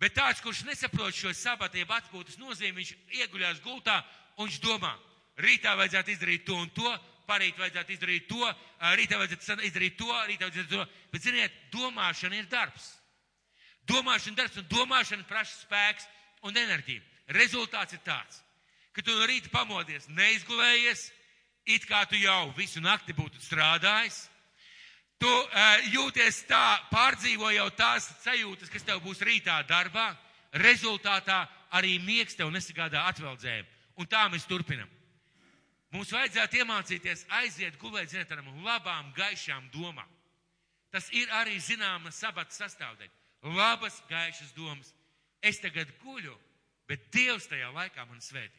Bet 0.00 0.14
tāds, 0.16 0.40
kurš 0.40 0.64
nesaprot 0.64 1.12
šo 1.12 1.32
sabatību 1.36 1.92
atpūtas 1.92 2.38
nozīmi, 2.40 2.80
viņš 2.80 2.92
ieguļās 3.20 3.60
gultā 3.64 3.98
un 4.38 4.48
viņš 4.48 4.60
domā, 4.64 4.94
rītā 5.44 5.74
vajadzētu 5.76 6.14
izdarīt 6.14 6.46
to 6.48 6.56
un 6.56 6.70
to, 6.72 6.92
parīt 7.28 7.58
vajadzētu 7.60 7.94
izdarīt 7.94 8.26
to, 8.30 8.40
rītā 8.98 9.18
vajadzētu 9.20 9.66
izdarīt 9.68 9.98
to, 10.00 10.08
rītā 10.30 10.48
vajadzētu 10.48 10.72
to. 10.72 10.86
Bet, 11.12 11.26
ziniet, 11.26 11.60
domāšana 11.74 12.40
ir 12.40 12.48
darbs. 12.50 12.88
Domāšana 13.90 14.32
ir 14.32 14.40
darbs 14.40 14.58
un 14.60 14.68
domāšana 14.72 15.28
prasa 15.28 15.60
spēks 15.60 16.08
un 16.48 16.56
enerģiju. 16.56 17.04
Rezultāts 17.36 17.94
ir 17.94 18.02
tāds, 18.06 18.40
ka 18.96 19.04
tu 19.04 19.14
no 19.14 19.28
rīta 19.28 19.52
pamodies, 19.52 20.08
neizgulējies, 20.10 21.10
it 21.70 21.86
kā 21.86 22.02
tu 22.10 22.18
jau 22.18 22.50
visu 22.56 22.82
nakti 22.82 23.14
būtu 23.14 23.42
strādājis. 23.44 24.24
Tu 25.20 25.28
uh, 25.28 25.88
jūties 25.92 26.44
tā, 26.48 26.80
pārdzīvo 26.88 27.50
jau 27.52 27.66
tās 27.76 28.06
sajūtas, 28.24 28.70
kas 28.72 28.86
tev 28.86 29.02
būs 29.04 29.20
rītā 29.26 29.58
darbā. 29.68 30.14
Rezultātā 30.56 31.42
arī 31.76 31.98
miegs 32.02 32.38
tev 32.38 32.48
nesagādā 32.54 33.04
atveldzējumu. 33.10 33.68
Un 34.00 34.08
tā 34.08 34.24
mēs 34.32 34.48
turpinam. 34.48 34.88
Mums 35.92 36.12
vajadzētu 36.14 36.62
iemācīties 36.62 37.26
aiziet 37.40 37.76
gulēt, 37.78 38.12
zināt, 38.12 38.30
ar 38.32 38.40
labām, 38.64 39.10
gaišām 39.16 39.68
domām. 39.74 40.08
Tas 40.90 41.10
ir 41.14 41.30
arī 41.34 41.58
zināma 41.62 42.10
sabata 42.14 42.54
sastāvdaļa. 42.54 43.12
Labas, 43.56 44.00
gaišas 44.08 44.54
domas. 44.56 44.94
Es 45.42 45.60
tagad 45.60 45.90
guļu, 46.02 46.34
bet 46.88 47.06
Dievs 47.14 47.48
tajā 47.50 47.70
laikā 47.74 48.06
man 48.08 48.20
svētī. 48.22 48.56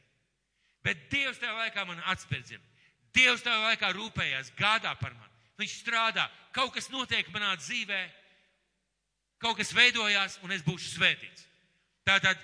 Bet 0.83 1.09
Dievs 1.11 1.39
tajā 1.41 1.53
laikā 1.57 1.85
man 1.87 2.01
atspērdzina. 2.13 2.63
Dievs 3.15 3.43
tajā 3.45 3.59
laikā 3.67 3.91
rūpējās, 3.97 4.53
gādā 4.57 4.93
par 4.99 5.13
mani. 5.13 5.30
Viņš 5.59 5.73
strādā, 5.83 6.27
kaut 6.55 6.73
kas 6.75 6.89
notiek 6.93 7.27
manā 7.33 7.53
dzīvē, 7.59 8.01
kaut 9.41 9.57
kas 9.59 9.73
veidojās, 9.75 10.39
un 10.45 10.53
es 10.55 10.63
būšu 10.65 10.95
svētīts. 10.95 11.47
Tātad 12.07 12.39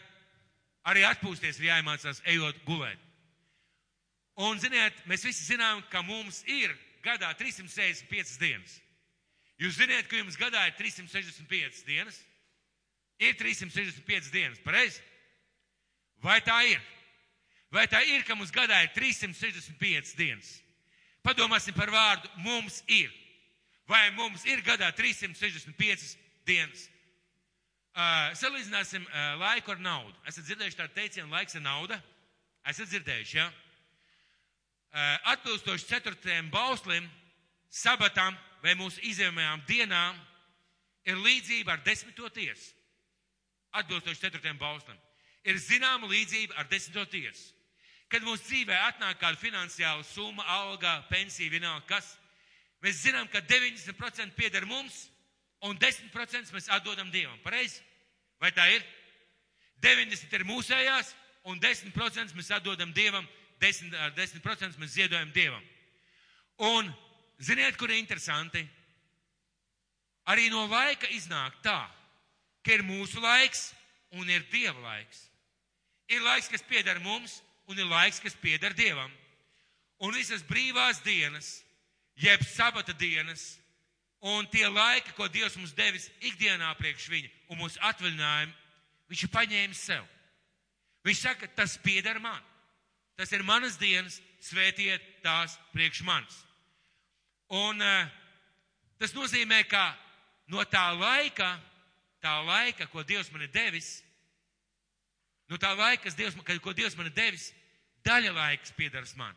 arī 0.87 1.05
atpūsties 1.07 1.59
ir 1.59 1.69
jāiemācās 1.71 2.21
ejot 2.33 2.59
gulēt. 2.67 2.99
Un, 4.37 4.59
ziniet, 4.61 4.99
mēs 5.09 5.25
visi 5.25 5.47
zinām, 5.47 5.81
ka 5.89 6.03
mums 6.05 6.43
ir 6.45 6.73
gadā 7.05 7.31
365 7.39 8.37
dienas. 8.41 8.75
Jūs 9.57 9.79
zināt, 9.79 10.05
ka 10.09 10.19
jums 10.19 10.37
gadā 10.37 10.67
ir 10.69 10.75
365 10.77 11.81
dienas? 11.87 12.19
Ir 13.17 13.33
365 13.33 14.29
dienas, 14.29 14.59
pareizi? 14.61 15.01
Vai 16.21 16.37
tā 16.45 16.59
ir? 16.69 16.81
Vai 17.73 17.87
tā 17.89 18.03
ir, 18.05 18.21
ka 18.23 18.37
mums 18.37 18.53
gadā 18.53 18.83
ir 18.85 18.93
365 18.93 20.13
dienas? 20.19 20.51
Padomāsim 21.27 21.75
par 21.75 21.91
vārdu 21.91 22.31
mums 22.39 22.79
ir. 22.87 23.11
Vai 23.87 24.07
mums 24.15 24.45
ir 24.47 24.61
gadā 24.63 24.87
365 24.95 26.15
dienas? 26.47 26.87
Uh, 27.97 28.31
salīdzināsim 28.37 29.03
uh, 29.03 29.35
laiku 29.41 29.73
ar 29.73 29.79
naudu. 29.83 30.15
Esat 30.29 30.45
dzirdējuši 30.47 30.79
tādu 30.79 30.95
teicienu, 30.95 31.31
laiks 31.33 31.57
ir 31.57 31.63
nauda? 31.65 31.97
Esat 32.67 32.91
dzirdējuši, 32.91 33.39
jā? 33.39 33.47
Ja? 33.47 33.67
Eh, 34.97 35.17
atbilstoši 35.23 35.85
ceturtajam 35.85 36.47
bauslim, 36.49 37.09
sabatam 37.69 38.37
vai 38.63 38.73
mūsu 38.79 39.01
izjemajām 39.05 39.61
dienām 39.67 40.15
ir 41.05 41.19
līdzība 41.21 41.75
ar 41.75 41.83
desmito 41.85 42.29
tiesu. 42.33 42.71
Atbilstoši 43.77 44.23
ceturtajam 44.23 44.57
bauslim. 44.57 44.97
Ir 45.43 45.59
zināma 45.61 46.07
līdzība 46.09 46.55
ar 46.57 46.69
desmito 46.71 47.03
tiesu. 47.11 47.51
Kad 48.07 48.23
mūsu 48.23 48.45
dzīvē 48.47 48.75
atnāk 48.87 49.19
kāda 49.19 49.39
finansiāla 49.39 50.05
summa, 50.07 50.45
alga, 50.47 51.01
pensija, 51.09 51.51
vienalga 51.51 51.85
kas, 51.89 52.13
mēs 52.83 53.01
zinām, 53.03 53.27
ka 53.31 53.41
90% 53.43 54.35
pieder 54.37 54.65
mums 54.65 55.07
un 55.67 55.75
10% 55.79 56.53
mēs 56.55 56.69
atdodam 56.71 57.11
Dievam. 57.11 57.39
Pareizi? 57.43 57.81
Vai 58.39 58.53
tā 58.55 58.69
ir? 58.71 58.85
90% 59.83 60.39
ir 60.39 60.45
mūsējās 60.47 61.11
un 61.51 61.59
10% 61.59 62.37
mēs 62.37 62.53
atdodam 62.55 62.93
Dievam 62.95 63.27
10%, 63.61 63.95
ar 63.97 64.13
10% 64.15 64.79
mēs 64.79 64.95
ziedojam 64.95 65.31
Dievam. 65.33 65.63
Un 66.57 66.89
ziniet, 67.39 67.77
kur 67.77 67.91
ir 67.91 67.99
interesanti? 67.99 68.63
Arī 70.27 70.49
no 70.51 70.65
laika 70.67 71.07
iznāk 71.15 71.59
tā, 71.63 71.79
ka 72.65 72.75
ir 72.75 72.83
mūsu 72.83 73.21
laiks 73.23 73.71
un 74.17 74.29
ir 74.29 74.45
Dieva 74.51 74.79
laiks. 74.83 75.23
Ir 76.11 76.23
laiks, 76.23 76.49
kas 76.51 76.63
pieder 76.67 76.99
mums, 77.03 77.41
un 77.67 77.79
ir 77.79 77.87
laiks, 77.87 78.19
kas 78.23 78.35
pieder 78.39 78.73
Dievam. 78.73 79.11
Un 79.99 80.13
visas 80.13 80.43
brīvās 80.45 81.01
dienas, 81.03 81.61
jeb 82.15 82.43
sabata 82.45 82.93
dienas, 82.93 83.57
un 84.21 84.47
tie 84.51 84.67
laiki, 84.69 85.13
ko 85.17 85.27
Dievs 85.29 85.57
mums 85.57 85.75
devis 85.77 86.09
ikdienā 86.21 86.69
priekš 86.77 87.09
viņa 87.11 87.31
un 87.51 87.61
mūsu 87.61 87.81
atvaļinājumu, 87.89 88.53
viņš 89.09 89.23
ir 89.23 89.33
paņēmis 89.33 89.83
sev. 89.89 90.05
Viņš 91.07 91.23
saka, 91.23 91.49
tas 91.55 91.77
pieder 91.81 92.19
man. 92.19 92.39
Tas 93.17 93.31
ir 93.33 93.45
manas 93.45 93.77
dienas, 93.79 94.19
svētiet 94.43 95.03
tās 95.23 95.55
priekš 95.73 96.03
manis. 96.05 96.35
Un 97.49 97.81
uh, 97.81 98.09
tas 98.99 99.15
nozīmē, 99.15 99.63
ka 99.69 99.89
no 100.51 100.63
tā 100.67 100.89
laika, 100.93 101.55
tā 102.21 102.35
laika, 102.45 102.89
ko 102.91 103.03
Dievs 103.07 103.31
man 103.31 103.45
ir 103.45 103.53
devis, 103.53 104.01
no 105.49 105.57
tā 105.57 105.71
laika, 105.77 106.11
Dievs, 106.11 106.35
ko 106.61 106.75
Dievs 106.75 106.97
man 106.99 107.09
ir 107.09 107.15
devis, 107.15 107.49
daļa 108.07 108.33
laiks 108.35 108.73
piedaras 108.77 109.13
man. 109.19 109.35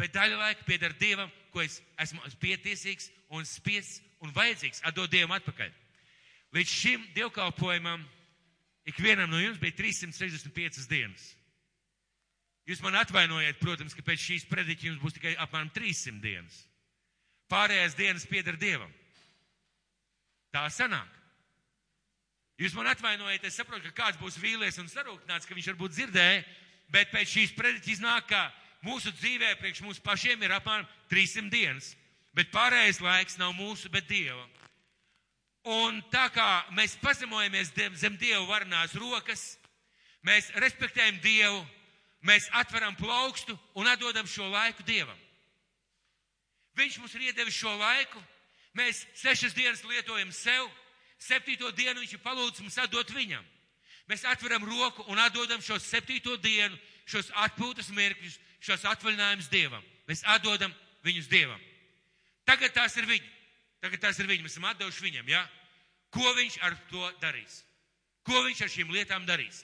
Bet 0.00 0.14
daļa 0.14 0.38
laika 0.40 0.64
piedara 0.64 0.96
Dievam, 0.96 1.28
ko 1.52 1.60
es 1.60 1.80
esmu 2.00 2.24
pietiesīgs 2.40 3.10
un 3.36 3.44
spiests 3.44 4.00
un 4.24 4.32
vajadzīgs 4.36 4.80
atdot 4.88 5.10
Dievam 5.12 5.36
atpakaļ. 5.36 5.72
Līdz 6.56 6.72
šim 6.72 7.04
dievkalpojumam 7.14 8.02
ikvienam 8.90 9.30
no 9.30 9.38
jums 9.40 9.60
bija 9.60 9.76
365 9.78 10.88
dienas. 10.90 11.28
Jūs 12.68 12.82
man 12.84 12.96
atvainojiet, 13.00 13.58
protams, 13.60 13.94
ka 13.96 14.04
pēc 14.06 14.24
šīs 14.24 14.48
prediķa 14.50 14.88
jums 14.88 15.00
būs 15.02 15.16
tikai 15.16 15.34
apmēram 15.42 15.70
300 15.74 16.20
dienas. 16.22 16.58
Pārējās 17.50 17.96
dienas 17.98 18.26
pieder 18.30 18.58
Dievam. 18.60 18.90
Tā 20.54 20.64
sanāk. 20.72 21.08
Jūs 22.60 22.74
man 22.76 22.90
atvainojiet, 22.90 23.46
es 23.48 23.56
saprotu, 23.56 23.88
ka 23.88 24.04
kāds 24.04 24.20
būs 24.20 24.36
vīlies 24.38 24.78
un 24.82 24.90
sarūktināts, 24.90 25.48
ka 25.48 25.56
viņš 25.56 25.70
varbūt 25.72 25.94
dzirdēja, 25.96 26.42
bet 26.92 27.12
pēc 27.14 27.34
šīs 27.34 27.54
prediķa 27.56 27.92
iznāk, 27.94 28.28
ka 28.30 28.46
mūsu 28.86 29.12
dzīvē 29.14 29.54
priekš 29.60 29.82
mums 29.86 30.02
pašiem 30.02 30.42
ir 30.42 30.54
apmēram 30.56 30.88
300 31.10 31.50
dienas. 31.52 31.94
Bet 32.34 32.52
pārējais 32.54 33.00
laiks 33.02 33.38
nav 33.40 33.54
mūsu, 33.58 33.90
bet 33.90 34.06
Dieva. 34.06 34.44
Un 35.66 35.98
tā 36.12 36.28
kā 36.32 36.62
mēs 36.76 36.94
pazemojamies 37.02 37.72
zem 37.98 38.16
Dieva 38.16 38.44
varnās 38.48 38.94
rokas, 38.96 39.58
mēs 40.22 40.52
respektējam 40.62 41.18
Dievu, 41.20 41.64
mēs 42.22 42.48
atveram 42.56 42.96
plaukstu 42.96 43.58
un 43.74 43.90
atdodam 43.90 44.28
šo 44.30 44.46
laiku 44.48 44.86
Dievam. 44.86 45.18
Viņš 46.78 47.00
mums 47.00 47.14
ir 47.18 47.28
iedevis 47.28 47.58
šo 47.58 47.72
laiku, 47.76 48.22
mēs 48.78 49.02
sešas 49.18 49.56
dienas 49.56 49.82
lietojam 49.84 50.30
sev, 50.32 50.68
septīto 51.20 51.70
dienu 51.76 52.00
viņš 52.00 52.14
ir 52.16 52.22
palūdzis 52.24 52.64
mums 52.64 52.78
atdot 52.80 53.10
viņam. 53.12 53.44
Mēs 54.10 54.26
atveram 54.26 54.64
roku 54.66 55.04
un 55.12 55.20
atdodam 55.22 55.62
šo 55.62 55.78
septīto 55.78 56.34
dienu, 56.42 56.74
šos 57.06 57.30
atpūtas 57.46 57.92
mirkļus, 57.94 58.38
šos 58.58 58.86
atvaļinājumus 58.90 59.50
Dievam. 59.52 59.84
Mēs 60.10 60.24
atdodam 60.26 60.74
viņus 61.06 61.30
Dievam. 61.30 61.60
Tagad 62.48 62.74
tās 62.74 62.96
ir 62.98 63.06
viņa. 63.06 63.28
Tagad 63.84 64.02
tās 64.02 64.18
ir 64.18 64.26
viņa. 64.26 64.42
Mēs 64.42 64.56
esam 64.56 64.66
atdevuši 64.72 65.06
viņam? 65.06 65.30
Ja? 65.30 65.44
Ko 66.10 66.32
viņš 66.34 66.58
ar 66.66 66.74
to 66.90 67.10
darīs? 67.22 67.60
Ko 68.26 68.42
viņš 68.44 68.64
ar 68.66 68.72
šīm 68.72 68.90
lietām 68.92 69.28
darīs? 69.28 69.62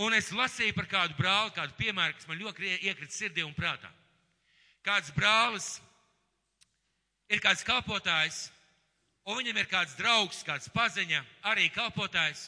Un 0.00 0.14
es 0.16 0.30
lasīju 0.32 0.76
par 0.76 0.86
kādu 0.88 1.18
brāli, 1.18 1.52
kādu 1.58 1.74
piemēru, 1.76 2.14
kas 2.16 2.28
man 2.30 2.38
ļoti 2.40 2.70
iekrita 2.86 3.12
sirdī 3.12 3.42
un 3.44 3.52
prātā. 3.56 3.90
Kāds 4.86 5.10
brālis 5.12 5.74
ir 7.28 7.42
kāds 7.42 7.66
kalpotājs, 7.66 8.46
un 9.28 9.42
viņam 9.42 9.60
ir 9.60 9.68
kāds 9.68 9.98
draugs, 9.98 10.40
kāds 10.46 10.70
paziņa, 10.72 11.20
arī 11.50 11.68
kalpotājs, 11.74 12.46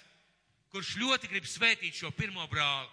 kurš 0.72 0.96
ļoti 1.00 1.30
grib 1.30 1.46
svētīt 1.48 1.96
šo 1.96 2.10
pirmo 2.16 2.46
brāli. 2.50 2.88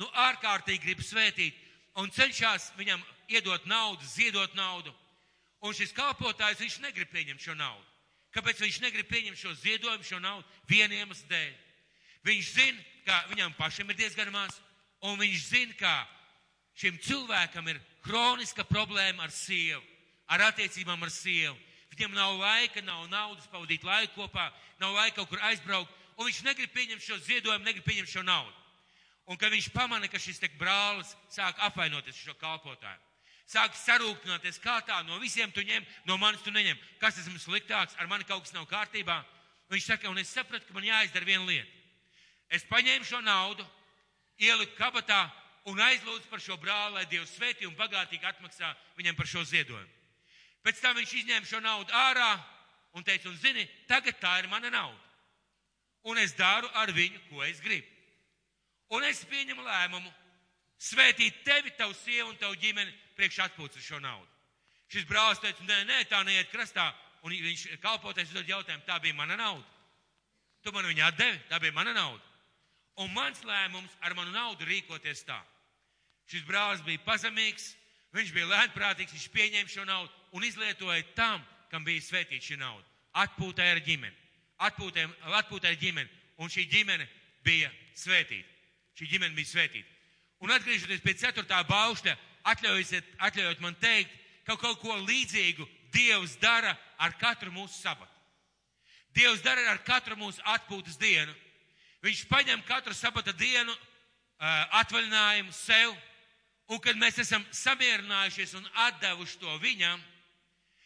Nu, 0.00 0.08
ārkārtīgi 0.26 0.82
grib 0.82 1.02
svētīt 1.04 1.56
un 2.00 2.10
cenšas 2.10 2.72
viņam 2.78 3.02
iedot 3.30 3.66
naudu, 3.70 4.04
ziedot 4.08 4.54
naudu. 4.58 4.92
Un 5.62 5.76
šis 5.76 5.94
kalpotājs, 5.94 6.58
viņš 6.58 6.80
negrib 6.82 7.12
pieņemt 7.12 7.42
šo 7.42 7.54
naudu. 7.54 7.84
Kāpēc 8.34 8.64
viņš 8.64 8.80
negrib 8.82 9.06
pieņemt 9.10 9.38
šo 9.38 9.52
ziedojumu, 9.60 10.04
šo 10.06 10.18
naudu? 10.18 10.46
Viena 10.66 10.96
iemesla 10.96 11.28
dēļ. 11.30 11.52
Viņš 12.26 12.50
zina, 12.56 12.82
ka 13.06 13.20
viņam 13.30 13.54
pašam 13.58 13.90
ir 13.92 13.98
diezgan 13.98 14.32
maz, 14.34 14.56
un 15.06 15.18
viņš 15.20 15.46
zina, 15.52 15.78
ka 15.78 15.94
šim 16.78 16.98
cilvēkam 17.02 17.68
ir 17.70 17.80
kroniska 18.02 18.64
problēma 18.66 19.28
ar 19.28 19.34
sievu 19.34 19.82
ar 20.32 20.48
attiecībām 20.48 21.02
ar 21.02 21.12
sievu. 21.12 21.56
Viņam 21.92 22.14
nav 22.16 22.38
laika, 22.40 22.80
nav 22.84 23.04
naudas 23.12 23.48
pavadīt 23.52 23.84
laiku 23.84 24.22
kopā, 24.22 24.48
nav 24.80 24.94
laika 24.96 25.20
kaut 25.20 25.32
kur 25.32 25.42
aizbraukt, 25.44 25.92
un 26.16 26.28
viņš 26.28 26.42
negrib 26.46 26.72
pieņemt 26.74 27.04
šo 27.04 27.18
ziedojumu, 27.26 27.64
negrib 27.64 27.86
pieņemt 27.86 28.10
šo 28.10 28.22
naudu. 28.26 28.58
Un 29.30 29.38
kad 29.38 29.52
viņš 29.54 29.70
pamana, 29.72 30.08
ka 30.10 30.18
šis 30.18 30.40
tek 30.42 30.56
brālis 30.58 31.14
sāk 31.30 31.60
apvainoties 31.62 32.18
šo 32.18 32.34
kalpotāju, 32.40 32.98
sāk 33.46 33.76
sarūktināties, 33.78 34.58
kā 34.62 34.80
tā, 34.86 34.98
no 35.06 35.20
visiem 35.22 35.52
tu 35.54 35.62
ņem, 35.62 35.84
no 36.08 36.16
manis 36.18 36.42
tu 36.42 36.50
neņem, 36.50 36.78
kas 37.00 37.20
esmu 37.22 37.38
sliktāks, 37.38 37.94
ar 38.00 38.10
mani 38.10 38.26
kaut 38.28 38.42
kas 38.46 38.54
nav 38.56 38.66
kārtībā. 38.70 39.20
Viņš 39.72 39.86
saka, 39.88 40.10
un 40.10 40.18
es 40.20 40.32
sapratu, 40.32 40.66
ka 40.66 40.74
man 40.76 40.84
jāizdara 40.84 41.28
viena 41.28 41.46
lieta. 41.48 41.70
Es 42.52 42.66
paņēmu 42.68 43.06
šo 43.08 43.22
naudu, 43.24 43.64
ieliku 44.42 44.76
kabatā 44.76 45.22
un 45.70 45.80
aizlūdzu 45.80 46.28
par 46.28 46.42
šo 46.42 46.58
brāli, 46.60 46.98
lai 46.98 47.06
Dievs 47.08 47.32
svētī 47.36 47.68
un 47.68 47.78
bagātīgi 47.78 48.26
atmaksā 48.28 48.72
viņam 48.98 49.16
par 49.16 49.30
šo 49.30 49.44
ziedojumu. 49.48 49.88
Pēc 50.62 50.82
tam 50.82 50.98
viņš 50.98 51.14
izņēma 51.22 51.48
šo 51.48 51.62
naudu 51.62 51.94
ārā 51.94 52.34
un 52.92 53.06
teica, 53.06 53.30
un 53.30 53.38
zini, 53.38 53.64
tagad 53.88 54.18
tā 54.20 54.36
ir 54.42 54.50
mana 54.50 54.70
nauda. 54.70 55.11
Un 56.08 56.18
es 56.18 56.34
daru 56.34 56.68
ar 56.74 56.90
viņu, 56.90 57.20
ko 57.30 57.44
es 57.46 57.60
gribu. 57.62 57.86
Un 58.92 59.04
es 59.06 59.22
pieņemu 59.24 59.62
lēmumu 59.62 60.10
svētīt 60.82 61.44
tevi, 61.46 61.70
tavu 61.78 61.94
sievu 61.94 62.32
un 62.32 62.38
tavu 62.40 62.58
ģimeni 62.60 62.92
priekš 63.16 63.38
atpūtas 63.46 63.84
šo 63.86 64.00
naudu. 64.02 64.28
Šis 64.92 65.06
brālis 65.08 65.40
teica, 65.40 65.64
nē, 65.64 65.78
nē, 65.88 66.02
tā 66.10 66.20
neiet 66.26 66.50
krastā. 66.52 66.90
Un 67.22 67.32
viņš 67.32 67.78
kalpotais 67.80 68.28
uzdod 68.28 68.50
jautājumu, 68.50 68.82
tā 68.84 68.98
bija 69.00 69.14
mana 69.14 69.38
nauda. 69.38 69.64
Tu 70.62 70.72
man 70.74 70.86
viņu 70.86 71.04
atdevi, 71.06 71.38
tā 71.48 71.60
bija 71.62 71.74
mana 71.74 71.94
nauda. 71.94 72.22
Un 73.00 73.12
mans 73.14 73.40
lēmums 73.46 73.94
ar 74.02 74.14
manu 74.18 74.34
naudu 74.34 74.66
rīkoties 74.68 75.22
tā. 75.24 75.38
Šis 76.28 76.44
brālis 76.46 76.82
bija 76.84 77.00
pazemīgs, 77.06 77.72
viņš 78.12 78.34
bija 78.34 78.50
lēnprātīgs, 78.50 79.14
viņš 79.14 79.28
pieņēma 79.32 79.72
šo 79.72 79.86
naudu 79.88 80.12
un 80.36 80.44
izlietoja 80.44 81.06
tam, 81.16 81.40
kam 81.70 81.86
bija 81.86 82.04
svētīta 82.04 82.50
šī 82.50 82.58
nauda. 82.60 82.84
Atpūtai 83.22 83.70
ar 83.72 83.80
ģimeni. 83.86 84.21
Atpūtai 84.68 85.72
ar 85.72 85.78
ģimeni. 85.80 86.10
Un 86.42 86.50
šī 86.50 86.66
ģimene 86.70 87.06
bija 87.44 87.70
svētīta. 87.98 88.48
Šī 88.98 89.08
ģimene 89.10 89.34
bija 89.36 89.50
svētīta. 89.50 89.88
Un 90.42 90.50
atgriežoties 90.50 91.02
pie 91.04 91.14
ceturtā 91.18 91.60
baušļa, 91.68 92.16
atļaujiet 92.50 93.60
man 93.62 93.76
teikt, 93.80 94.10
ka 94.46 94.56
kaut 94.58 94.80
ko 94.82 94.96
līdzīgu 95.06 95.68
Dievs 95.92 96.38
dara 96.40 96.72
ar 96.96 97.12
katru 97.20 97.52
mūsu 97.52 97.76
sabatu. 97.76 98.08
Dievs 99.12 99.42
dara 99.44 99.66
ar 99.74 99.82
katru 99.84 100.16
mūsu 100.16 100.40
atpūtas 100.54 100.96
dienu. 100.96 101.34
Viņš 102.02 102.22
paņem 102.30 102.62
katru 102.64 102.94
sabata 102.96 103.34
dienu 103.36 103.74
atvaļinājumu 104.80 105.52
sev, 105.52 105.92
un 106.72 106.80
kad 106.80 106.96
mēs 106.96 107.20
esam 107.20 107.44
samierinājušies 107.52 108.56
un 108.56 108.64
atdevuši 108.88 109.38
to 109.38 109.58
viņam, 109.60 110.00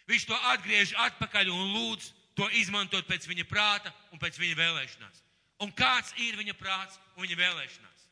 Viņš 0.06 0.26
to 0.28 0.36
atgriež 0.52 0.94
atpakaļ 1.02 1.50
un 1.50 1.72
lūdz 1.74 2.12
to 2.37 2.49
izmantot 2.61 3.07
pēc 3.09 3.26
viņa 3.28 3.47
prāta 3.49 3.93
un 4.12 4.20
pēc 4.20 4.39
viņa 4.41 4.59
vēlēšanās. 4.59 5.22
Un 5.64 5.72
kāds 5.72 6.12
ir 6.20 6.37
viņa 6.37 6.55
prāts 6.59 6.99
un 7.16 7.24
viņa 7.24 7.39
vēlēšanās? 7.41 8.07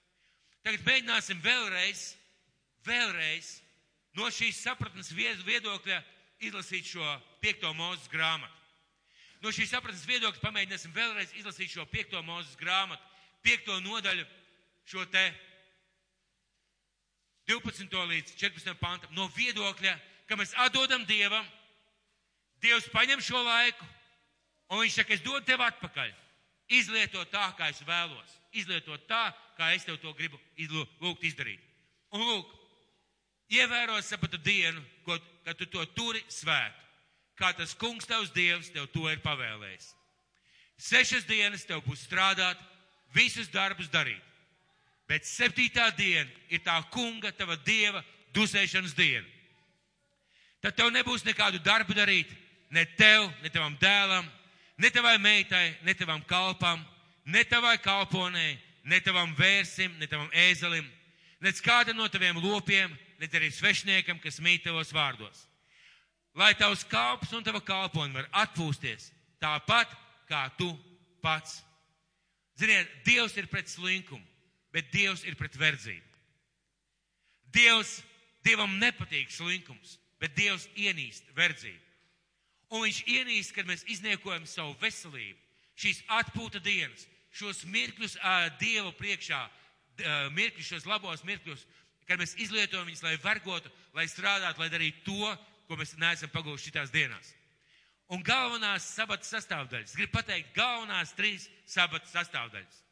Tagad 0.64 0.84
mēģināsim 0.86 1.40
vēlreiz, 1.44 2.04
vēlreiz 2.86 3.50
no 4.16 4.30
šīs 4.32 4.62
sapratnes 4.64 5.12
viedokļa 5.12 6.00
izlasīt 6.44 6.88
šo 6.88 7.08
piekto 7.44 7.72
mūzes 7.76 8.08
grāmatu. 8.12 8.60
No 9.44 9.52
šīs 9.52 9.74
sapratnes 9.74 10.06
viedokļa 10.08 10.40
pamēģināsim 10.40 10.94
vēlreiz 10.96 11.34
izlasīt 11.36 11.74
šo 11.74 11.84
piekto 11.92 12.22
mūzes 12.24 12.56
grāmatu, 12.56 13.02
piekto 13.44 13.76
nodaļu, 13.84 14.24
šo 14.88 15.04
te 15.12 15.24
12. 17.44 17.92
līdz 17.92 18.32
14. 18.40 18.72
pantam. 18.80 19.12
No 19.12 19.28
viedokļa, 19.36 19.92
ka 20.24 20.40
mēs 20.40 20.56
atdodam 20.64 21.04
Dievam 21.04 21.44
Dievs 22.64 22.86
paņem 22.88 23.20
šo 23.20 23.42
laiku, 23.44 23.84
un 24.70 24.82
viņš 24.82 25.00
saka, 25.00 25.14
es 25.14 25.24
dodu 25.24 25.44
tev 25.46 25.62
atpakaļ. 25.64 26.12
Izlieto 26.72 27.24
tā, 27.28 27.44
kā 27.58 27.68
es 27.68 27.82
vēlos. 27.84 28.38
Izlieto 28.56 28.96
tā, 29.08 29.28
kā 29.58 29.72
es 29.74 29.84
tev 29.84 29.98
to 30.00 30.14
gribu 30.16 30.38
lūgt 31.02 31.26
izdarīt. 31.28 31.60
Un 32.14 32.24
lūk, 32.24 32.52
ievēro 33.52 33.98
sapatu 34.02 34.38
dienu, 34.38 34.80
ko, 35.04 35.18
kad 35.44 35.58
tu 35.58 35.66
to 35.66 35.84
turi 35.96 36.22
svētu. 36.28 36.80
Kā 37.34 37.50
tas 37.58 37.74
kungs 37.74 38.06
tavs 38.06 38.30
dievs 38.30 38.70
tev 38.70 38.86
to 38.94 39.08
ir 39.10 39.18
pavēlējis. 39.24 39.90
Sešas 40.78 41.26
dienas 41.26 41.66
tev 41.66 41.82
būs 41.86 42.06
strādāt, 42.06 42.58
visus 43.14 43.50
darbus 43.50 43.90
darīt. 43.90 44.22
Bet 45.10 45.26
septītā 45.28 45.90
diena 45.98 46.30
ir 46.48 46.62
tā 46.64 46.78
kunga, 46.94 47.32
tava 47.34 47.58
dieva 47.66 48.02
dusēšanas 48.34 48.94
diena. 48.96 49.26
Tad 50.64 50.78
tev 50.78 50.88
nebūs 50.94 51.26
nekādu 51.26 51.60
darbu 51.60 51.92
darīt, 51.92 52.30
ne 52.72 52.86
tev, 52.96 53.28
ne 53.42 53.50
tavam 53.52 53.74
dēlam, 53.82 54.30
ne 54.76 54.90
tavai 54.90 55.18
meitai, 55.18 55.76
ne 55.82 55.94
tavam 55.94 56.22
kalpam, 56.26 56.84
ne 57.24 57.44
tavai 57.44 57.78
kalponei, 57.78 58.58
ne 58.84 59.00
tavam 59.00 59.34
vērsim, 59.38 59.98
ne 59.98 60.06
tavam 60.06 60.30
ēzelim, 60.32 60.86
ne 61.40 61.52
kāda 61.64 61.94
no 61.94 62.08
taviem 62.08 62.38
lopiem, 62.42 62.92
ne 63.18 63.28
arī 63.38 63.50
svešniekam, 63.52 64.18
kas 64.20 64.40
mīt 64.40 64.64
tavos 64.64 64.92
vārdos. 64.92 65.46
Lai 66.34 66.54
tavs 66.58 66.82
kalps 66.90 67.32
un 67.32 67.44
tava 67.46 67.60
kalponi 67.62 68.14
var 68.16 68.26
atpūsties 68.44 69.12
tāpat 69.42 69.90
kā 70.28 70.48
tu 70.58 70.72
pats. 71.22 71.62
Ziniet, 72.58 72.90
Dievs 73.06 73.36
ir 73.38 73.46
pret 73.50 73.70
slinkumu, 73.70 74.24
bet 74.74 74.90
Dievs 74.92 75.24
ir 75.26 75.36
pret 75.38 75.54
verdzību. 75.58 76.10
Dievs, 77.54 78.00
Dievam 78.44 78.76
nepatīk 78.80 79.30
slinkums, 79.32 79.96
bet 80.20 80.34
Dievs 80.36 80.66
ienīst 80.76 81.30
verdzību. 81.36 81.80
Un 82.74 82.82
viņš 82.82 83.04
ienīst, 83.06 83.52
kad 83.54 83.68
mēs 83.68 83.84
izniekojam 83.86 84.48
savu 84.50 84.74
veselību, 84.80 85.38
šīs 85.78 86.00
atpūta 86.16 86.58
dienas, 86.62 87.06
šos 87.34 87.62
mirkļus 87.70 88.16
uh, 88.18 88.48
Dievu 88.58 88.90
priekšā, 88.98 89.40
uh, 89.46 90.26
mirkļus, 90.34 90.72
šos 90.72 90.88
labos 90.90 91.22
mirkļus, 91.26 91.62
kad 92.08 92.18
mēs 92.18 92.34
izlietojam 92.42 92.88
viņus, 92.88 93.04
lai 93.06 93.14
vergotu, 93.22 93.70
lai 93.94 94.08
strādātu, 94.10 94.62
lai 94.62 94.70
darītu 94.72 95.04
to, 95.06 95.30
ko 95.68 95.78
mēs 95.78 95.94
neesam 96.02 96.32
pagūši 96.34 96.70
šitās 96.70 96.90
dienās. 96.94 97.30
Un 98.12 98.26
galvenās 98.26 98.90
sabata 98.90 99.24
sastāvdaļas, 99.28 99.94
gribu 99.96 100.18
pateikt, 100.18 100.50
galvenās 100.58 101.14
trīs 101.16 101.46
sabata 101.70 102.10
sastāvdaļas. 102.10 102.82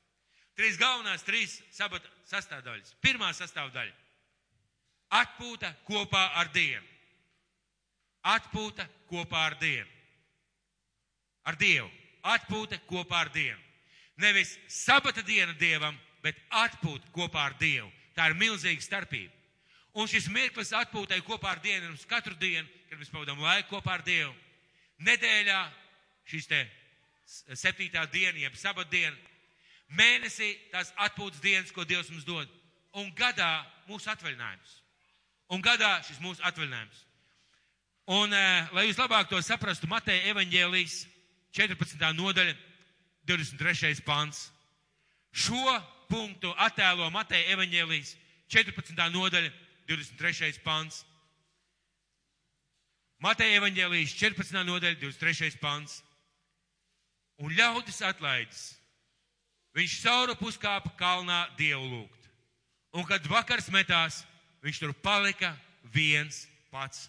Trīs 0.56 0.78
galvenās 0.78 1.26
trīs 1.26 1.58
sabata 1.74 2.08
sastāvdaļas. 2.30 2.94
Pirmā 3.02 3.34
sastāvdaļa- 3.34 3.92
atpūta 5.22 5.74
kopā 5.88 6.24
ar 6.38 6.54
Dievu 6.54 6.91
atpūta 8.22 8.86
kopā 9.10 9.46
ar 9.50 9.58
Dievu. 9.60 9.88
Ar 11.44 11.58
Dievu. 11.58 11.90
Atpūta 12.22 12.78
kopā 12.86 13.24
ar 13.24 13.32
Dievu. 13.34 13.58
Nevis 14.22 14.54
sabata 14.70 15.22
diena 15.26 15.54
Dievam, 15.58 15.96
bet 16.22 16.38
atpūta 16.50 17.10
kopā 17.14 17.48
ar 17.48 17.56
Dievu. 17.58 17.90
Tā 18.14 18.28
ir 18.30 18.38
milzīga 18.38 18.84
starpība. 18.84 19.32
Un 19.98 20.08
šis 20.08 20.28
mirklis 20.32 20.72
atpūtai 20.76 21.20
kopā 21.26 21.56
ar 21.56 21.60
Dievu 21.64 21.90
mums 21.90 22.06
katru 22.08 22.36
dienu, 22.40 22.68
kad 22.88 23.00
mēs 23.00 23.10
pavadām 23.12 23.42
laiku 23.42 23.74
kopā 23.74 23.98
ar 23.98 24.06
Dievu. 24.06 24.32
Nedēļā 25.02 25.60
šis 26.30 26.48
te 26.48 26.62
septītā 27.58 28.06
diena, 28.12 28.38
jeb 28.38 28.56
sabat 28.56 28.90
diena. 28.92 29.16
Mēnesī 29.92 30.54
tās 30.72 30.92
atpūtas 31.04 31.42
dienas, 31.44 31.72
ko 31.72 31.84
Dievs 31.84 32.10
mums 32.10 32.24
dod. 32.24 32.48
un 32.92 33.08
gadā 33.16 33.64
mūsu 33.88 34.10
atvaļinājums. 34.12 34.72
Un 35.52 35.62
gadā 35.64 35.94
šis 36.04 36.20
mūsu 36.20 36.42
atvaļinājums. 36.44 36.98
Un, 38.10 38.32
eh, 38.34 38.68
lai 38.74 38.88
jūs 38.88 38.98
labāk 38.98 39.28
to 39.30 39.38
saprastu, 39.38 39.86
Mateja 39.86 40.32
evaņģēlijas 40.32 41.06
14. 41.54 42.12
nodaļa, 42.18 42.56
23. 43.28 44.02
pants. 44.02 44.50
Šo 45.30 45.78
punktu 46.10 46.50
attēlo 46.58 47.10
Mateja 47.14 47.54
evaņģēlijas 47.54 48.16
14. 48.50 49.08
nodaļa, 49.14 49.52
23. 49.86 50.58
pants. 50.64 51.04
Mateja 53.22 53.60
evaņģēlijas 53.60 54.16
14. 54.18 54.64
nodaļa, 54.66 54.98
23. 54.98 55.60
pants. 55.62 56.02
Un 57.38 57.54
ļaudis 57.54 58.02
atlaides. 58.02 58.72
Viņš 59.72 59.94
sauru 60.02 60.34
puskāpa 60.36 60.90
kalnā 60.98 61.46
dievu 61.56 61.86
lūgt. 61.86 62.28
Un 62.92 63.06
kad 63.08 63.24
vakars 63.30 63.70
metās, 63.72 64.24
viņš 64.60 64.82
tur 64.82 64.92
palika 64.92 65.54
viens 65.94 66.44
pats. 66.70 67.06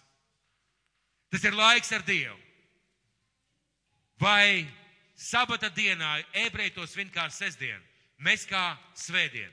Tas 1.34 1.42
ir 1.42 1.54
laiks 1.58 1.90
ar 1.90 2.04
Dievu. 2.06 2.36
Vai 4.22 4.62
sabata 5.18 5.66
dienā 5.66 6.20
ebreji 6.44 6.76
to 6.76 6.86
svin 6.86 7.10
kā 7.10 7.24
sestdienu, 7.26 7.82
mēs 8.22 8.44
kā 8.46 8.76
svētdienu? 8.94 9.50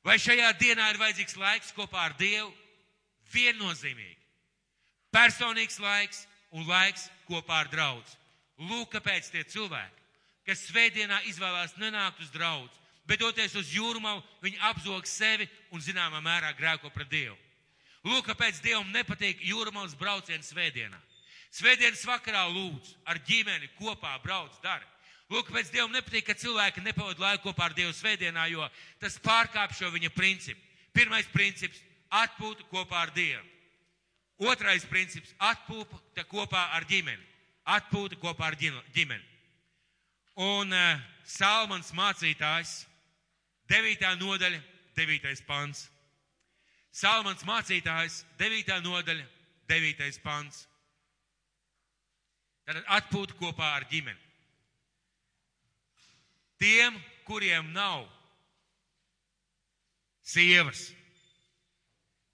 Vai 0.00 0.16
šajā 0.16 0.48
dienā 0.56 0.86
ir 0.94 1.00
vajadzīgs 1.02 1.36
laiks 1.36 1.74
kopā 1.76 2.06
ar 2.06 2.16
Dievu? 2.16 2.48
Viennozīmīgi. 3.34 4.16
Personīgs 5.12 5.76
laiks 5.84 6.24
un 6.56 6.64
laiks 6.72 7.10
kopā 7.28 7.60
ar 7.66 7.68
draugu. 7.68 8.16
Lūk, 8.64 8.94
kāpēc 8.96 9.28
tie 9.28 9.44
cilvēki, 9.44 10.04
kas 10.48 10.64
svētdienā 10.70 11.20
izvēlās 11.28 11.76
nenākt 11.84 12.24
uz 12.24 12.32
draugu, 12.32 12.72
bet 13.04 13.20
doties 13.20 13.60
uz 13.60 13.76
jūrmalu, 13.76 14.24
viņi 14.40 14.60
apzog 14.72 15.04
sevi 15.04 15.50
un 15.68 15.84
zināmā 15.84 16.24
mērā 16.24 16.56
grēko 16.56 16.88
pret 16.96 17.12
Dievu. 17.12 17.36
Lūk, 18.04 18.26
kāpēc 18.28 18.60
Dievam 18.60 18.90
nepatīk 18.92 19.40
jūrmālas 19.48 19.96
brauciens 19.96 20.50
svētdienā. 20.52 20.98
Svētdienas 21.54 22.02
vakarā 22.04 22.42
lūdzu, 22.50 22.98
ar 23.08 23.20
ģimeni 23.24 23.70
kopā 23.78 24.12
brauc, 24.24 24.52
dara. 24.62 24.84
Lūk, 25.32 25.48
kāpēc 25.48 25.70
Dievam 25.72 25.94
nepatīk, 25.94 26.26
ka 26.26 26.36
cilvēki 26.36 26.84
nepavada 26.84 27.22
laiku 27.22 27.48
kopā 27.48 27.70
ar 27.70 27.76
Dievu 27.76 27.94
svētdienā, 27.96 28.44
jo 28.52 28.66
tas 29.00 29.16
pārkāp 29.24 29.72
šo 29.72 29.88
viņa 29.94 30.12
principu. 30.12 30.60
Pirmais 30.92 31.26
princips- 31.32 31.80
atpūta 32.24 32.66
kopā 32.70 33.00
ar 33.06 33.14
Dievu. 33.14 33.44
Otrais 34.38 34.84
princips- 34.84 35.32
atpūta 35.50 36.26
kopā 36.28 36.68
ar 36.76 36.84
ģimeni. 36.84 37.24
Atpūta 37.66 38.18
kopā 38.20 38.50
ar 38.50 38.56
ģimeni. 38.56 39.24
Un 40.36 40.72
uh, 40.72 41.00
Salmans 41.24 41.92
mācītājs, 41.92 42.84
9. 43.70 44.16
nodaļa, 44.18 44.60
9. 44.96 45.42
pants. 45.46 45.88
Salmans 46.94 47.42
mācītājs, 47.42 48.20
9. 48.38 48.76
nodaļa, 48.84 49.24
9. 49.70 50.20
pants. 50.22 50.60
Tad 52.64 52.78
atpūta 52.96 53.34
kopā 53.36 53.74
ar 53.76 53.86
ģimeni. 53.90 54.20
Tiem, 56.62 56.94
kuriem 57.26 57.72
nav 57.74 58.06
sievas, 60.24 60.86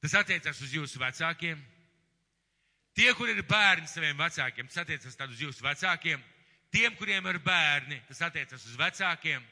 tas 0.05 0.15
attiecas 0.21 0.61
uz 0.63 0.75
jūsu 0.77 1.01
vecākiem. 1.01 1.59
Tie, 2.95 3.09
kur 3.17 3.31
ir 3.33 3.41
bērni 3.49 3.89
saviem 3.89 4.19
vecākiem, 4.19 4.69
tas 4.69 4.83
attiecas 4.85 5.17
uz 5.33 5.41
jūsu 5.41 5.65
vecākiem. 5.65 6.21
Tiem, 6.71 6.95
kuriem 6.99 7.27
ir 7.33 7.41
bērni, 7.43 7.97
tas 8.11 8.21
attiecas 8.29 8.67
uz 8.69 8.77
vecākiem. 8.79 9.43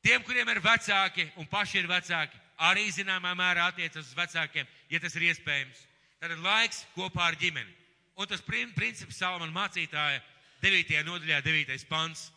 Tiem, 0.00 0.22
kuriem 0.24 0.48
ir 0.48 0.62
vecāki 0.64 1.26
un 1.36 1.48
paši 1.50 1.82
ir 1.82 1.90
vecāki, 1.90 2.38
arī 2.60 2.90
zināmā 2.92 3.32
mērā 3.38 3.70
attiecas 3.70 4.10
uz 4.10 4.16
vecākiem, 4.16 4.68
ja 4.90 5.00
tas 5.00 5.16
ir 5.16 5.30
iespējams. 5.30 5.86
Tad 6.20 6.34
ir 6.34 6.42
laiks 6.44 6.84
kopā 6.94 7.30
ar 7.30 7.38
ģimeni. 7.40 7.72
Un 8.20 8.28
tas 8.28 8.42
princips 8.44 9.16
Salmana 9.16 9.52
mācītāja 9.54 10.20
9. 10.60 11.00
nodaļā, 11.06 11.40
9. 11.40 11.86
pants. 11.88 12.28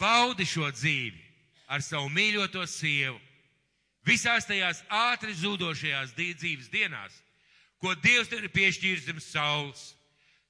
Baudi 0.00 0.44
šo 0.48 0.68
dzīvi 0.74 1.20
ar 1.72 1.80
savu 1.84 2.10
mīļoto 2.12 2.64
sievu. 2.68 3.16
Visās 4.04 4.48
tajās 4.48 4.82
ātri 4.90 5.32
zudošajās 5.38 6.12
dzīves 6.18 6.68
dienās, 6.72 7.14
ko 7.78 7.94
Dievs 7.94 8.28
tev 8.30 8.42
ir 8.42 8.52
piešķīris 8.52 9.06
zem 9.06 9.20
saules, 9.22 9.92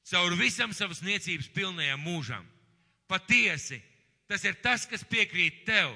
caur 0.08 0.34
visam 0.40 0.72
savas 0.74 1.02
niecības 1.04 1.50
pilnajam 1.52 2.00
mūžam. 2.00 2.46
Patiesi, 3.06 3.78
tas 4.26 4.42
ir 4.48 4.56
tas, 4.64 4.86
kas 4.88 5.04
piekrīt 5.04 5.66
tev 5.68 5.92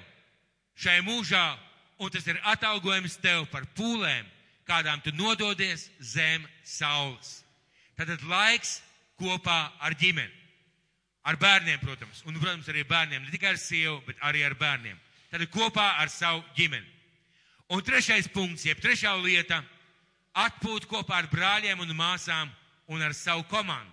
šai 0.77 1.01
mūžā, 1.05 1.57
un 1.99 2.11
tas 2.11 2.27
ir 2.27 2.41
atalgojums 2.45 3.19
tev 3.23 3.47
par 3.53 3.67
pūlēm, 3.77 4.27
kādām 4.67 5.01
tu 5.05 5.13
nododies 5.15 5.89
zem 6.01 6.45
saules. 6.65 7.41
Tātad 7.97 8.23
laiks 8.29 8.81
kopā 9.21 9.71
ar 9.81 9.97
ģimeni. 9.97 10.33
Ar 11.27 11.39
bērniem, 11.41 11.81
protams, 11.83 12.21
un, 12.27 12.37
protams, 12.39 12.69
arī 12.71 12.85
bērniem, 12.87 13.25
ne 13.25 13.33
tikai 13.33 13.55
ar 13.55 13.59
sievu, 13.59 13.99
bet 14.07 14.21
arī 14.23 14.45
ar 14.47 14.55
bērniem. 14.59 14.99
Tad 15.33 15.43
kopā 15.51 15.87
ar 16.03 16.11
savu 16.13 16.45
ģimeni. 16.55 16.87
Un 17.75 17.83
trešais 17.83 18.29
punkts, 18.31 18.67
jeb 18.69 18.79
trešā 18.79 19.11
lieta- 19.23 19.65
atpūt 20.47 20.87
kopā 20.87 21.19
ar 21.19 21.27
brāļiem 21.27 21.81
un 21.81 21.97
māsām 21.99 22.51
un 22.87 23.03
ar 23.03 23.15
savu 23.15 23.43
komandu. 23.51 23.91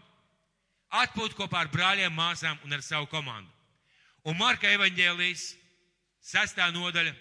Atpūt 0.92 1.34
kopā 1.34 1.64
ar 1.64 1.68
brāļiem, 1.74 2.14
māsām 2.14 2.58
un 2.64 2.74
ar 2.74 2.82
savu 2.82 3.08
komandu. 3.08 3.50
Un 4.26 4.38
Marka 4.38 4.68
evaņģēlijas, 4.68 5.56
sestā 6.22 6.70
nodaļa, 6.72 7.16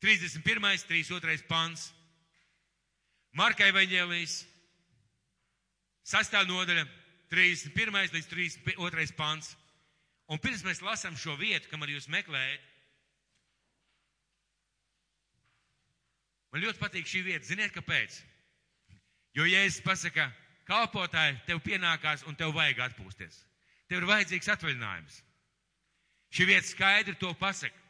31. 0.00 0.84
32. 0.88 1.46
pants. 1.48 1.90
Marka 3.36 3.66
evaņģēlijas, 3.68 4.38
sestā 6.08 6.40
nodaļa, 6.48 6.86
31. 7.32 8.14
līdz 8.14 8.30
32. 8.30 9.12
pants. 9.18 9.52
Un 10.32 10.40
pirms 10.42 10.64
mēs 10.66 10.80
lasām 10.82 11.18
šo 11.20 11.36
vietu, 11.38 11.68
kam 11.70 11.84
arī 11.84 11.98
jūs 11.98 12.08
meklējat, 12.10 12.64
man 16.50 16.64
ļoti 16.64 16.80
patīk 16.80 17.06
šī 17.10 17.22
vieta. 17.28 17.46
Ziniet, 17.46 17.74
kāpēc? 17.76 18.16
Jo, 19.36 19.44
ja 19.44 19.60
es 19.68 19.76
pasaku, 19.84 20.24
kalpotāji, 20.66 21.36
tev 21.46 21.60
pienākās 21.62 22.24
un 22.26 22.38
tev 22.38 22.56
vajag 22.56 22.86
atpūsties. 22.88 23.42
Tev 23.86 24.00
ir 24.00 24.08
vajadzīgs 24.08 24.48
atvaļinājums. 24.56 25.20
Šī 26.32 26.48
vieta 26.48 26.66
skaidri 26.66 27.14
to 27.20 27.30
pasaka. 27.38 27.85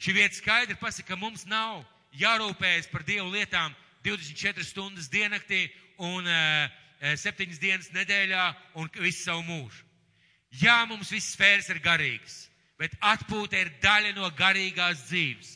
Šī 0.00 0.14
vieta 0.16 0.36
skaidri 0.38 0.78
pasaka, 0.80 1.12
ka 1.12 1.20
mums 1.20 1.44
nav 1.44 1.82
jārūpējas 2.16 2.88
par 2.88 3.04
Dievu 3.04 3.28
lietām 3.34 3.74
24 4.04 4.64
stundas 4.64 5.10
diennaktī 5.12 5.66
un 6.00 6.24
uh, 6.24 6.70
septiņas 7.20 7.60
dienas 7.60 7.90
nedēļā 7.92 8.46
un 8.80 8.88
visu 8.96 9.26
savu 9.26 9.44
mūžu. 9.44 9.84
Jā, 10.62 10.80
mums 10.88 11.12
viss 11.12 11.34
sfēras 11.36 11.68
ir 11.70 11.82
garīgas, 11.84 12.48
bet 12.80 12.96
atpūta 13.04 13.60
ir 13.60 13.70
daļa 13.82 14.16
no 14.16 14.30
garīgās 14.34 15.04
dzīves, 15.10 15.52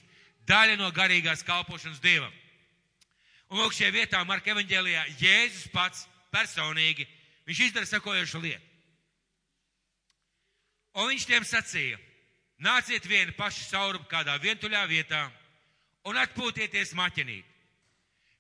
daļa 0.47 0.76
no 0.78 0.92
garīgās 0.95 1.42
kalpošanas 1.47 2.03
Dievam. 2.05 2.32
Un 3.51 3.61
lūk, 3.62 3.74
šajā 3.74 3.90
vietā 3.95 4.20
Marka 4.28 4.53
evaņģēlijā 4.53 5.03
Jēzus 5.20 5.72
pats 5.72 6.05
personīgi, 6.34 7.09
viņš 7.49 7.64
izdara 7.68 7.88
sakojošu 7.88 8.45
lietu. 8.45 8.70
Un 10.95 11.11
viņš 11.11 11.26
tiem 11.26 11.47
sacīja, 11.49 11.99
nāciet 12.63 13.07
vieni 13.09 13.35
paši 13.37 13.67
saurup 13.69 14.07
kādā 14.11 14.37
vientuļā 14.43 14.85
vietā 14.91 15.27
un 16.05 16.19
atpūtieties 16.21 16.95
maķenīt. 16.99 17.45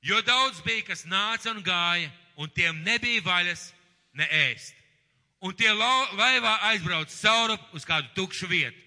Jo 0.04 0.20
daudz 0.20 0.60
bija, 0.64 0.84
kas 0.90 1.06
nāca 1.08 1.50
un 1.54 1.62
gāja, 1.64 2.10
un 2.36 2.50
tiem 2.52 2.82
nebija 2.84 3.22
vaļas 3.24 3.70
ne 4.18 4.26
ēst. 4.50 4.74
Un 5.44 5.54
tie 5.56 5.70
laivā 5.72 6.54
aizbrauca 6.70 7.12
saurup 7.12 7.72
uz 7.76 7.84
kādu 7.88 8.08
tukšu 8.16 8.48
vietu. 8.48 8.80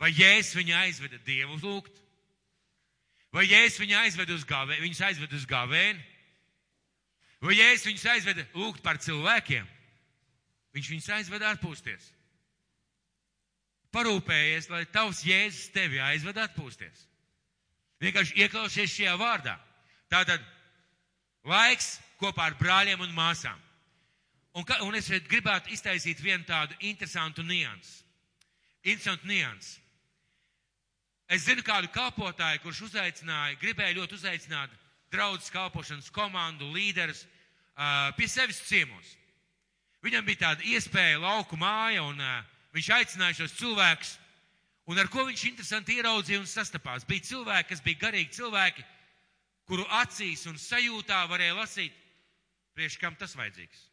Vai 0.00 0.10
Jēzus 0.12 0.56
viņu 0.58 0.74
aizveda 0.76 1.20
Dievu 1.24 1.58
lūgt? 1.62 2.00
Vai 3.32 3.46
Jēzus 3.46 3.80
viņu 3.80 3.96
aizveda 4.00 4.34
uz 4.34 4.42
gāvēni? 4.48 4.82
Viņus 4.82 5.04
aizveda 5.06 5.38
uz 5.38 5.46
gāvēni? 5.48 6.02
Vai 7.42 7.54
Jēzus 7.56 7.86
viņus 7.88 8.08
aizveda 8.16 8.46
lūgt 8.56 8.82
par 8.84 8.98
cilvēkiem? 9.02 9.68
Viņš 10.72 10.90
viņus 10.92 11.08
aizveda 11.18 11.52
atpūsties. 11.54 12.10
Parūpējies, 13.92 14.70
lai 14.72 14.84
tavs 14.88 15.20
Jēzus 15.26 15.72
tevi 15.74 16.00
aizved 16.00 16.38
atpūsties. 16.40 17.06
Vienkārši 18.02 18.38
ieklausies 18.40 18.94
šajā 18.94 19.12
vārdā. 19.20 19.58
Tātad 20.10 20.42
laiks 21.48 21.98
kopā 22.20 22.48
ar 22.50 22.56
brāļiem 22.58 23.04
un 23.04 23.12
māsām. 23.14 23.58
Un, 24.52 24.64
ka, 24.68 24.80
un 24.84 24.96
es 24.96 25.08
šeit 25.08 25.28
gribētu 25.28 25.72
iztaisīt 25.72 26.20
vienu 26.20 26.44
tādu 26.48 26.76
interesantu 26.84 27.44
niansu. 27.46 28.02
Interesantu 28.82 29.28
niansu. 29.30 29.78
Es 31.32 31.46
zinu 31.46 31.64
kādu 31.64 31.88
kalpotāju, 31.92 32.60
kurš 32.60 32.82
uzaicināja, 32.90 33.56
gribēja 33.62 33.96
ļoti 33.96 34.18
uzaicināt 34.18 34.72
draudzes 35.12 35.52
kalpošanas 35.52 36.10
komandu, 36.12 36.68
līderus 36.74 37.22
uh, 37.24 38.10
pie 38.18 38.28
sevis 38.28 38.60
ciemos. 38.68 39.14
Viņam 40.04 40.26
bija 40.26 40.42
tāda 40.48 40.66
iespēja, 40.66 41.20
lauku 41.22 41.56
māja, 41.56 42.02
un 42.04 42.20
uh, 42.20 42.51
viņš 42.76 42.90
aicināja 42.96 43.42
šos 43.42 43.56
cilvēkus. 43.60 44.16
Un 44.90 44.98
ar 44.98 45.08
ko 45.12 45.22
viņš 45.28 45.44
interesanti 45.46 45.96
ieraudzīja 46.00 46.40
un 46.42 46.48
sastapās? 46.50 47.06
Bija 47.06 47.28
cilvēki, 47.28 47.68
kas 47.70 47.82
bija 47.84 48.00
garīgi 48.08 48.34
cilvēki, 48.40 48.84
kuru 49.70 49.84
acīs 50.02 50.42
un 50.50 50.58
sajūtā 50.58 51.20
varēja 51.30 51.54
lasīt, 51.60 51.94
priekš 52.74 52.98
kam 52.98 53.14
tas 53.18 53.36
vajadzīgs. 53.38 53.86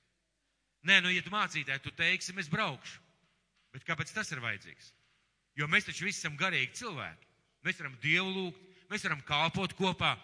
Nē, 0.89 1.01
nu, 1.03 1.11
ja 1.13 1.21
tu 1.21 1.31
mācītāji, 1.33 1.83
tu 1.83 1.93
teiksi, 1.93 2.33
es 2.39 2.49
braukšu. 2.49 2.97
Bet 3.75 3.85
kāpēc 3.85 4.11
tas 4.15 4.31
ir 4.33 4.41
vajadzīgs? 4.41 4.93
Jo 5.59 5.67
mēs 5.69 5.85
taču 5.85 6.07
visi 6.07 6.23
esam 6.23 6.39
garīgi 6.39 6.79
cilvēki. 6.79 7.27
Mēs 7.67 7.81
varam 7.81 7.97
Dievu 8.01 8.31
lūgt, 8.33 8.67
mēs 8.89 9.03
varam 9.05 9.21
kalpot 9.27 9.75
kopā, 9.77 10.15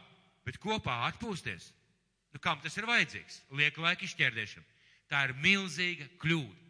bet 0.47 0.57
kopā 0.63 1.01
atpūsties. 1.11 1.69
Nu, 2.33 2.41
kam 2.41 2.61
tas 2.63 2.77
ir 2.79 2.87
vajadzīgs? 2.87 3.41
Lieka 3.55 3.83
laika 3.83 4.07
izšķērdēšana. 4.07 4.65
Tā 5.11 5.27
ir 5.27 5.35
milzīga 5.43 6.07
kļūda. 6.23 6.64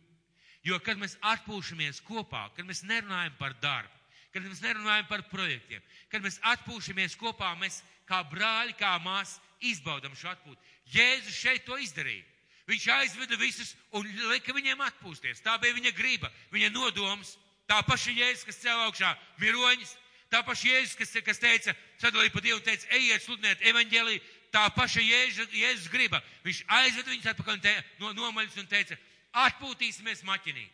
Jo, 0.66 0.80
kad 0.82 0.98
mēs 0.98 1.14
atpūšamies 1.22 2.02
kopā, 2.08 2.48
kad 2.56 2.66
mēs 2.66 2.82
nerunājam 2.90 3.36
par 3.38 3.54
darbu, 3.62 3.92
kad 4.34 4.44
mēs 4.44 4.64
nerunājam 4.64 5.06
par 5.10 5.22
projektiem, 5.30 5.84
kad 6.10 6.26
mēs 6.26 6.40
atpūšamies 6.56 7.18
kopā, 7.22 7.52
mēs 7.62 7.84
kā 8.10 8.24
brāļi, 8.32 8.74
kā 8.80 8.96
māsas 9.04 9.38
izbaudam 9.62 10.16
šo 10.18 10.32
atpūtu. 10.34 10.58
Jēzus 10.94 11.38
šeit 11.38 11.66
to 11.68 11.78
izdarīja. 11.82 12.26
Viņš 12.66 12.86
aizveda 12.96 13.38
visus 13.38 13.76
un 13.94 14.08
lika 14.32 14.54
viņiem 14.54 14.82
atpūsties. 14.88 15.44
Tā 15.46 15.54
bija 15.62 15.78
viņa 15.78 15.94
griba, 15.98 16.32
viņa 16.54 16.72
nodoms. 16.74 17.36
Tā 17.70 17.80
paša 17.86 18.14
Jēzus, 18.14 18.46
kas 18.46 18.60
cēlā 18.62 18.88
augšā 18.90 19.12
miroņus, 19.42 19.96
tā 20.34 20.42
paša 20.46 20.68
Jēzus, 20.70 20.98
kas, 21.00 21.14
kas 21.26 21.42
teica, 21.42 21.74
sadalīja 22.02 22.34
pa 22.34 22.42
Dievu 22.46 22.60
un 22.60 22.66
teica, 22.66 22.90
ejiet 22.94 23.24
sludināt 23.24 23.64
evaņģēlī, 23.72 24.20
tā 24.54 24.68
paša 24.74 25.02
Jēzus, 25.02 25.54
Jēzus 25.54 25.90
griba. 25.94 26.22
Viņš 26.46 26.62
aizveda 26.78 27.14
viņus 27.14 27.32
atpakaļ 27.32 27.58
un 27.58 27.64
te, 27.66 27.74
no, 28.02 28.14
nomaļus 28.18 28.60
un 28.62 28.70
teica, 28.70 28.98
atpūtīsimies 29.44 30.24
maķinī. 30.28 30.66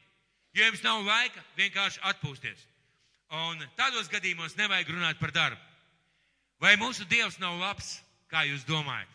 Jo 0.54 0.68
jums 0.68 0.84
nav 0.84 1.02
laika 1.08 1.44
vienkārši 1.58 2.02
atpūsties. 2.12 2.68
Un 3.32 3.62
tādos 3.80 4.10
gadījumos 4.12 4.58
nevajag 4.60 4.92
runāt 4.92 5.20
par 5.20 5.32
darbu. 5.32 5.62
Vai 6.62 6.76
mūsu 6.78 7.08
Dievs 7.10 7.40
nav 7.42 7.56
labs, 7.58 8.02
kā 8.30 8.44
jūs 8.46 8.66
domājat? 8.68 9.10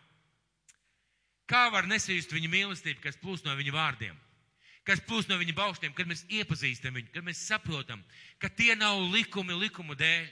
Kā 1.46 1.68
var 1.70 1.86
nesajust 1.86 2.32
viņa 2.34 2.48
mīlestību, 2.50 3.02
kas 3.04 3.20
plūst 3.20 3.46
no 3.46 3.54
viņa 3.54 3.74
vārdiem, 3.74 4.16
kas 4.88 5.02
plūst 5.06 5.30
no 5.30 5.36
viņa 5.38 5.54
baustiem, 5.54 5.92
kad 5.94 6.08
mēs 6.10 6.24
iepazīstam 6.26 6.96
viņu, 6.96 7.12
kad 7.14 7.26
mēs 7.26 7.44
saprotam, 7.46 8.02
ka 8.42 8.50
tie 8.50 8.74
nav 8.74 8.98
likumi 9.12 9.54
likumu 9.60 9.94
dēļ, 9.94 10.26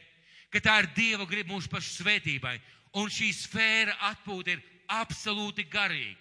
ka 0.51 0.63
tā 0.65 0.81
ir 0.83 0.91
Dieva 0.97 1.29
griba 1.31 1.53
mūsu 1.53 1.71
pašu 1.71 2.01
svētībai, 2.01 2.57
un 2.99 3.11
šī 3.11 3.31
sfēra 3.35 3.95
atpūta 4.11 4.57
ir 4.57 4.65
absolūti 4.91 5.69
garīga. 5.71 6.19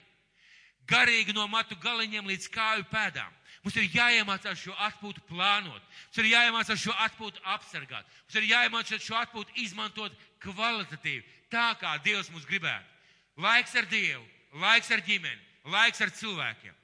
Garīgi 0.90 1.36
no 1.36 1.48
matu 1.48 1.78
galiņiem 1.80 2.28
līdz 2.28 2.50
kāju 2.52 2.86
pēdām. 2.92 3.32
Mums 3.64 3.78
ir 3.80 3.88
jāiemācās 3.96 4.60
šo 4.60 4.74
atpūtu 4.84 5.22
plānot, 5.30 5.80
mums 5.80 6.20
ir 6.20 6.28
jāiemācās 6.34 6.82
šo 6.82 6.96
atpūtu 7.06 7.40
apsargāt, 7.54 8.04
mums 8.26 8.36
ir 8.36 8.50
jāiemācās 8.50 9.06
šo 9.06 9.16
atpūtu 9.22 9.56
izmantot 9.64 10.18
kvalitatīvi, 10.44 11.24
tā 11.54 11.70
kā 11.80 11.94
Dievs 12.04 12.32
mums 12.34 12.48
gribētu. 12.50 12.90
Laiks 13.40 13.76
ar 13.80 13.88
Dievu, 13.88 14.26
laiks 14.60 14.92
ar 14.92 15.04
ģimeni, 15.08 15.40
laiks 15.72 16.04
ar 16.04 16.12
cilvēkiem. 16.12 16.76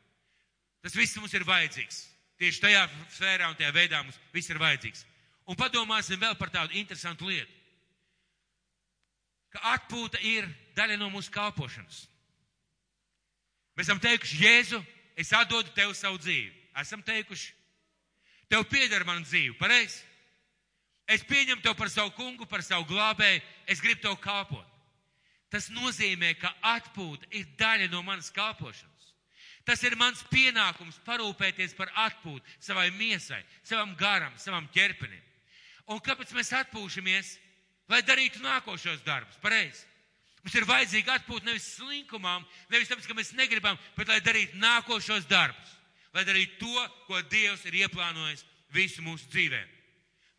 Tas 0.79 0.95
viss 0.95 1.19
mums 1.19 1.35
ir 1.35 1.43
vajadzīgs. 1.43 1.99
Tieši 2.39 2.63
tajā 2.63 2.85
sfērā 3.11 3.49
un 3.51 3.57
tajā 3.59 3.73
veidā 3.75 3.99
mums 3.99 4.19
viss 4.31 4.49
ir 4.49 4.61
vajadzīgs. 4.61 5.03
Un 5.51 5.57
padomāsim 5.59 6.21
vēl 6.21 6.37
par 6.39 6.51
tādu 6.53 6.77
interesantu 6.79 7.27
lietu. 7.27 7.51
Ka 9.51 9.73
atpūta 9.73 10.21
ir 10.23 10.47
daļa 10.77 10.95
no 11.01 11.09
mūsu 11.11 11.33
kalpošanas. 11.33 12.05
Mēs 13.79 13.87
esam 13.87 13.99
teikuši, 14.03 14.37
Jēzu, 14.43 14.77
es 15.15 15.29
atdodu 15.31 15.71
tev 15.71 15.93
savu 15.95 16.17
dzīvi. 16.19 16.49
Esam 16.81 16.99
teikuši, 16.99 17.53
tev 18.51 18.65
pieder 18.67 19.05
man 19.07 19.23
dzīve, 19.23 19.53
pareizi? 19.55 20.01
Es 21.07 21.23
pieņemu 21.23 21.63
tev 21.63 21.77
par 21.79 21.87
savu 21.87 22.11
kungu, 22.17 22.43
par 22.43 22.59
savu 22.59 22.83
glābēju, 22.91 23.39
es 23.71 23.79
gribu 23.79 24.03
tev 24.03 24.17
kalpot. 24.19 24.67
Tas 25.49 25.71
nozīmē, 25.71 26.33
ka 26.41 26.51
atpūta 26.75 27.31
ir 27.31 27.47
daļa 27.57 27.87
no 27.93 28.03
manas 28.03 28.27
kalpošanas. 28.35 29.13
Tas 29.63 29.79
ir 29.87 29.95
mans 29.95 30.25
pienākums 30.27 30.99
parūpēties 31.07 31.71
par 31.77 31.87
atpūtu 32.03 32.43
savai 32.59 32.89
miesai, 32.99 33.39
savam 33.63 33.95
garam, 33.95 34.35
savam 34.35 34.67
ķerpenim. 34.75 35.23
Un 35.87 36.03
kāpēc 36.03 36.35
mēs 36.35 36.51
atpūšamies? 36.65 37.37
Lai 37.89 38.03
darītu 38.05 38.43
nākošos 38.43 39.01
darbus, 39.07 39.39
pareizi. 39.41 39.87
Mums 40.43 40.55
ir 40.55 40.67
vajadzīga 40.69 41.17
atpūta 41.19 41.49
nevis 41.49 41.67
slinkumam, 41.75 42.45
nevis 42.71 42.87
tāpēc, 42.87 43.09
ka 43.09 43.17
mēs 43.17 43.33
negribam, 43.35 43.77
bet 43.97 44.07
lai 44.07 44.21
darītu 44.23 44.59
nākošos 44.61 45.27
darbus 45.27 45.79
lai 46.13 46.25
darītu 46.25 46.57
to, 46.59 46.85
ko 47.07 47.21
Dievs 47.29 47.65
ir 47.69 47.81
ieplānojis 47.83 48.45
visu 48.73 49.03
mūsu 49.05 49.29
dzīvē. 49.33 49.59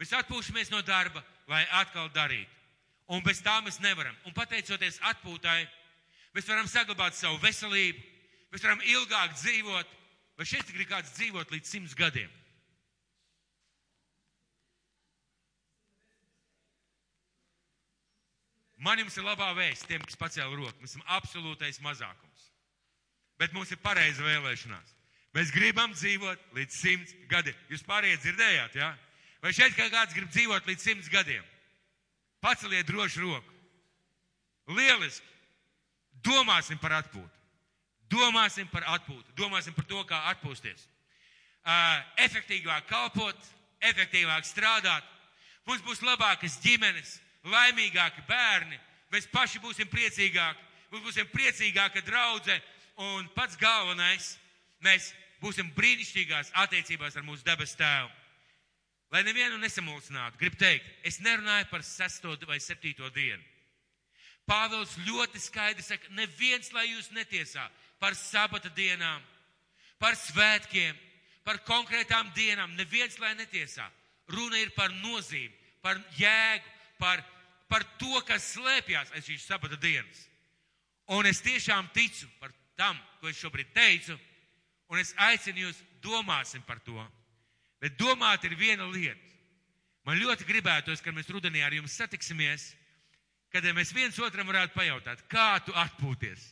Mēs 0.01 0.14
atpūšamies 0.16 0.72
no 0.72 0.80
darba, 0.86 1.22
lai 1.51 1.62
atkal 1.80 2.11
darītu. 2.14 2.51
Un 3.11 3.22
bez 3.26 3.42
tā 3.42 3.57
mēs 3.64 3.80
nevaram. 3.82 4.14
Un 4.26 4.34
pateicoties 4.34 5.01
atpūtai, 5.11 5.64
mēs 6.34 6.48
varam 6.48 6.68
saglabāt 6.70 7.18
savu 7.18 7.40
veselību, 7.42 8.03
mēs 8.55 8.64
varam 8.64 8.82
ilgāk 8.86 9.34
dzīvot. 9.38 9.96
Vai 10.38 10.46
šeit 10.48 10.70
grib 10.72 10.88
kāds 10.88 11.12
dzīvot 11.18 11.51
līdz 11.53 11.68
simts 11.68 11.96
gadiem? 11.98 12.30
Man 18.80 19.02
jums 19.02 19.16
ir 19.20 19.26
labā 19.26 19.50
vēsts 19.58 19.84
tiem, 19.88 20.00
kas 20.06 20.16
pacēla 20.16 20.56
roku. 20.56 20.78
Mēs 20.80 20.94
esam 20.94 21.04
absolūtais 21.18 21.82
mazākums. 21.84 22.48
Bet 23.40 23.52
mums 23.56 23.72
ir 23.72 23.80
pareiza 23.82 24.24
vēlēšanās. 24.24 24.96
Mēs 25.36 25.52
gribam 25.54 25.92
dzīvot 25.94 26.56
līdz 26.56 26.74
simts 26.74 27.14
gadiem. 27.30 27.56
Jūs 27.70 27.84
pārējie 27.86 28.18
dzirdējāt, 28.24 28.78
jā? 28.80 28.88
Ja? 28.88 29.10
Vai 29.40 29.52
šeit 29.56 29.76
kāds 29.76 30.16
grib 30.16 30.28
dzīvot 30.32 30.66
līdz 30.68 30.84
simts 30.84 31.08
gadiem? 31.12 31.44
Paceliet 32.44 32.88
droši 32.88 33.22
roku. 33.22 33.54
Lieliski. 34.76 35.26
Domāsim 36.24 36.80
par 36.80 36.98
atpūtu. 36.98 37.30
Domāsim 38.10 38.68
par 38.68 38.84
atpūtu. 38.96 39.32
Domāsim 39.38 39.76
par 39.76 39.86
to, 39.88 40.02
kā 40.08 40.18
atpūsties. 40.32 40.82
Uh, 41.60 42.00
efektīvāk 42.24 42.88
kalpot, 42.88 43.48
efektīvāk 43.92 44.44
strādāt. 44.48 45.06
Mums 45.68 45.84
būs 45.86 46.02
labākas 46.04 46.58
ģimenes, 46.64 47.18
laimīgāki 47.49 48.24
bērni. 48.28 48.78
Mēs 49.11 49.28
paši 49.32 49.61
būsim 49.62 49.88
priecīgāki. 49.91 50.66
Mums 50.91 51.07
būsim 51.07 51.28
priecīgāka 51.32 52.03
draudze. 52.07 52.57
Un 53.01 53.28
pats 53.34 53.57
galvenais 53.57 54.34
mēs 54.84 55.12
būsim 55.41 55.70
brīnišķīgās 55.76 56.53
attiecībās 56.64 57.16
ar 57.16 57.24
mūsu 57.24 57.47
debes 57.47 57.76
tēvu. 57.78 58.11
Lai 59.11 59.24
nevienu 59.26 59.59
nesamulsinātu, 59.59 60.38
gribu 60.38 60.61
teikt, 60.61 60.86
es 61.03 61.18
nerunāju 61.24 61.66
par 61.70 61.82
sesto 61.82 62.36
vai 62.47 62.61
septīto 62.62 63.09
dienu. 63.11 63.43
Pāvils 64.47 64.93
ļoti 65.07 65.41
skaidri 65.43 65.82
saka, 65.82 66.11
neviens, 66.14 66.70
lai 66.72 66.86
jūs 66.88 67.11
netiesā 67.14 67.64
par 67.99 68.14
sabata 68.14 68.70
dienām, 68.74 69.22
par 69.99 70.14
svētkiem, 70.18 70.97
par 71.45 71.59
konkrētām 71.66 72.30
dienām, 72.36 72.76
neviens, 72.78 73.18
lai 73.18 73.34
netiesā. 73.38 73.86
Runa 74.30 74.61
ir 74.62 74.70
par 74.76 74.93
nozīmi, 75.03 75.53
par 75.82 75.99
jēgu, 76.18 76.76
par, 77.01 77.24
par 77.70 77.84
to, 77.98 78.12
kas 78.28 78.53
slēpjas 78.55 79.14
aiz 79.16 79.26
šīs 79.26 79.48
sabata 79.48 79.78
dienas. 79.80 80.26
Un 81.11 81.26
es 81.26 81.42
tiešām 81.42 81.88
ticu 81.96 82.28
par 82.38 82.53
tam, 82.78 82.98
ko 83.20 83.32
es 83.32 83.40
šobrīd 83.40 83.72
teicu, 83.74 84.18
Un 84.90 84.98
es 84.98 85.12
aicinu 85.22 85.68
jūs 85.68 85.78
domāsim 86.03 86.62
par 86.66 86.80
to. 86.82 86.98
Bet 87.80 87.96
domāt 87.98 88.44
ir 88.44 88.57
viena 88.59 88.88
lieta. 88.90 89.28
Man 90.05 90.18
ļoti 90.18 90.46
gribētos, 90.48 91.03
kad 91.05 91.14
mēs 91.14 91.30
rudenī 91.30 91.62
ar 91.62 91.74
jums 91.76 91.94
satiksimies, 91.94 92.72
kad 93.55 93.66
mēs 93.76 93.92
viens 93.94 94.18
otram 94.18 94.48
varētu 94.51 94.74
pajautāt, 94.74 95.22
kā 95.30 95.61
tu 95.64 95.74
atpūties. 95.78 96.42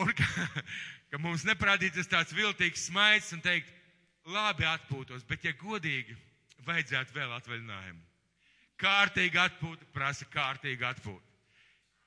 Un 0.00 0.12
ka, 0.16 0.26
ka 1.10 1.20
mums 1.22 1.46
neprādītas 1.48 2.10
tāds 2.10 2.36
viltīgs 2.36 2.90
smaids 2.90 3.32
un 3.36 3.40
teikt, 3.44 3.72
labi 4.28 4.68
atpūtos, 4.68 5.24
bet 5.28 5.46
ja 5.46 5.54
godīgi, 5.56 6.16
vajadzētu 6.66 7.16
vēl 7.16 7.32
atvaļinājumu. 7.38 8.09
Kārtīgi 8.80 9.38
atpūta 9.40 9.86
prasa 9.94 10.26
kārtīgi 10.32 10.86
atpūta. 10.88 11.26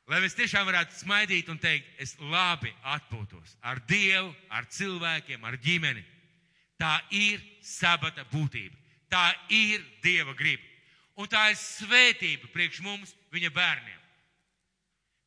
Lai 0.09 0.19
mēs 0.19 0.35
tiešām 0.35 0.65
varētu 0.67 0.97
smaidīt 0.99 1.47
un 1.51 1.59
teikt, 1.61 1.87
es 2.01 2.17
labi 2.19 2.73
atpūtos 2.91 3.55
ar 3.63 3.79
Dievu, 3.87 4.33
ar 4.51 4.67
cilvēkiem, 4.67 5.45
ar 5.47 5.55
ģimeni. 5.63 6.03
Tā 6.81 6.97
ir 7.15 7.39
sabata 7.63 8.25
būtība. 8.33 8.75
Tā 9.07 9.29
ir 9.53 9.83
Dieva 10.03 10.33
griba. 10.35 10.65
Un 11.15 11.29
tā 11.29 11.51
ir 11.53 11.59
svētība 11.61 12.49
priekš 12.51 12.81
mums, 12.83 13.13
viņa 13.31 13.51
bērniem. 13.53 13.99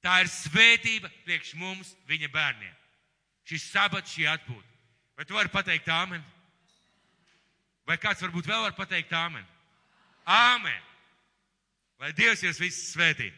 Tā 0.02 0.18
ir 0.24 0.30
svētība 0.30 1.10
priekš 1.24 1.54
mums, 1.58 1.94
viņa 2.10 2.28
bērniem. 2.34 2.74
Šis 3.46 3.68
sabats, 3.70 4.12
šī 4.12 4.26
atpūta. 4.28 4.74
Vai 5.16 5.24
tu 5.24 5.38
vari 5.38 5.50
pateikt 5.50 5.88
āmen? 5.88 6.20
Vai 7.86 7.96
kāds 8.02 8.20
varbūt 8.20 8.50
vēl 8.50 8.66
var 8.66 8.74
pateikt 8.76 9.14
āmen? 9.14 9.46
Āmen! 10.26 10.82
Lai 12.00 12.12
Dievs 12.16 12.44
jūs 12.44 12.60
visus 12.60 12.92
svētītu! 12.92 13.36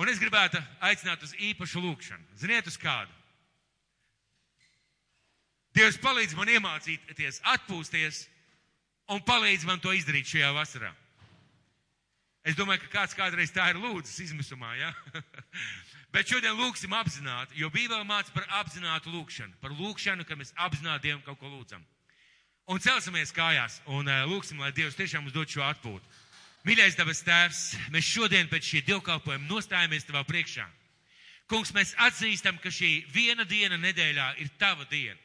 Un 0.00 0.08
es 0.08 0.20
gribētu 0.22 0.60
aicināt 0.86 1.22
uz 1.26 1.34
īpašu 1.36 1.82
lūkšanu. 1.84 2.24
Ziniet, 2.40 2.68
uz 2.70 2.78
kādu? 2.80 3.12
Dievs 5.76 6.00
palīdz 6.02 6.34
man 6.38 6.50
iemācīties, 6.50 7.42
atpūsties 7.52 8.24
un 9.12 9.22
palīdz 9.26 9.66
man 9.68 9.82
to 9.82 9.92
izdarīt 9.94 10.30
šajā 10.30 10.50
vasarā. 10.56 10.90
Es 12.46 12.56
domāju, 12.56 12.80
ka 12.86 12.94
kāds 12.94 13.14
kādreiz 13.14 13.52
tā 13.52 13.68
ir 13.70 13.78
lūdzis 13.78 14.24
izmisumā, 14.24 14.72
ja? 14.80 14.90
Bet 16.14 16.30
šodien 16.32 16.56
lūksim 16.58 16.94
apzināti, 16.96 17.58
jo 17.60 17.68
Bībele 17.70 18.02
māca 18.08 18.32
par 18.34 18.48
apzinātu 18.62 19.12
lūkšanu, 19.12 19.58
par 19.60 19.74
lūkšanu, 19.76 20.24
ka 20.26 20.38
mēs 20.38 20.54
apzināti 20.56 21.10
Dievam 21.10 21.22
kaut 21.26 21.38
ko 21.38 21.52
lūdzam. 21.52 21.84
Un 22.70 22.80
celsimies 22.82 23.34
kājās 23.34 23.78
un 23.90 24.08
uh, 24.08 24.24
lūksim, 24.30 24.58
lai 24.62 24.72
Dievs 24.74 24.96
tiešām 24.98 25.26
mums 25.26 25.36
dod 25.36 25.52
šo 25.52 25.62
atpūtu. 25.68 26.19
Mīļais 26.68 26.98
dabas 26.98 27.22
tēvs, 27.24 27.60
mēs 27.88 28.04
šodien 28.04 28.48
pēc 28.50 28.66
šī 28.66 28.82
dievkalpojuma 28.84 29.48
nostājamies 29.48 30.04
tavā 30.04 30.20
priekšā. 30.28 30.66
Kungs, 31.48 31.72
mēs 31.72 31.94
atzīstam, 31.98 32.58
ka 32.60 32.70
šī 32.70 33.06
viena 33.14 33.46
diena 33.48 33.78
nedēļā 33.80 34.26
ir 34.44 34.50
tava 34.60 34.84
diena. 34.90 35.16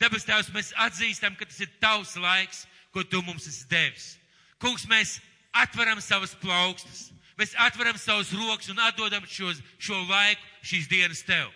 Dabas 0.00 0.24
tēvs, 0.24 0.52
mēs 0.54 0.70
atzīstam, 0.78 1.34
ka 1.36 1.48
tas 1.48 1.58
ir 1.60 1.72
tavs 1.82 2.14
laiks, 2.16 2.62
ko 2.94 3.02
tu 3.02 3.20
mums 3.26 3.48
esi 3.50 3.66
devis. 3.68 4.14
Kungs, 4.62 4.86
mēs 4.88 5.18
atveram 5.52 6.00
savas 6.00 6.36
plaukstas, 6.38 7.10
mēs 7.36 7.52
atveram 7.58 7.98
savus 7.98 8.30
rokas 8.32 8.70
un 8.70 8.80
atdodam 8.86 9.26
šo, 9.26 9.50
šo 9.82 9.98
laiku, 10.06 10.46
šīs 10.70 10.88
dienas 10.88 11.26
tev. 11.26 11.50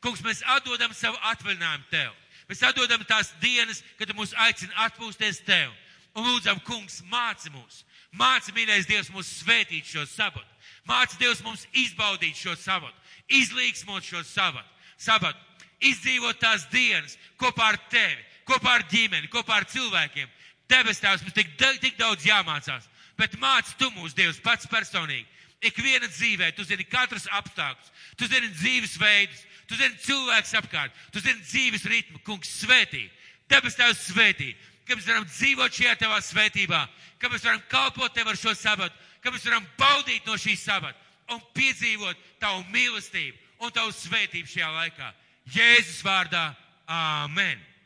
Kungs, 0.00 0.22
mēs 0.24 0.44
atdodam 0.46 0.94
savu 0.96 1.18
atvaļinājumu 1.34 1.90
tev. 1.90 2.14
Mēs 2.48 2.62
atdodam 2.66 3.02
tās 3.06 3.34
dienas, 3.42 3.82
kad 3.98 4.08
tu 4.08 4.16
mūs 4.16 4.32
aicini 4.46 4.72
atpūsties 4.86 5.42
tev. 5.46 5.74
Un 6.16 6.26
lūdzam, 6.26 6.58
kungs, 6.66 7.02
māci 7.10 7.52
mūs. 7.52 7.84
Māci, 8.16 8.52
mīļais 8.54 8.88
Dievs, 8.88 9.10
mūs 9.14 9.28
svētīt 9.40 9.86
šo 9.86 10.02
sabatu. 10.08 10.48
Māci, 10.88 11.18
Dievs, 11.20 11.42
mums 11.46 11.66
izbaudīt 11.72 12.36
šo 12.36 12.56
sabatu. 12.58 12.96
Izlīgsmot 13.30 14.04
šo 14.04 14.24
sabatu. 14.26 14.68
Sabatu. 14.98 15.38
Izdzīvot 15.80 16.40
tās 16.42 16.66
dienas 16.72 17.16
kopā 17.40 17.70
ar 17.72 17.78
tevi, 17.92 18.20
kopā 18.48 18.74
ar 18.76 18.84
ģimeni, 18.90 19.30
kopā 19.32 19.60
ar 19.60 19.68
cilvēkiem. 19.70 20.28
Debes 20.70 21.00
tēvs, 21.00 21.22
mums 21.24 21.36
tik, 21.36 21.54
tik 21.80 21.96
daudz 21.98 22.26
jāmācās. 22.26 22.88
Bet 23.16 23.38
māci 23.40 23.76
tu 23.78 23.88
mūs, 23.94 24.16
Dievs, 24.16 24.42
pats 24.42 24.68
personīgi. 24.70 25.28
Ikviena 25.70 26.08
dzīvē, 26.08 26.50
tu 26.56 26.64
zini 26.64 26.86
katrs 26.88 27.28
apstākļus, 27.36 27.90
tu 28.16 28.26
zini 28.26 28.48
dzīves 28.54 28.96
veidus, 29.00 29.42
tu 29.68 29.76
zini 29.76 29.98
cilvēks 30.06 30.54
apkārt, 30.56 30.94
tu 31.12 31.20
zini 31.20 31.42
dzīves 31.44 31.84
ritmu, 31.84 32.20
kungs 32.24 32.48
svētī. 32.62 33.06
Debes 33.50 33.76
tēvs 33.76 34.06
svētī 34.08 34.54
ka 34.90 34.98
mēs 34.98 35.06
varam 35.06 35.28
dzīvot 35.28 35.76
šajā 35.76 35.94
tavā 36.00 36.18
svētībā, 36.26 36.80
ka 37.22 37.30
mēs 37.30 37.46
varam 37.46 37.62
kalpot 37.70 38.10
tev 38.14 38.32
ar 38.32 38.38
šo 38.38 38.56
sabatu, 38.58 38.96
ka 39.22 39.30
mēs 39.30 39.46
varam 39.46 39.66
baudīt 39.78 40.26
no 40.26 40.34
šīs 40.34 40.66
sabata 40.66 40.98
un 41.30 41.42
piedzīvot 41.54 42.18
tavu 42.42 42.64
mīlestību 42.74 43.62
un 43.62 43.74
tavu 43.74 43.94
svētību 43.94 44.50
šajā 44.50 44.70
laikā. 44.74 45.12
Jēzus 45.54 46.02
vārdā, 46.06 46.50
Āmen! 46.90 47.69